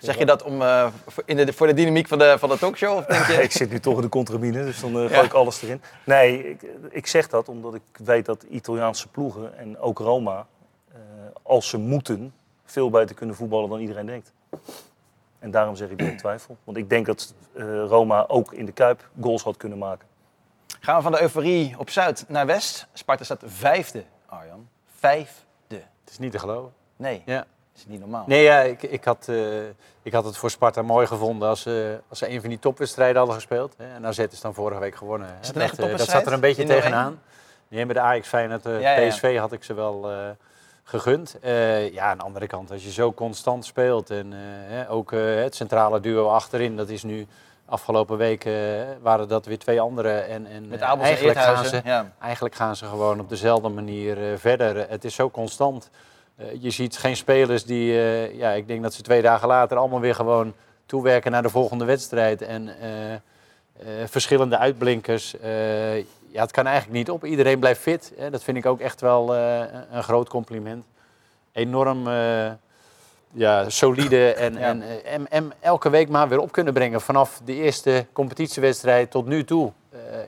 Zeg 0.00 0.18
je 0.18 0.26
dat 0.26 0.42
om, 0.42 0.62
eh, 0.62 0.86
voor, 1.06 1.22
in 1.26 1.36
de, 1.36 1.52
voor 1.52 1.66
de 1.66 1.74
dynamiek 1.74 2.08
van 2.08 2.18
de, 2.18 2.36
van 2.38 2.48
de 2.48 2.58
talkshow? 2.58 2.96
Of 2.96 3.04
denk 3.06 3.26
je... 3.36 3.42
ik 3.42 3.52
zit 3.52 3.70
nu 3.70 3.80
toch 3.80 3.96
in 3.96 4.02
de 4.02 4.08
contramine, 4.08 4.64
dus 4.64 4.80
dan 4.80 4.90
eh, 4.90 4.96
gooi 4.96 5.12
Ja. 5.12 5.22
ik 5.22 5.32
alles 5.32 5.62
erin. 5.62 5.82
Nee, 6.04 6.50
ik, 6.50 6.62
ik 6.90 7.06
zeg 7.06 7.28
dat 7.28 7.48
omdat 7.48 7.74
ik 7.74 7.82
weet 7.92 8.26
dat 8.26 8.42
Italiaanse 8.42 9.08
ploegen 9.08 9.58
en 9.58 9.78
ook 9.78 9.98
Roma, 9.98 10.46
eh, 10.92 10.98
als 11.42 11.68
ze 11.68 11.78
moeten, 11.78 12.34
veel 12.64 12.90
beter 12.90 13.14
kunnen 13.16 13.36
voetballen 13.36 13.68
dan 13.68 13.80
iedereen 13.80 14.06
denkt. 14.06 14.32
En 15.38 15.50
daarom 15.50 15.76
zeg 15.76 15.88
ik 15.90 15.98
dat 15.98 16.08
ik 16.12 16.18
twijfel. 16.18 16.56
Want 16.64 16.76
ik 16.76 16.88
denk 16.90 17.06
dat 17.06 17.34
eh, 17.52 17.64
Roma 17.86 18.24
ook 18.28 18.52
in 18.52 18.64
de 18.64 18.72
Kuip 18.72 19.08
goals 19.20 19.42
had 19.42 19.56
kunnen 19.56 19.78
maken. 19.78 20.08
Gaan 20.80 20.96
we 20.96 21.02
van 21.02 21.12
de 21.12 21.22
euforie 21.22 21.74
op 21.78 21.90
Zuid 21.90 22.24
naar 22.28 22.46
West. 22.46 22.86
Sparta 22.92 23.24
staat 23.24 23.42
vijfde, 23.46 24.04
Arjan. 24.26 24.68
Vijfde. 24.98 25.42
Het 25.68 26.10
is 26.10 26.18
niet 26.18 26.32
te 26.32 26.38
geloven. 26.38 26.72
Nee, 26.96 27.22
Ja. 27.26 27.46
Is 27.80 27.86
niet 27.86 28.00
normaal. 28.00 28.24
Nee, 28.26 28.42
ja, 28.42 28.60
ik, 28.60 28.82
ik, 28.82 29.04
had, 29.04 29.26
eh, 29.28 29.36
ik 30.02 30.12
had 30.12 30.24
het 30.24 30.36
voor 30.36 30.50
Sparta 30.50 30.82
mooi 30.82 31.06
gevonden 31.06 31.48
als, 31.48 31.60
ze 31.62 32.00
als 32.08 32.18
ze 32.18 32.30
een 32.30 32.40
van 32.40 32.48
die 32.48 32.58
topwedstrijden 32.58 33.16
hadden 33.16 33.34
gespeeld. 33.34 33.74
Hè. 33.76 33.94
En 33.94 34.06
AZ 34.06 34.18
is 34.18 34.40
dan 34.40 34.54
vorige 34.54 34.80
week 34.80 34.94
gewonnen. 34.94 35.28
hè. 35.28 35.34
Is 35.40 35.46
het 35.46 35.56
een 35.56 35.62
echte 35.62 35.80
dat, 35.80 35.90
eh, 35.90 35.96
dat 35.96 36.08
zat 36.08 36.26
er 36.26 36.32
een 36.32 36.40
beetje 36.40 36.64
Die 36.64 36.72
0-1? 36.74 36.80
tegenaan. 36.82 37.20
Nee, 37.68 37.86
met 37.86 37.96
de 37.96 38.02
Ajax 38.02 38.28
Feyenoord, 38.28 38.66
eh, 38.66 38.80
Ja. 38.80 39.08
PSV 39.08 39.38
had 39.38 39.52
ik 39.52 39.64
ze 39.64 39.74
wel 39.74 40.10
eh, 40.10 40.16
gegund. 40.84 41.36
Eh, 41.40 41.92
ja, 41.92 42.04
aan 42.04 42.18
de 42.18 42.24
andere 42.24 42.46
kant, 42.46 42.70
als 42.70 42.84
je 42.84 42.92
zo 42.92 43.12
constant 43.12 43.64
speelt 43.64 44.10
en 44.10 44.32
eh, 44.32 44.38
hè, 44.42 44.90
ook 44.90 45.12
eh, 45.12 45.20
het 45.42 45.54
centrale 45.54 46.00
duo 46.00 46.28
achterin, 46.28 46.76
dat 46.76 46.88
is 46.88 47.02
nu 47.02 47.26
afgelopen 47.66 48.16
weken 48.16 48.52
waren 49.02 49.28
dat 49.28 49.46
weer 49.46 49.58
twee 49.58 49.80
andere. 49.80 50.10
En, 50.18 50.46
en 50.46 50.68
Met 50.68 50.82
Abels 50.82 51.08
en 51.08 51.14
eigenlijk 51.14 51.38
gaan 51.38 51.64
ze 51.64 51.80
Ja. 51.84 52.10
Eigenlijk 52.20 52.54
gaan 52.54 52.76
ze 52.76 52.84
gewoon 52.86 53.20
op 53.20 53.28
dezelfde 53.28 53.68
manier 53.68 54.30
eh, 54.32 54.38
verder. 54.38 54.88
Het 54.88 55.04
is 55.04 55.14
zo 55.14 55.30
constant. 55.30 55.90
Eh, 56.40 56.46
je 56.62 56.70
ziet 56.70 56.98
geen 56.98 57.16
spelers 57.16 57.64
die, 57.64 57.92
eh, 57.92 58.34
ja, 58.38 58.50
ik 58.50 58.66
denk 58.68 58.82
dat 58.82 58.94
ze 58.94 59.02
twee 59.02 59.22
dagen 59.22 59.48
later 59.48 59.76
allemaal 59.76 60.00
weer 60.00 60.14
gewoon 60.14 60.54
toewerken 60.86 61.30
naar 61.32 61.42
de 61.42 61.48
volgende 61.48 61.84
wedstrijd. 61.84 62.42
En 62.42 62.68
eh, 62.68 63.86
verschillende 64.06 64.58
uitblinkers. 64.58 65.34
Ja, 66.32 66.40
het 66.42 66.50
kan 66.50 66.66
eigenlijk 66.66 66.96
niet 66.98 67.10
op. 67.10 67.24
Iedereen 67.24 67.58
blijft 67.58 67.80
fit. 67.80 68.12
Hè. 68.18 68.30
Dat 68.30 68.42
vind 68.44 68.56
ik 68.56 68.66
ook 68.66 68.80
echt 68.80 69.00
wel 69.00 69.34
een- 69.36 70.02
groot 70.02 70.28
compliment. 70.28 70.84
Enorm 71.52 72.08
ja, 73.32 73.68
solide 73.68 74.32
en, 74.34 74.52
Ja. 74.52 74.58
en, 74.60 74.82
en, 75.04 75.30
en 75.30 75.52
elke 75.60 75.90
week 75.90 76.08
maar 76.08 76.28
weer 76.28 76.38
op 76.40 76.52
kunnen 76.52 76.72
brengen. 76.72 77.00
Vanaf 77.00 77.40
de 77.44 77.54
eerste 77.54 78.06
competitiewedstrijd 78.12 79.10
tot 79.10 79.26
nu 79.26 79.44
toe. 79.44 79.72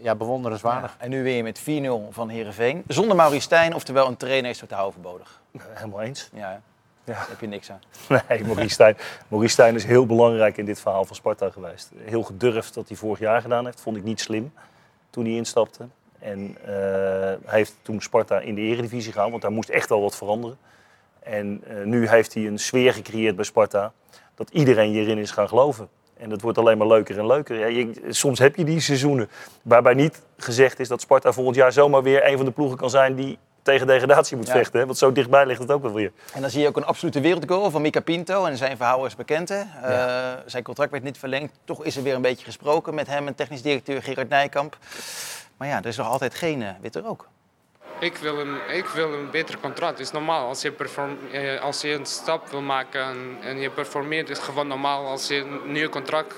Ja, 0.03 0.15
bewonderenswaardig. 0.15 0.95
Ja, 0.99 1.05
En 1.05 1.11
nu 1.11 1.23
weer 1.23 1.43
met 1.43 1.61
4-0 1.61 1.63
van 2.11 2.29
Heerenveen. 2.29 2.83
Zonder 2.87 3.17
Maurice 3.17 3.43
Stijn, 3.43 3.75
oftewel 3.75 4.07
een 4.07 4.17
trainer 4.17 4.51
is 4.51 4.59
totaal 4.59 4.87
overbodig. 4.87 5.41
Helemaal 5.59 6.01
eens. 6.01 6.31
Ja, 6.33 6.49
hè? 6.49 6.53
Ja. 6.55 6.61
daar 7.05 7.27
heb 7.29 7.41
je 7.41 7.47
niks 7.47 7.71
aan. 7.71 7.81
Nee, 8.29 8.45
Maurice 8.45 8.69
Stijn. 8.69 8.97
Maurice 9.29 9.53
Stijn 9.53 9.75
is 9.75 9.85
heel 9.85 10.07
belangrijk 10.07 10.57
in 10.57 10.65
dit 10.65 10.81
verhaal 10.81 11.05
van 11.05 11.17
Sparta 11.17 11.51
geweest. 11.51 11.91
Heel 11.97 12.23
gedurfd 12.23 12.75
dat 12.75 12.89
hij 12.89 12.97
vorig 12.97 13.19
jaar 13.19 13.41
gedaan 13.41 13.65
heeft. 13.65 13.81
Vond 13.81 13.97
ik 13.97 14.03
niet 14.03 14.21
slim 14.21 14.53
toen 15.11 15.25
hij 15.25 15.33
instapte. 15.35 15.87
En 16.19 16.57
eh, 16.65 16.73
hij 17.45 17.59
heeft 17.59 17.75
toen 17.83 18.01
Sparta 18.01 18.41
in 18.41 18.55
de 18.55 18.61
eredivisie 18.61 19.13
gehaald, 19.13 19.31
want 19.31 19.43
daar 19.43 19.53
moest 19.53 19.69
echt 19.69 19.89
wel 19.89 20.01
wat 20.01 20.17
veranderen. 20.17 20.57
En 21.23 21.63
eh, 21.67 21.85
nu 21.85 22.09
heeft 22.09 22.35
hij 22.35 22.47
een 22.47 22.59
sfeer 22.59 22.93
gecreëerd 22.95 23.37
bij 23.37 23.45
Sparta 23.45 23.93
dat 24.35 24.51
iedereen 24.51 24.91
hierin 24.91 25.19
is 25.19 25.31
gaan 25.31 25.49
geloven. 25.49 25.89
En 26.17 26.29
dat 26.29 26.41
wordt 26.41 26.59
alleen 26.59 26.79
maar 26.79 26.87
leuker 26.87 27.19
en 27.19 27.27
leuker. 27.27 27.59
Ja, 27.59 27.67
je- 27.67 28.01
soms 28.09 28.39
heb 28.39 28.57
je 28.57 28.65
die 28.65 28.81
seizoenen 28.81 29.29
waarbij 29.63 29.95
niet 29.95 30.23
gezegd 30.37 30.81
is 30.81 30.89
dat 30.89 31.01
Sparta 31.01 31.33
volgend 31.33 31.57
jaar 31.57 31.73
zomaar 31.73 32.03
weer 32.03 32.27
een 32.27 32.37
van 32.37 32.47
de 32.47 32.53
ploegen 32.53 32.77
kan 32.79 32.91
zijn 32.91 33.15
die 33.15 33.39
tegen 33.63 33.87
degradatie 33.87 34.37
moet 34.37 34.47
Ja. 34.47 34.53
vechten. 34.53 34.81
Hè? 34.81 34.87
Want 34.87 34.99
zo 34.99 35.13
dichtbij 35.13 35.47
ligt 35.47 35.61
het 35.61 35.71
ook 35.71 35.83
wel 35.83 35.93
weer. 35.93 36.13
En 36.35 36.41
dan 36.41 36.51
zie 36.51 36.61
je 36.61 36.69
ook 36.69 36.77
een 36.77 36.85
absolute 36.85 37.21
wereldgoal 37.21 37.71
van 37.71 37.83
Mika 37.83 38.01
Pinto. 38.01 38.45
En 38.45 38.57
zijn 38.57 38.77
verhaal 38.77 39.07
is 39.07 39.17
bekend. 39.17 39.49
Hè? 39.49 39.61
Eh, 39.83 40.33
zijn 40.47 40.63
contract 40.63 40.91
werd 40.91 41.03
niet 41.03 41.19
verlengd. 41.19 41.53
Toch 41.65 41.85
is 41.85 41.97
er 41.97 42.03
weer 42.03 42.15
een 42.15 42.23
beetje 42.23 42.45
gesproken 42.45 42.95
met 42.95 43.07
hem 43.07 43.27
en 43.27 43.35
technisch 43.35 43.63
directeur 43.63 44.03
Gerard 44.03 44.29
Nijkamp. 44.29 44.77
Maar 45.57 45.69
ja, 45.69 45.79
er 45.79 45.87
is 45.87 45.97
nog 45.97 46.09
altijd 46.09 46.35
geen 46.35 46.63
eh, 46.63 46.69
witte 46.81 47.01
rook. 47.01 47.29
Ik 47.99 48.17
wil 48.17 48.39
een, 48.41 48.57
ik 48.77 48.87
wil 48.87 49.13
een 49.13 49.31
beter 49.31 49.59
contract. 49.59 49.99
Het 49.99 50.07
is 50.07 50.13
normaal. 50.13 50.49
Als 50.49 50.63
je, 50.63 50.73
perform, 50.73 51.19
eh, 51.33 51.61
als 51.61 51.81
je 51.81 51.93
een 51.93 52.07
stap 52.07 52.49
wil 52.51 52.61
maken 52.61 53.03
en, 53.05 53.37
en 53.43 53.59
je 53.59 53.71
performeert, 53.71 54.29
is 54.31 54.37
het 54.37 54.47
gewoon 54.47 54.67
normaal. 54.67 55.07
Als 55.07 55.29
je 55.29 55.35
een 55.37 55.73
nieuw 55.73 55.89
contract 55.89 56.35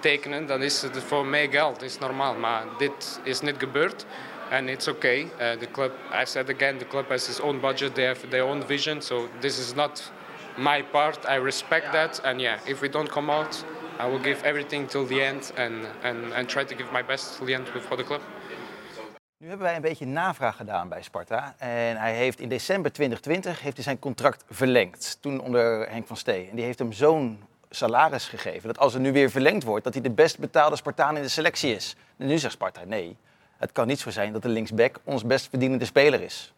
tekent, 0.00 0.48
dan 0.48 0.62
is 0.62 0.82
het 0.82 1.02
voor 1.06 1.26
meer 1.26 1.50
geld. 1.50 1.74
Dat 1.74 1.88
is 1.88 1.98
normaal. 1.98 2.34
Maar 2.34 2.62
dit 2.78 3.20
is 3.22 3.40
niet 3.40 3.54
gebeurd. 3.58 4.06
And 4.52 4.68
it's 4.68 4.86
okay. 4.88 5.30
Uh, 5.40 5.56
the 5.56 5.66
club, 5.66 5.92
I 6.22 6.24
said 6.26 6.50
again, 6.50 6.78
the 6.78 6.84
club 6.84 7.06
has 7.08 7.28
its 7.28 7.40
own 7.40 7.58
budget. 7.60 7.94
They 7.94 8.04
have 8.04 8.30
their 8.30 8.44
own 8.44 8.62
vision. 8.62 9.00
So 9.00 9.28
this 9.40 9.58
is 9.58 9.74
not 9.74 10.12
my 10.58 10.82
part. 10.82 11.18
I 11.26 11.36
respect 11.36 11.92
that. 11.92 12.20
And 12.24 12.40
yeah, 12.40 12.58
if 12.66 12.80
we 12.80 12.88
don't 12.88 13.08
come 13.08 13.32
out, 13.32 13.64
I 13.98 14.06
will 14.10 14.22
give 14.22 14.42
everything 14.44 14.88
till 14.88 15.06
the 15.06 15.22
end 15.22 15.52
and, 15.56 15.74
and, 16.02 16.34
and 16.34 16.48
try 16.48 16.64
to 16.64 16.74
give 16.74 16.92
my 16.92 17.02
best 17.02 17.38
till 17.38 17.46
the 17.46 17.54
end 17.54 17.66
for 17.88 17.96
the 17.96 18.04
club. 18.04 18.20
Nu 19.38 19.48
hebben 19.48 19.66
wij 19.66 19.76
een 19.76 19.82
beetje 19.82 20.06
navraag 20.06 20.56
gedaan 20.56 20.88
bij 20.88 21.02
Sparta. 21.02 21.54
En 21.58 21.96
hij 21.96 22.14
heeft 22.14 22.40
in 22.40 22.48
december 22.48 22.92
2020 22.92 23.60
heeft 23.60 23.76
hij 23.76 23.84
zijn 23.84 23.98
contract 23.98 24.44
verlengd. 24.50 25.18
Toen 25.20 25.40
onder 25.40 25.88
Henk 25.90 26.06
van 26.06 26.16
Stee. 26.16 26.48
En 26.50 26.56
die 26.56 26.64
heeft 26.64 26.78
hem 26.78 26.92
zo'n 26.92 27.42
salaris 27.70 28.28
gegeven. 28.28 28.68
Dat 28.68 28.78
als 28.78 28.94
er 28.94 29.00
nu 29.00 29.12
weer 29.12 29.30
verlengd 29.30 29.64
wordt, 29.64 29.84
dat 29.84 29.92
hij 29.92 30.02
de 30.02 30.10
best 30.10 30.38
betaalde 30.38 30.76
Spartaan 30.76 31.16
in 31.16 31.22
de 31.22 31.28
selectie 31.28 31.74
is. 31.74 31.96
En 32.16 32.26
nu 32.26 32.38
zegt 32.38 32.52
Sparta, 32.52 32.84
nee, 32.84 33.16
het 33.62 33.72
kan 33.72 33.86
niet 33.86 34.00
zo 34.00 34.10
zijn 34.10 34.32
dat 34.32 34.42
de 34.42 34.48
linksback 34.48 34.96
ons 35.04 35.24
best 35.24 35.48
verdienende 35.48 35.84
speler 35.84 36.22
is. 36.22 36.52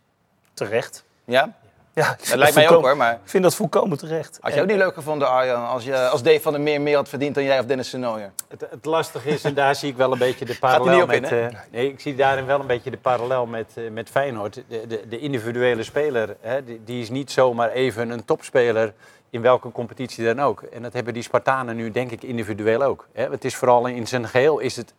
Terecht. 0.55 1.05
Ja? 1.25 1.53
Ja, 1.95 2.17
Dat 2.29 2.35
lijkt 2.35 2.55
mij 2.55 2.69
ook 2.69 2.83
hoor, 2.83 2.97
maar 2.97 3.13
Ik 3.13 3.19
vind 3.25 3.43
dat 3.43 3.55
volkomen 3.55 3.99
terecht. 3.99 4.39
had 4.41 4.55
je 4.55 4.61
ook 4.61 4.67
niet 4.67 4.77
leuk 4.77 4.95
gevonden 4.95 5.29
Arjan, 5.29 5.67
als, 5.67 5.85
je, 5.85 6.09
als 6.09 6.23
Dave 6.23 6.41
van 6.41 6.53
der 6.53 6.61
Meer 6.61 6.81
meer 6.81 6.97
had 6.97 7.09
verdiend 7.09 7.35
dan 7.35 7.45
jij 7.45 7.59
of 7.59 7.67
Dennis 7.67 7.89
Senoyer? 7.89 8.31
Het, 8.49 8.67
het 8.71 8.85
lastige 8.85 9.29
is, 9.29 9.45
en 9.45 9.55
daar 9.55 9.75
zie 9.75 9.91
ik 9.91 9.97
wel 9.97 10.13
een 10.13 10.19
beetje 10.19 10.45
de 10.45 10.59
parallel 10.67 10.95
niet 10.95 11.03
op 11.03 11.09
met... 11.09 11.31
in, 11.31 11.39
eh, 11.39 11.59
nee, 11.71 11.89
ik 11.89 12.01
zie 12.01 12.15
daarin 12.15 12.47
wel 12.47 12.61
een 12.61 12.67
beetje 12.67 12.91
de 12.91 12.97
parallel 12.97 13.47
met, 13.47 13.73
eh, 13.75 13.91
met 13.91 14.09
Feyenoord. 14.09 14.55
De, 14.55 14.87
de, 14.87 15.05
de 15.09 15.19
individuele 15.19 15.83
speler, 15.83 16.37
hè, 16.41 16.65
die, 16.65 16.81
die 16.85 17.03
is 17.03 17.11
niet 17.11 17.31
zomaar 17.31 17.71
even 17.71 18.11
een 18.11 18.25
topspeler 18.25 18.93
in 19.31 19.43
welke 19.43 19.73
competitie 19.73 20.25
dan 20.25 20.41
ook. 20.41 20.63
En 20.63 20.83
dat 20.83 20.93
hebben 20.93 21.15
die 21.15 21.23
Spartanen 21.23 21.77
nu 21.77 21.91
denk 21.91 22.11
ik 22.11 22.23
individueel 22.23 22.83
ook. 22.83 23.07
Hè? 23.13 23.31
Het 23.31 23.45
is 23.45 23.57
vooral 23.57 23.87
in 23.87 24.07
zijn 24.07 24.29
geheel 24.29 24.59
is 24.59 24.77
het 24.77 24.95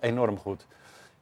enorm 0.00 0.38
goed. 0.38 0.66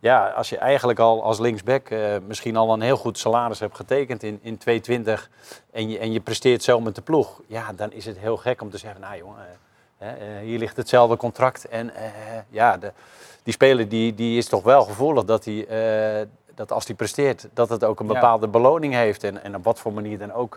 Ja, 0.00 0.28
als 0.28 0.48
je 0.48 0.58
eigenlijk 0.58 0.98
al 0.98 1.22
als 1.22 1.38
linksback 1.38 1.88
eh, 1.90 2.00
misschien 2.26 2.56
al 2.56 2.72
een 2.72 2.80
heel 2.80 2.96
goed 2.96 3.18
salaris 3.18 3.60
hebt 3.60 3.76
getekend 3.76 4.22
in, 4.22 4.38
in 4.42 4.58
220 4.58 5.30
en 5.72 5.90
je, 5.90 5.98
en 5.98 6.12
je 6.12 6.20
presteert 6.20 6.62
zo 6.62 6.80
met 6.80 6.94
de 6.94 7.00
ploeg, 7.00 7.40
ja, 7.46 7.72
dan 7.72 7.92
is 7.92 8.04
het 8.04 8.18
heel 8.18 8.36
gek 8.36 8.62
om 8.62 8.70
te 8.70 8.78
zeggen, 8.78 9.00
nou 9.00 9.16
jongen, 9.16 9.46
eh, 9.98 10.08
eh, 10.10 10.16
hier 10.42 10.58
ligt 10.58 10.76
hetzelfde 10.76 11.16
contract. 11.16 11.68
En 11.68 11.92
ja, 12.48 12.76
de, 12.76 12.92
die 13.42 13.52
speler 13.52 13.88
die, 13.88 14.14
die 14.14 14.38
is 14.38 14.48
toch 14.48 14.62
wel 14.62 14.82
gevoelig 14.84 15.24
dat 15.24 15.44
hij, 15.44 15.66
dat 16.54 16.72
als 16.72 16.86
hij 16.86 16.94
presteert, 16.94 17.48
dat 17.54 17.68
het 17.68 17.84
ook 17.84 18.00
een 18.00 18.06
Ja. 18.06 18.12
bepaalde 18.12 18.48
beloning 18.48 18.94
heeft. 18.94 19.24
En, 19.24 19.42
en 19.42 19.56
op 19.56 19.64
wat 19.64 19.78
voor 19.78 19.92
manier 19.92 20.18
dan 20.18 20.32
ook, 20.32 20.56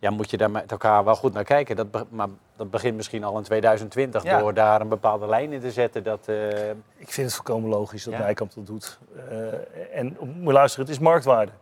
ja, 0.00 0.10
moet 0.10 0.30
je 0.30 0.36
daar 0.36 0.50
met 0.50 0.70
elkaar 0.70 1.04
wel 1.04 1.14
goed 1.16 1.32
naar 1.32 1.44
kijken. 1.44 1.76
Dat, 1.76 1.90
be- 1.90 2.06
maar 2.08 2.28
dat 2.56 2.70
begint 2.70 2.96
misschien 2.96 3.24
al 3.24 3.36
in 3.36 3.42
2020 3.42 4.22
Ja. 4.22 4.38
door 4.38 4.54
daar 4.54 4.80
een 4.80 4.88
bepaalde 4.88 5.26
lijn 5.26 5.52
in 5.52 5.60
te 5.60 5.70
zetten. 5.70 6.02
Dat, 6.02 6.28
eh, 6.28 6.70
Ik 6.70 7.10
vind 7.12 7.26
het 7.26 7.34
volkomen 7.34 7.70
logisch 7.70 8.04
dat 8.04 8.14
Ja. 8.14 8.20
Nijkamp 8.20 8.54
dat 8.54 8.66
doet. 8.66 8.98
Eh, 9.28 9.98
en 9.98 10.16
moet 10.20 10.52
luisteren, 10.52 10.86
het 10.86 10.94
is 10.94 11.00
marktwaarde. 11.02 11.52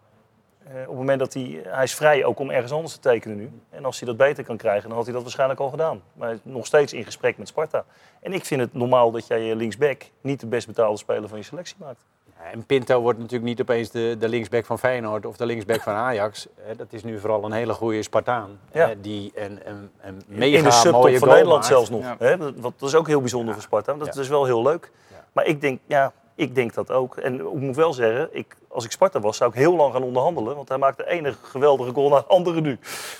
Eh, 0.64 0.74
op 0.80 0.86
het 0.88 0.96
moment 0.96 1.18
dat 1.18 1.34
hij, 1.34 1.60
hij 1.64 1.82
is 1.84 1.94
vrij 1.94 2.24
ook 2.24 2.38
om 2.38 2.50
ergens 2.50 2.72
anders 2.72 2.94
te 2.94 3.00
tekenen 3.00 3.36
nu. 3.36 3.50
En 3.70 3.84
als 3.84 3.98
hij 3.98 4.08
dat 4.08 4.16
beter 4.16 4.44
kan 4.44 4.56
krijgen, 4.56 4.86
dan 4.88 4.96
had 4.96 5.04
hij 5.04 5.14
dat 5.14 5.22
waarschijnlijk 5.22 5.60
al 5.60 5.68
gedaan. 5.70 6.02
Maar 6.12 6.26
hij 6.28 6.36
is 6.36 6.42
nog 6.52 6.66
steeds 6.66 6.92
in 6.92 7.04
gesprek 7.04 7.38
met 7.38 7.48
Sparta. 7.48 7.84
En 8.20 8.32
ik 8.32 8.44
vind 8.44 8.60
het 8.60 8.74
normaal 8.74 9.10
dat 9.10 9.26
jij 9.26 9.40
je 9.40 9.56
linksback 9.56 10.02
niet 10.20 10.40
de 10.40 10.46
best 10.46 10.66
betaalde 10.66 10.98
speler 10.98 11.28
van 11.28 11.38
je 11.38 11.44
selectie 11.44 11.76
maakt. 11.78 12.04
En 12.52 12.66
Pinto 12.66 13.00
wordt 13.00 13.18
natuurlijk 13.18 13.48
niet 13.48 13.60
opeens 13.60 13.90
de, 13.90 14.16
de 14.18 14.28
linksback 14.28 14.64
van 14.64 14.78
Feyenoord 14.78 15.26
of 15.26 15.36
de 15.36 15.46
linksback 15.46 15.80
van 15.80 15.94
Ajax. 15.94 16.46
Dat 16.76 16.86
is 16.90 17.04
nu 17.04 17.18
vooral 17.18 17.44
een 17.44 17.52
hele 17.52 17.72
goede 17.72 18.02
Spartaan. 18.02 18.58
Ja. 18.72 18.94
die 19.00 19.32
een, 19.34 19.60
een, 19.64 19.90
een 20.00 20.22
mega 20.26 20.58
in 20.58 20.64
de 20.64 20.70
subtop 20.70 21.02
mooie 21.02 21.18
van 21.18 21.28
Nederland 21.28 21.54
maakt. 21.54 21.66
zelfs 21.66 21.90
nog. 21.90 22.02
Ja. 22.02 22.16
Hè? 22.18 22.36
Dat, 22.36 22.72
is 22.80 22.94
ook 22.94 23.06
heel 23.06 23.20
bijzonder 23.20 23.54
voor 23.54 23.62
Sparta. 23.62 23.94
Dat 23.94 24.16
is 24.16 24.28
wel 24.28 24.44
heel 24.44 24.62
leuk. 24.62 24.90
Maar 25.32 25.46
ik 25.46 25.60
denk, 25.60 25.80
ja, 25.86 26.12
ik 26.38 26.54
denk 26.54 26.74
dat 26.74 26.90
ook. 26.90 27.16
En 27.16 27.34
ik 27.34 27.60
moet 27.60 27.76
wel 27.76 27.92
zeggen, 27.92 28.28
ik, 28.32 28.56
als 28.68 28.84
ik 28.84 28.90
Sparta 28.90 29.20
was, 29.20 29.36
zou 29.36 29.50
ik 29.50 29.56
heel 29.56 29.76
lang 29.76 29.92
gaan 29.92 30.02
onderhandelen. 30.02 30.56
Want 30.56 30.68
hij 30.68 30.78
maakt 30.78 30.96
de 30.96 31.08
ene 31.08 31.34
geweldige 31.42 31.92
goal 31.92 32.08
na 32.08 32.16
de 32.16 32.26
andere 32.26 32.60
nu. 32.60 32.78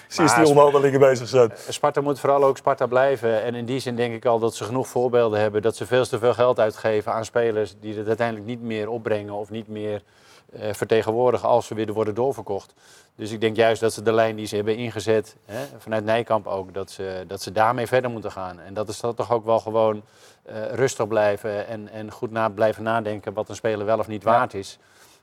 Sinds 0.08 0.34
die 0.34 0.46
onderhandelingen 0.46 1.00
bezig 1.00 1.28
zijn. 1.28 1.52
Sparta 1.68 2.00
moet 2.00 2.20
vooral 2.20 2.44
ook 2.44 2.56
Sparta 2.56 2.86
blijven. 2.86 3.42
En 3.42 3.54
in 3.54 3.64
die 3.64 3.80
zin 3.80 3.96
denk 3.96 4.14
ik 4.14 4.24
al 4.24 4.38
dat 4.38 4.54
ze 4.54 4.64
genoeg 4.64 4.88
voorbeelden 4.88 5.40
hebben. 5.40 5.62
Dat 5.62 5.76
ze 5.76 5.86
veel 5.86 6.06
te 6.06 6.18
veel 6.18 6.34
geld 6.34 6.60
uitgeven 6.60 7.12
aan 7.12 7.24
spelers 7.24 7.74
die 7.80 7.96
het 7.96 8.06
uiteindelijk 8.06 8.46
niet 8.46 8.62
meer 8.62 8.88
opbrengen 8.88 9.34
of 9.34 9.50
niet 9.50 9.68
meer 9.68 9.94
eh, 9.94 10.27
vertegenwoordigen 10.52 11.48
als 11.48 11.66
ze 11.66 11.74
weer 11.74 11.92
worden 11.92 12.14
doorverkocht. 12.14 12.74
Dus 13.14 13.30
ik 13.30 13.40
denk 13.40 13.56
juist 13.56 13.80
dat 13.80 13.92
ze 13.92 14.02
de 14.02 14.12
lijn 14.12 14.36
die 14.36 14.46
ze 14.46 14.56
hebben 14.56 14.76
ingezet, 14.76 15.36
hè, 15.46 15.64
vanuit 15.78 16.04
Nijkamp 16.04 16.46
ook, 16.46 16.74
dat 16.74 16.90
ze, 16.90 17.24
dat 17.26 17.42
ze 17.42 17.52
daarmee 17.52 17.86
verder 17.86 18.10
moeten 18.10 18.32
gaan. 18.32 18.60
En 18.60 18.74
dat 18.74 18.88
is 18.88 19.00
dan 19.00 19.14
toch 19.14 19.32
ook 19.32 19.44
wel 19.44 19.58
gewoon 19.60 20.02
eh, 20.42 20.72
rustig 20.72 21.08
blijven 21.08 21.66
en, 21.66 21.88
en 21.88 22.10
goed 22.10 22.30
na, 22.30 22.48
blijven 22.48 22.82
nadenken 22.82 23.32
wat 23.32 23.48
een 23.48 23.54
speler 23.54 23.86
wel 23.86 23.98
of 23.98 24.08
niet 24.08 24.22
Ja. 24.22 24.30
waard 24.30 24.54
is. 24.54 24.78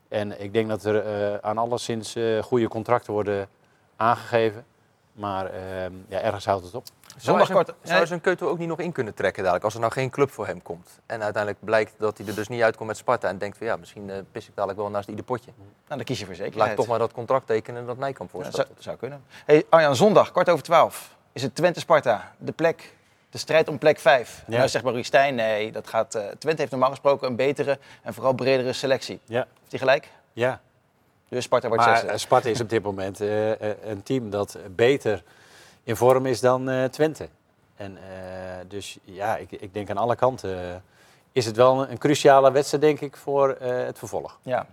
En 0.08 0.42
ik 0.42 0.52
denk 0.52 0.68
dat 0.68 0.84
er 0.84 1.04
eh, 1.04 1.38
aan 1.40 1.58
alleszins 1.58 2.14
eh 2.16 2.42
goede 2.42 2.68
contracten 2.68 3.12
worden 3.12 3.48
aangegeven. 3.96 4.64
Maar 5.12 5.46
ehm, 5.46 5.92
ja, 6.08 6.20
ergens 6.20 6.44
houdt 6.44 6.64
het 6.64 6.74
op. 6.74 6.84
Zou 7.16 7.38
Zondag 7.38 7.46
hij 7.48 7.56
zijn- 7.56 7.64
kort. 7.76 7.86
Zou 7.86 7.98
hij 7.98 8.06
zijn 8.06 8.20
keutel 8.20 8.48
ook 8.48 8.58
niet 8.58 8.68
nog 8.68 8.78
in 8.80 8.92
kunnen 8.92 9.14
trekken 9.14 9.40
dadelijk, 9.42 9.64
als 9.64 9.74
er 9.74 9.80
nou 9.80 9.92
geen 9.92 10.10
club 10.10 10.30
voor 10.30 10.46
hem 10.46 10.62
komt? 10.62 11.00
En 11.06 11.22
uiteindelijk 11.22 11.64
blijkt 11.64 11.94
dat 11.98 12.18
hij 12.18 12.26
er 12.26 12.34
dus 12.34 12.48
niet 12.48 12.62
uitkomt 12.62 12.88
met 12.88 12.96
Sparta 12.96 13.28
en 13.28 13.38
denkt 13.38 13.56
van 13.58 13.66
ja, 13.66 13.76
misschien 13.76 14.10
eh, 14.10 14.16
pis 14.32 14.46
ik 14.46 14.54
dadelijk 14.54 14.78
wel 14.80 14.90
naast 14.90 15.08
ieder 15.08 15.24
potje. 15.24 15.50
Nou, 15.56 15.68
dan 15.88 16.04
kies 16.04 16.18
je 16.18 16.24
voor 16.24 16.34
Laat 16.34 16.42
zekerheid. 16.44 16.70
ik 16.70 16.76
toch 16.76 16.86
maar 16.86 16.98
dat 16.98 17.12
contract 17.12 17.46
tekenen 17.46 17.80
en 17.80 17.86
dat 17.86 17.96
Nijkamp 17.98 18.30
Ja, 18.32 18.38
voorstelt. 18.38 18.66
zou, 18.66 18.78
zou 18.78 18.96
kunnen. 18.96 19.24
Hey, 19.44 19.64
Arjan, 19.68 19.96
zondag, 19.96 20.32
kwart 20.32 20.48
over 20.48 20.64
twaalf, 20.64 21.16
is 21.32 21.42
het 21.42 21.54
Twente-Sparta. 21.54 22.32
De 22.38 22.52
plek, 22.52 22.94
de 23.30 23.38
strijd 23.38 23.68
om 23.68 23.78
plek 23.78 23.98
vijf. 23.98 24.42
Ja. 24.46 24.56
Nou 24.56 24.68
zegt 24.68 24.84
Marie 24.84 25.02
Stijn, 25.04 25.34
nee, 25.34 25.72
dat 25.72 25.86
gaat, 25.86 26.14
eh, 26.14 26.22
Twente 26.38 26.60
heeft 26.60 26.70
normaal 26.70 26.90
gesproken 26.90 27.28
een 27.28 27.36
betere 27.36 27.78
en 28.02 28.14
vooral 28.14 28.32
bredere 28.32 28.72
selectie. 28.72 29.20
Ja. 29.24 29.46
Heeft 29.58 29.70
hij 29.70 29.78
gelijk? 29.78 30.08
Ja, 30.32 30.60
Dus 31.28 31.44
Sparta 31.44 31.68
wordt 31.68 31.84
maar 31.84 31.96
zesde. 31.96 32.12
eh, 32.12 32.18
Sparta 32.18 32.48
is 32.48 32.60
op 32.60 32.68
dit 32.68 32.82
moment 32.82 33.20
een 33.20 34.02
team 34.02 34.30
dat 34.30 34.58
beter 34.70 35.22
in 35.86 35.96
vorm 35.96 36.26
is 36.26 36.40
dan 36.40 36.68
eh, 36.68 36.84
Twente. 36.84 37.28
En 37.76 37.96
eh, 37.96 38.04
dus 38.68 38.98
ja, 39.04 39.36
ik, 39.36 39.50
ik 39.50 39.74
denk 39.74 39.90
aan 39.90 39.96
alle 39.96 40.16
kanten 40.16 40.70
eh, 40.70 40.76
is 41.32 41.46
het 41.46 41.56
wel 41.56 41.82
een, 41.82 41.90
een 41.90 41.98
cruciale 41.98 42.52
wedstrijd, 42.52 42.82
denk 42.82 43.00
ik, 43.00 43.16
voor 43.16 43.50
eh, 43.50 43.84
het 43.84 43.98
vervolg. 43.98 44.38
Ja. 44.42 44.66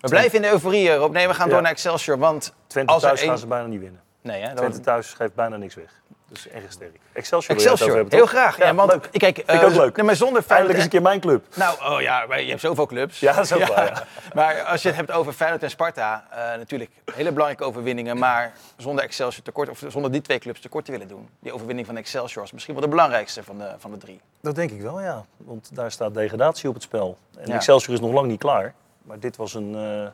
We 0.00 0.08
blijven 0.08 0.34
in 0.36 0.42
de 0.42 0.50
euforie, 0.50 0.94
Rob. 0.94 1.12
Nee, 1.12 1.26
we 1.28 1.34
gaan 1.34 1.46
Ja. 1.46 1.52
door 1.52 1.62
naar 1.62 1.70
Excelsior, 1.70 2.18
want... 2.18 2.52
Twente 2.66 2.92
Als 2.92 3.02
thuis 3.02 3.22
gaan 3.22 3.38
ze 3.38 3.46
bijna 3.46 3.66
niet 3.66 3.80
winnen. 3.80 4.00
Nee, 4.20 4.42
hè, 4.42 4.54
Twente 4.56 4.80
thuis 4.80 5.12
geeft 5.12 5.34
bijna 5.34 5.56
niks 5.56 5.74
weg. 5.74 6.00
Dus 6.28 6.48
erg 6.48 6.72
sterk. 6.72 6.96
Excelsior, 7.12 7.56
Excelsior, 7.56 7.94
hebben, 7.94 8.14
heel 8.14 8.26
graag. 8.26 8.58
Ja, 8.58 8.74
want, 8.74 8.90
leuk. 8.90 9.08
Kijk, 9.10 9.36
Vind 9.36 9.60
ik 9.60 9.66
ook 9.66 9.70
eh, 9.70 9.76
leuk. 9.76 9.96
nee, 9.96 10.04
maar 10.06 10.16
zonder 10.16 10.42
Eindelijk 10.42 10.46
Feyenoord 10.46 10.74
eens 10.74 10.84
een 10.84 10.90
keer 10.90 11.02
mijn 11.02 11.20
club. 11.20 11.46
Nou, 11.54 11.94
oh 11.94 12.00
ja, 12.00 12.26
maar 12.26 12.42
je 12.42 12.48
hebt 12.48 12.60
zoveel 12.60 12.86
clubs. 12.86 13.20
Ja, 13.20 13.32
dat 13.32 13.44
is 13.44 13.52
ook 13.52 13.66
waar, 13.74 13.86
ja. 13.86 14.04
Maar 14.34 14.62
als 14.62 14.82
je 14.82 14.88
het 14.88 14.96
hebt 14.96 15.10
over 15.10 15.32
Feyenoord 15.32 15.62
en 15.62 15.70
Sparta, 15.70 16.26
eh, 16.30 16.38
natuurlijk 16.58 16.90
hele 17.14 17.30
belangrijke 17.32 17.64
overwinningen. 17.64 18.18
Maar 18.18 18.52
zonder 18.76 19.04
Excelsior 19.04 19.42
tekort, 19.44 19.68
of 19.68 19.82
zonder 19.88 20.12
die 20.12 20.20
twee 20.20 20.38
clubs 20.38 20.60
tekort 20.60 20.84
te 20.84 20.90
willen 20.90 21.08
doen. 21.08 21.28
Die 21.40 21.52
overwinning 21.52 21.86
van 21.86 21.96
Excelsior 21.96 22.44
is 22.44 22.52
misschien 22.52 22.74
wel 22.74 22.82
de 22.82 22.88
belangrijkste 22.88 23.42
van 23.42 23.58
de, 23.58 23.74
van 23.78 23.90
de 23.90 23.96
drie. 23.96 24.20
Dat 24.40 24.54
denk 24.54 24.70
ik 24.70 24.80
wel, 24.80 25.00
ja. 25.00 25.24
Want 25.36 25.70
daar 25.74 25.90
staat 25.90 26.14
degradatie 26.14 26.68
op 26.68 26.74
het 26.74 26.82
spel. 26.82 27.18
En 27.38 27.48
Ja. 27.48 27.54
Excelsior 27.54 27.94
is 27.94 28.00
nog 28.00 28.12
lang 28.12 28.26
niet 28.26 28.40
klaar. 28.40 28.74
Maar 29.02 29.18
dit, 29.18 29.36
was 29.36 29.54
een, 29.54 29.74
eh, 29.74 30.06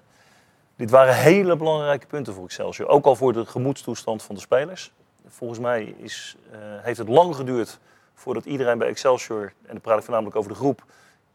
dit 0.76 0.90
waren 0.90 1.14
hele 1.14 1.56
belangrijke 1.56 2.06
punten 2.06 2.34
voor 2.34 2.44
Excelsior. 2.44 2.88
Ook 2.88 3.04
al 3.04 3.16
voor 3.16 3.32
de 3.32 3.46
gemoedstoestand 3.46 4.22
van 4.22 4.34
de 4.34 4.40
spelers. 4.40 4.92
Volgens 5.36 5.58
mij 5.58 5.94
is, 5.98 6.36
eh, 6.50 6.58
heeft 6.60 6.98
het 6.98 7.08
lang 7.08 7.36
geduurd 7.36 7.78
voordat 8.14 8.44
iedereen 8.44 8.78
bij 8.78 8.88
Excelsior, 8.88 9.42
en 9.42 9.72
dan 9.72 9.80
praat 9.80 9.98
ik 9.98 10.04
voornamelijk 10.04 10.36
over 10.36 10.50
de 10.50 10.56
groep, 10.56 10.84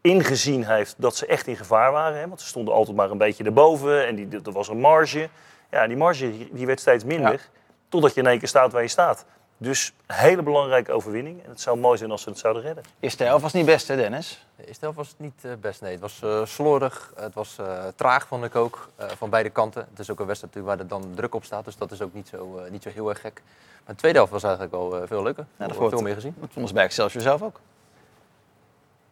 ingezien 0.00 0.64
heeft 0.66 0.94
dat 0.98 1.16
ze 1.16 1.26
echt 1.26 1.46
in 1.46 1.56
gevaar 1.56 1.92
waren. 1.92 2.18
Hè? 2.18 2.28
Want 2.28 2.40
ze 2.40 2.46
stonden 2.46 2.74
altijd 2.74 2.96
maar 2.96 3.10
een 3.10 3.18
beetje 3.18 3.44
erboven 3.44 4.06
en 4.06 4.14
die, 4.14 4.28
er 4.44 4.52
was 4.52 4.68
een 4.68 4.80
marge. 4.80 5.28
Ja, 5.70 5.86
die 5.86 5.96
marge 5.96 6.48
die 6.52 6.66
werd 6.66 6.80
steeds 6.80 7.04
minder. 7.04 7.48
Totdat 7.88 8.14
je 8.14 8.20
in 8.20 8.26
één 8.26 8.38
keer 8.38 8.48
staat 8.48 8.72
waar 8.72 8.82
je 8.82 8.88
staat. 8.88 9.24
Dus 9.62 9.92
een 10.06 10.14
hele 10.14 10.42
belangrijke 10.42 10.92
overwinning. 10.92 11.42
En 11.44 11.50
het 11.50 11.60
zou 11.60 11.78
mooi 11.78 11.98
zijn 11.98 12.10
als 12.10 12.22
ze 12.22 12.28
het 12.28 12.38
zouden 12.38 12.62
redden. 12.62 12.84
Eerste 13.00 13.24
helft 13.24 13.42
was 13.42 13.52
niet 13.52 13.66
best, 13.66 13.88
hè 13.88 13.96
Dennis? 13.96 14.46
De 14.56 14.66
eerste 14.66 14.80
helft 14.84 14.96
was 14.96 15.08
het 15.08 15.18
niet 15.18 15.44
eh, 15.44 15.50
best, 15.60 15.80
nee. 15.80 15.90
Het 15.92 16.00
was 16.00 16.22
eh, 16.22 16.44
slordig, 16.44 17.12
het 17.16 17.34
was 17.34 17.56
eh, 17.58 17.84
traag, 17.96 18.26
vond 18.26 18.44
ik 18.44 18.54
ook, 18.54 18.88
eh, 18.96 19.06
van 19.16 19.30
beide 19.30 19.50
kanten. 19.50 19.86
Het 19.90 19.98
is 19.98 20.10
ook 20.10 20.20
een 20.20 20.26
wedstrijd 20.26 20.54
natuurlijk 20.54 20.88
waar 20.90 20.98
er 21.00 21.02
dan 21.04 21.14
druk 21.16 21.34
op 21.34 21.44
staat, 21.44 21.64
dus 21.64 21.76
dat 21.76 21.90
is 21.92 22.02
ook 22.02 22.14
niet 22.14 22.28
zo, 22.28 22.58
eh, 22.58 22.70
niet 22.70 22.82
zo 22.82 22.88
heel 22.88 23.08
erg 23.08 23.20
gek. 23.20 23.42
Maar 23.84 23.94
de 23.94 24.00
tweede 24.00 24.16
helft 24.18 24.32
was 24.32 24.42
eigenlijk 24.42 24.74
wel 24.74 24.96
eh, 24.96 25.06
veel 25.06 25.22
leuker. 25.22 25.46
Ja, 25.56 25.66
dat 25.66 25.76
veel 25.76 25.90
vond- 25.90 26.02
meer 26.02 26.14
gezien. 26.14 26.34
Dat 26.40 26.48
vonden 26.52 26.68
ze 26.68 26.74
bij 26.74 26.84
Excelsior 26.84 27.22
zelf 27.22 27.42
ook. 27.42 27.60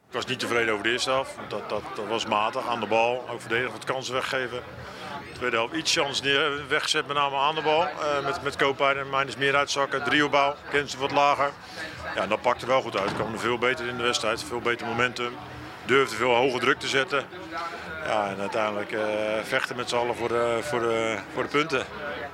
Ik 0.08 0.14
was 0.14 0.26
niet 0.26 0.38
tevreden 0.38 0.72
over 0.72 0.84
de 0.84 0.90
eerste 0.90 1.10
helft. 1.10 1.34
Dat, 1.48 1.68
dat, 1.68 1.82
dat 1.96 2.06
was 2.06 2.26
matig 2.26 2.66
aan 2.68 2.80
de 2.80 2.86
bal. 2.86 3.28
Ook 3.30 3.40
verdedigen 3.40 3.72
wat 3.72 3.84
kansen 3.84 4.14
weggeven. 4.14 4.62
Tweede 5.38 5.56
helft 5.56 5.74
iets 5.74 5.92
chance 5.92 6.22
neer, 6.22 6.68
weggezet, 6.68 7.06
met 7.06 7.16
name 7.16 7.36
aan 7.36 7.54
de 7.54 7.60
bal. 7.60 7.82
Eh, 7.82 8.24
met, 8.24 8.42
met 8.42 8.56
Koopijn 8.56 8.96
en 8.96 9.10
Mijners 9.10 9.36
meer 9.36 9.56
uitzakken. 9.56 10.02
Drieopbouw, 10.02 10.54
Kensen 10.70 10.98
wat 10.98 11.10
lager. 11.10 11.50
Ja, 12.14 12.26
dat 12.26 12.42
pakte 12.42 12.66
wel 12.66 12.82
goed 12.82 12.98
uit. 12.98 13.14
Kwam 13.14 13.38
veel 13.38 13.58
beter 13.58 13.86
in 13.86 13.96
de 13.96 14.02
wedstrijd. 14.02 14.44
Veel 14.44 14.60
beter 14.60 14.86
momentum. 14.86 15.36
Durfde 15.84 16.16
veel 16.16 16.34
hoge 16.34 16.58
druk 16.58 16.78
te 16.78 16.88
zetten. 16.88 17.24
Ja, 18.08 18.28
en 18.28 18.40
uiteindelijk 18.40 18.92
eh, 18.92 19.00
vechten 19.42 19.76
met 19.76 19.88
z'n 19.88 19.96
allen 19.96 20.14
voor 20.16 20.28
de, 20.28 20.58
voor, 20.60 20.80
de, 20.80 21.16
voor 21.34 21.42
de 21.42 21.48
punten. 21.48 21.84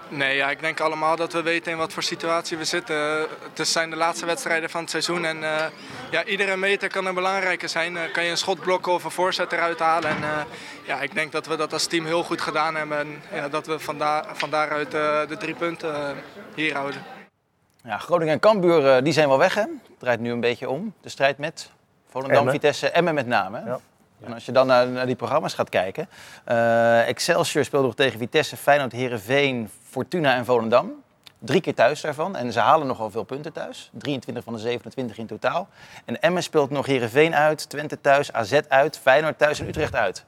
Nee, 0.08 0.36
ja, 0.36 0.50
ik 0.50 0.60
denk 0.60 0.80
allemaal 0.80 1.16
dat 1.16 1.32
we 1.32 1.42
weten 1.42 1.72
in 1.72 1.78
wat 1.78 1.92
voor 1.92 2.02
situatie 2.02 2.56
we 2.56 2.64
zitten. 2.64 3.26
Het 3.54 3.68
zijn 3.68 3.90
de 3.90 3.96
laatste 3.96 4.26
wedstrijden 4.26 4.70
van 4.70 4.80
het 4.80 4.90
seizoen 4.90 5.24
en 5.24 5.44
eh, 5.44 5.64
ja, 6.10 6.24
iedere 6.24 6.56
meter 6.56 6.88
kan 6.88 7.06
er 7.06 7.14
belangrijker 7.14 7.68
zijn. 7.68 7.96
Eh, 7.96 8.12
kan 8.12 8.24
je 8.24 8.30
een 8.30 8.36
schot 8.36 8.60
blokken 8.60 8.92
of 8.92 9.04
een 9.04 9.10
voorzet 9.10 9.52
eruit 9.52 9.78
halen. 9.78 10.10
En, 10.10 10.22
eh, 10.22 10.40
ja, 10.86 11.00
ik 11.00 11.14
denk 11.14 11.32
dat 11.32 11.46
we 11.46 11.56
dat 11.56 11.72
als 11.72 11.86
team 11.86 12.04
heel 12.04 12.22
goed 12.22 12.40
gedaan 12.40 12.74
hebben 12.74 12.98
en 12.98 13.22
ja, 13.32 13.48
dat 13.48 13.66
we 13.66 13.78
van, 13.78 14.02
van 14.32 14.50
daaruit 14.50 14.94
eh, 14.94 15.26
de 15.28 15.36
drie 15.36 15.54
punten 15.54 16.16
hier 16.54 16.74
houden. 16.74 17.02
Ja, 17.84 17.98
Groningen 17.98 18.34
en 18.34 18.40
Cambuur 18.40 19.02
die 19.04 19.12
zijn 19.12 19.28
wel 19.28 19.38
weg, 19.38 19.54
hè? 19.54 19.60
Het 19.60 19.98
draait 19.98 20.20
nu 20.20 20.30
een 20.30 20.40
beetje 20.40 20.68
om. 20.68 20.94
De 21.00 21.08
strijd 21.08 21.38
met 21.38 21.70
Volendam, 22.10 22.38
Emmen. 22.38 22.52
Vitesse, 22.52 22.90
Emmen 22.90 23.14
met 23.14 23.26
name. 23.26 23.58
hè? 23.58 23.66
Ja. 23.66 23.80
En 24.26 24.32
als 24.32 24.46
je 24.46 24.52
dan 24.52 24.66
naar, 24.66 24.88
naar 24.88 25.06
die 25.06 25.16
programma's 25.16 25.54
gaat 25.54 25.68
kijken. 25.68 26.08
eh, 26.44 27.08
Excelsior 27.08 27.64
speelde 27.64 27.86
nog 27.86 27.94
tegen 27.94 28.18
Vitesse, 28.18 28.56
Feyenoord, 28.56 28.92
Herenveen, 28.92 29.70
Fortuna 29.88 30.34
en 30.34 30.44
Volendam. 30.44 30.92
Drie 31.38 31.60
keer 31.60 31.74
thuis 31.74 32.00
daarvan. 32.00 32.36
En 32.36 32.52
ze 32.52 32.60
halen 32.60 32.86
nogal 32.86 33.10
veel 33.10 33.24
punten 33.24 33.52
thuis. 33.52 33.90
23 33.92 34.44
van 34.44 34.52
de 34.52 34.58
27 34.58 35.18
in 35.18 35.26
totaal. 35.26 35.68
En 36.04 36.20
Emmen 36.20 36.42
speelt 36.42 36.70
nog 36.70 36.86
Herenveen 36.86 37.34
uit, 37.34 37.68
Twente 37.68 38.00
thuis, 38.00 38.32
AZ 38.32 38.60
uit, 38.68 38.98
Feyenoord 38.98 39.38
thuis 39.38 39.60
en 39.60 39.68
Utrecht 39.68 39.94
uit. 39.94 40.24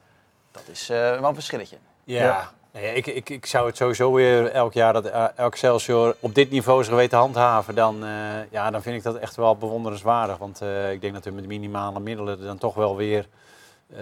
Dat 0.51 0.63
is 0.71 0.89
eh, 0.89 0.97
wel 0.97 1.27
een 1.29 1.33
verschilletje. 1.33 1.77
Ja. 2.03 2.51
Nee, 2.71 2.93
ik, 2.93 3.05
ik, 3.07 3.29
ik 3.29 3.45
zou 3.45 3.67
het 3.67 3.77
sowieso 3.77 4.13
weer 4.13 4.51
elk 4.51 4.73
jaar 4.73 4.93
dat 4.93 5.05
eh, 5.05 5.25
Excelsior 5.35 6.15
op 6.19 6.35
dit 6.35 6.49
niveau 6.51 6.83
zijn 6.83 6.95
geweten 6.95 7.17
handhaven. 7.17 7.75
Dan, 7.75 8.03
eh, 8.03 8.09
ja, 8.49 8.71
dan 8.71 8.81
vind 8.81 8.95
ik 8.95 9.03
dat 9.03 9.15
echt 9.15 9.35
wel 9.35 9.57
bewonderenswaardig. 9.57 10.37
Want 10.37 10.61
eh, 10.61 10.91
ik 10.91 11.01
denk 11.01 11.13
dat 11.13 11.23
we 11.25 11.31
met 11.31 11.45
minimale 11.47 11.99
middelen 11.99 12.41
dan 12.41 12.57
toch 12.57 12.73
wel 12.75 12.95
weer 12.95 13.27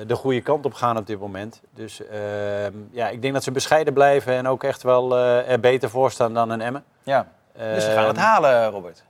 de 0.07 0.15
goede 0.15 0.41
kant 0.41 0.65
op 0.65 0.73
gaan 0.73 0.97
op 0.97 1.07
dit 1.07 1.19
moment. 1.19 1.61
Dus 1.73 2.07
ehm, 2.07 2.73
ja, 2.91 3.09
ik 3.09 3.21
denk 3.21 3.33
dat 3.33 3.43
ze 3.43 3.51
bescheiden 3.51 3.93
blijven 3.93 4.33
en 4.33 4.47
ook 4.47 4.63
echt 4.63 4.83
wel 4.83 5.17
eh, 5.17 5.51
er 5.51 5.59
beter 5.59 5.89
voor 5.89 6.11
staan 6.11 6.33
dan 6.33 6.49
een 6.49 6.61
Emmen. 6.61 6.83
Ja. 7.03 7.27
Dus 7.53 7.83
ze 7.83 7.91
gaan 7.91 8.07
het 8.07 8.17
halen, 8.17 8.69
Robert. 8.69 9.03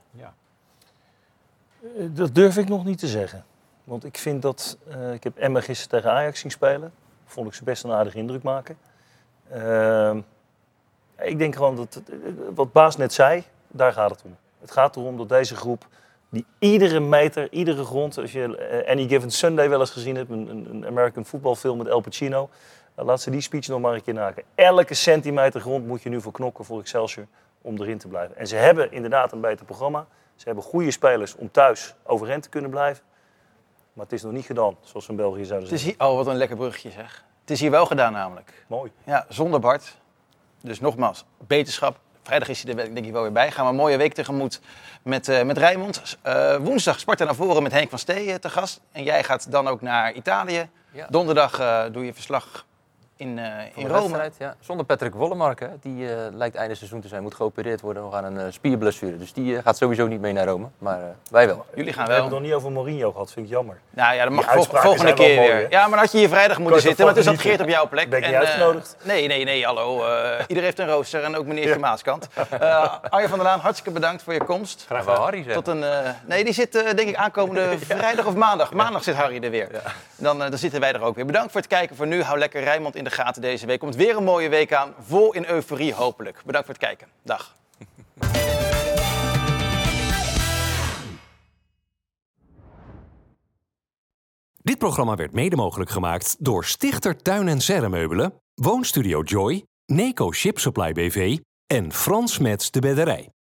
Eh, 1.81 2.05
Dat 2.11 2.35
durf 2.35 2.57
ik 2.57 2.67
nog 2.67 2.85
niet 2.85 2.99
te 2.99 3.07
zeggen. 3.07 3.45
Want 3.83 4.05
ik 4.05 4.17
vind 4.17 4.41
dat... 4.41 4.77
eh, 4.89 5.13
ik 5.13 5.23
heb 5.23 5.37
Emma 5.37 5.61
gisteren 5.61 5.89
tegen 6.01 6.17
Ajax 6.17 6.39
zien 6.39 6.51
spelen. 6.51 6.93
Vond 7.25 7.47
ik 7.47 7.53
ze 7.53 7.63
best 7.63 7.83
een 7.83 7.91
aardige 7.91 8.17
indruk 8.17 8.43
maken. 8.43 8.77
Ehm, 9.51 10.19
ik 11.19 11.37
denk 11.37 11.55
gewoon 11.55 11.75
dat... 11.75 12.01
Wat 12.55 12.71
Baas 12.71 12.97
net 12.97 13.13
zei, 13.13 13.43
daar 13.67 13.93
gaat 13.93 14.09
het 14.09 14.21
om. 14.23 14.35
Het 14.61 14.71
gaat 14.71 14.95
erom 14.95 15.17
dat 15.17 15.29
deze 15.29 15.55
groep... 15.55 15.87
Die 16.29 16.45
iedere 16.59 16.99
meter, 16.99 17.51
iedere 17.51 17.83
grond... 17.85 18.17
Als 18.17 18.31
je 18.31 18.57
eh, 18.57 18.91
Any 18.91 19.07
Given 19.07 19.31
Sunday 19.31 19.69
wel 19.69 19.79
eens 19.79 19.89
gezien 19.91 20.15
hebt... 20.15 20.29
Een, 20.29 20.67
een- 20.69 20.85
American 20.85 21.25
voetbalfilm 21.25 21.77
met 21.77 21.87
El 21.87 21.99
Pacino... 21.99 22.49
dan 22.95 23.05
laat 23.05 23.21
ze 23.21 23.29
die 23.29 23.41
speech 23.41 23.67
nog 23.67 23.81
maar 23.81 23.93
een 23.93 24.03
keer 24.03 24.13
naken. 24.13 24.43
Elke 24.55 24.93
centimeter 24.93 25.61
grond 25.61 25.87
moet 25.87 26.01
je 26.03 26.09
nu 26.09 26.21
voor 26.21 26.31
knokken 26.31 26.65
voor 26.65 26.79
Excelsior... 26.79 27.25
om 27.61 27.81
erin 27.81 27.97
te 27.97 28.07
blijven. 28.07 28.35
En 28.37 28.47
ze 28.47 28.55
hebben 28.55 28.91
inderdaad 28.91 29.31
een 29.31 29.41
beter 29.41 29.65
programma. 29.65 30.07
Ze 30.35 30.43
hebben 30.45 30.63
goede 30.63 30.91
spelers 30.91 31.35
om 31.35 31.51
thuis 31.51 31.95
overeind 32.03 32.43
te 32.43 32.49
kunnen 32.49 32.69
blijven. 32.71 33.03
Maar 33.93 34.03
het 34.03 34.13
is 34.13 34.23
nog 34.23 34.31
niet 34.31 34.45
gedaan, 34.45 34.75
zoals 34.81 35.05
we 35.05 35.11
in 35.11 35.17
België 35.17 35.45
zouden 35.45 35.69
Het 35.69 35.77
is 35.77 35.83
zeggen. 35.83 36.01
hier, 36.05 36.11
oh, 36.11 36.17
wat 36.17 36.27
een 36.27 36.35
lekker 36.35 36.57
bruggetje 36.57 36.91
zeg. 36.91 37.23
Het 37.41 37.51
is 37.51 37.59
hier 37.59 37.71
wel 37.71 37.85
gedaan 37.85 38.13
namelijk. 38.13 38.65
Mooi. 38.67 38.91
Ja, 39.03 39.25
zonder 39.29 39.59
Bart. 39.59 39.97
Dus 40.61 40.79
nogmaals, 40.79 41.25
beterschap. 41.47 41.99
Vrijdag 42.25 42.47
is 42.47 42.63
hij 42.63 42.75
er 42.75 42.93
denk 42.93 43.05
ik 43.05 43.11
wel 43.11 43.21
weer 43.21 43.31
bij. 43.31 43.51
Gaan 43.51 43.65
we 43.65 43.71
een 43.71 43.77
mooie 43.77 43.97
week 43.97 44.13
tegemoet 44.13 44.61
met, 45.03 45.27
eh 45.27 45.43
met 45.43 45.57
Rijnmond. 45.57 46.17
Eh, 46.21 46.55
woensdag 46.55 46.99
Sparta 46.99 47.25
naar 47.25 47.35
voren 47.35 47.63
met 47.63 47.71
Henk 47.71 47.89
van 47.89 47.99
Stee 47.99 48.31
eh, 48.31 48.35
te 48.35 48.49
gast. 48.49 48.79
En 48.91 49.03
jij 49.03 49.23
gaat 49.23 49.51
dan 49.51 49.67
ook 49.67 49.81
naar 49.81 50.13
Italië. 50.13 50.69
Ja. 50.91 51.07
Donderdag 51.09 51.51
doe 51.91 52.05
je 52.05 52.13
verslag 52.13 52.65
in, 53.17 53.39
eh, 53.39 53.83
de 53.83 53.87
Rome. 53.87 54.31
ja. 54.37 54.55
Zonder 54.59 54.85
Patrick 54.85 55.13
Wollemark, 55.13 55.59
hè. 55.59 55.67
die 55.81 56.09
eh, 56.09 56.17
lijkt 56.33 56.55
einde 56.55 56.75
seizoen 56.75 57.01
te 57.01 57.07
zijn. 57.07 57.21
Moet 57.23 57.33
geopereerd 57.35 57.81
worden 57.81 58.03
nog 58.03 58.13
aan 58.13 58.23
een 58.23 58.39
eh, 58.39 58.45
spierblessure. 58.49 59.17
Dus 59.17 59.33
die 59.33 59.61
gaat 59.61 59.77
sowieso 59.77 60.07
niet 60.07 60.21
mee 60.21 60.33
naar 60.33 60.45
Rome. 60.47 60.67
Maar 60.77 60.99
eh, 60.99 61.05
wij 61.31 61.47
wel. 61.47 61.65
Jullie 61.75 61.93
gaan 61.93 62.05
We 62.05 62.11
hebben 62.11 62.15
wel. 62.15 62.23
het 62.23 62.33
nog 62.33 62.41
niet 62.41 62.53
over 62.53 62.71
Mourinho 62.71 63.11
gehad, 63.11 63.31
vind 63.31 63.45
ik 63.45 63.51
jammer. 63.51 63.77
Nou 63.89 64.15
ja, 64.15 64.23
dat 64.23 64.33
mag 64.33 64.51
vol- 64.53 64.63
volgende 64.63 65.03
wel 65.03 65.13
keer 65.13 65.35
mooi, 65.35 65.51
weer. 65.51 65.69
Ja, 65.69 65.79
maar 65.81 65.89
dan 65.89 65.99
had 65.99 66.11
je 66.11 66.17
hier 66.17 66.29
vrijdag 66.29 66.57
moeten 66.59 66.75
je 66.75 66.87
zitten, 66.87 67.05
toen 67.05 67.13
van 67.15 67.23
zat 67.23 67.41
Geert 67.41 67.61
op 67.61 67.69
jouw 67.69 67.87
plek. 67.87 68.09
Ben 68.09 68.21
En, 68.23 68.33
eh, 68.33 68.39
uitgenodigd? 68.39 68.97
nee, 69.03 69.27
nee, 69.27 69.43
nee, 69.43 69.65
hallo. 69.65 70.05
eh, 70.05 70.39
iedereen 70.47 70.63
heeft 70.63 70.79
een 70.79 70.87
rooster 70.87 71.23
en 71.23 71.35
ook 71.35 71.45
meneer 71.45 71.79
Maaskant. 71.79 72.27
Eh 72.59 72.93
Arjen 73.09 73.29
van 73.29 73.37
der 73.37 73.47
Laan, 73.47 73.59
hartstikke 73.59 73.91
bedankt 73.91 74.23
voor 74.23 74.33
je 74.33 74.43
komst. 74.43 74.83
Graag 74.85 75.05
wel 75.05 75.15
Harry 75.15 75.43
zeggen. 75.43 75.63
Tot 75.63 75.67
een, 75.75 75.83
eh, 75.83 76.09
nee, 76.25 76.43
die 76.43 76.53
zit 76.53 76.75
eh, 76.75 76.83
denk 76.95 77.09
ik 77.09 77.15
aankomende 77.15 77.77
vrijdag 77.97 78.25
of 78.25 78.35
maandag. 78.35 78.73
Maandag 78.73 79.03
zit 79.03 79.15
Harry 79.15 79.43
er 79.43 79.49
weer. 79.51 79.69
Dan, 80.15 80.37
dan 80.39 80.57
zitten 80.57 80.79
wij 80.79 80.93
er 80.93 81.01
ook 81.01 81.15
weer. 81.15 81.25
Bedankt 81.25 81.51
voor 81.51 81.61
het 81.61 81.69
kijken 81.69 81.95
voor 81.95 82.07
nu. 82.07 82.21
Hou 82.21 82.37
lekker 82.39 82.63
Rijnmond 82.63 82.95
in 82.95 83.03
de 83.05 83.11
gaten 83.11 83.41
deze 83.41 83.65
week. 83.65 83.79
Komt 83.79 83.95
weer 83.95 84.17
een 84.17 84.23
mooie 84.23 84.49
week 84.49 84.73
aan. 84.73 84.93
Vol 84.99 85.33
in 85.33 85.45
euforie 85.45 85.93
hopelijk. 85.93 86.41
Bedankt 86.45 86.67
voor 86.67 86.75
het 86.75 86.83
kijken. 86.83 87.07
Dag. 87.23 87.55
Dit 94.65 94.77
programma 94.77 95.15
werd 95.15 95.33
mede 95.33 95.55
mogelijk 95.55 95.89
gemaakt 95.89 96.35
door 96.39 96.65
Stichter 96.65 97.21
Tuin 97.21 97.47
en 97.47 97.61
Serremeubelen, 97.61 98.33
Woonstudio 98.53 99.21
Joy, 99.21 99.63
Neco 99.85 100.31
Ship 100.31 100.59
Supply 100.59 100.93
BV 100.93 101.37
en 101.67 101.93
Frans 101.93 102.37
Mets 102.37 102.71
de 102.71 102.79
Bedderij. 102.79 103.34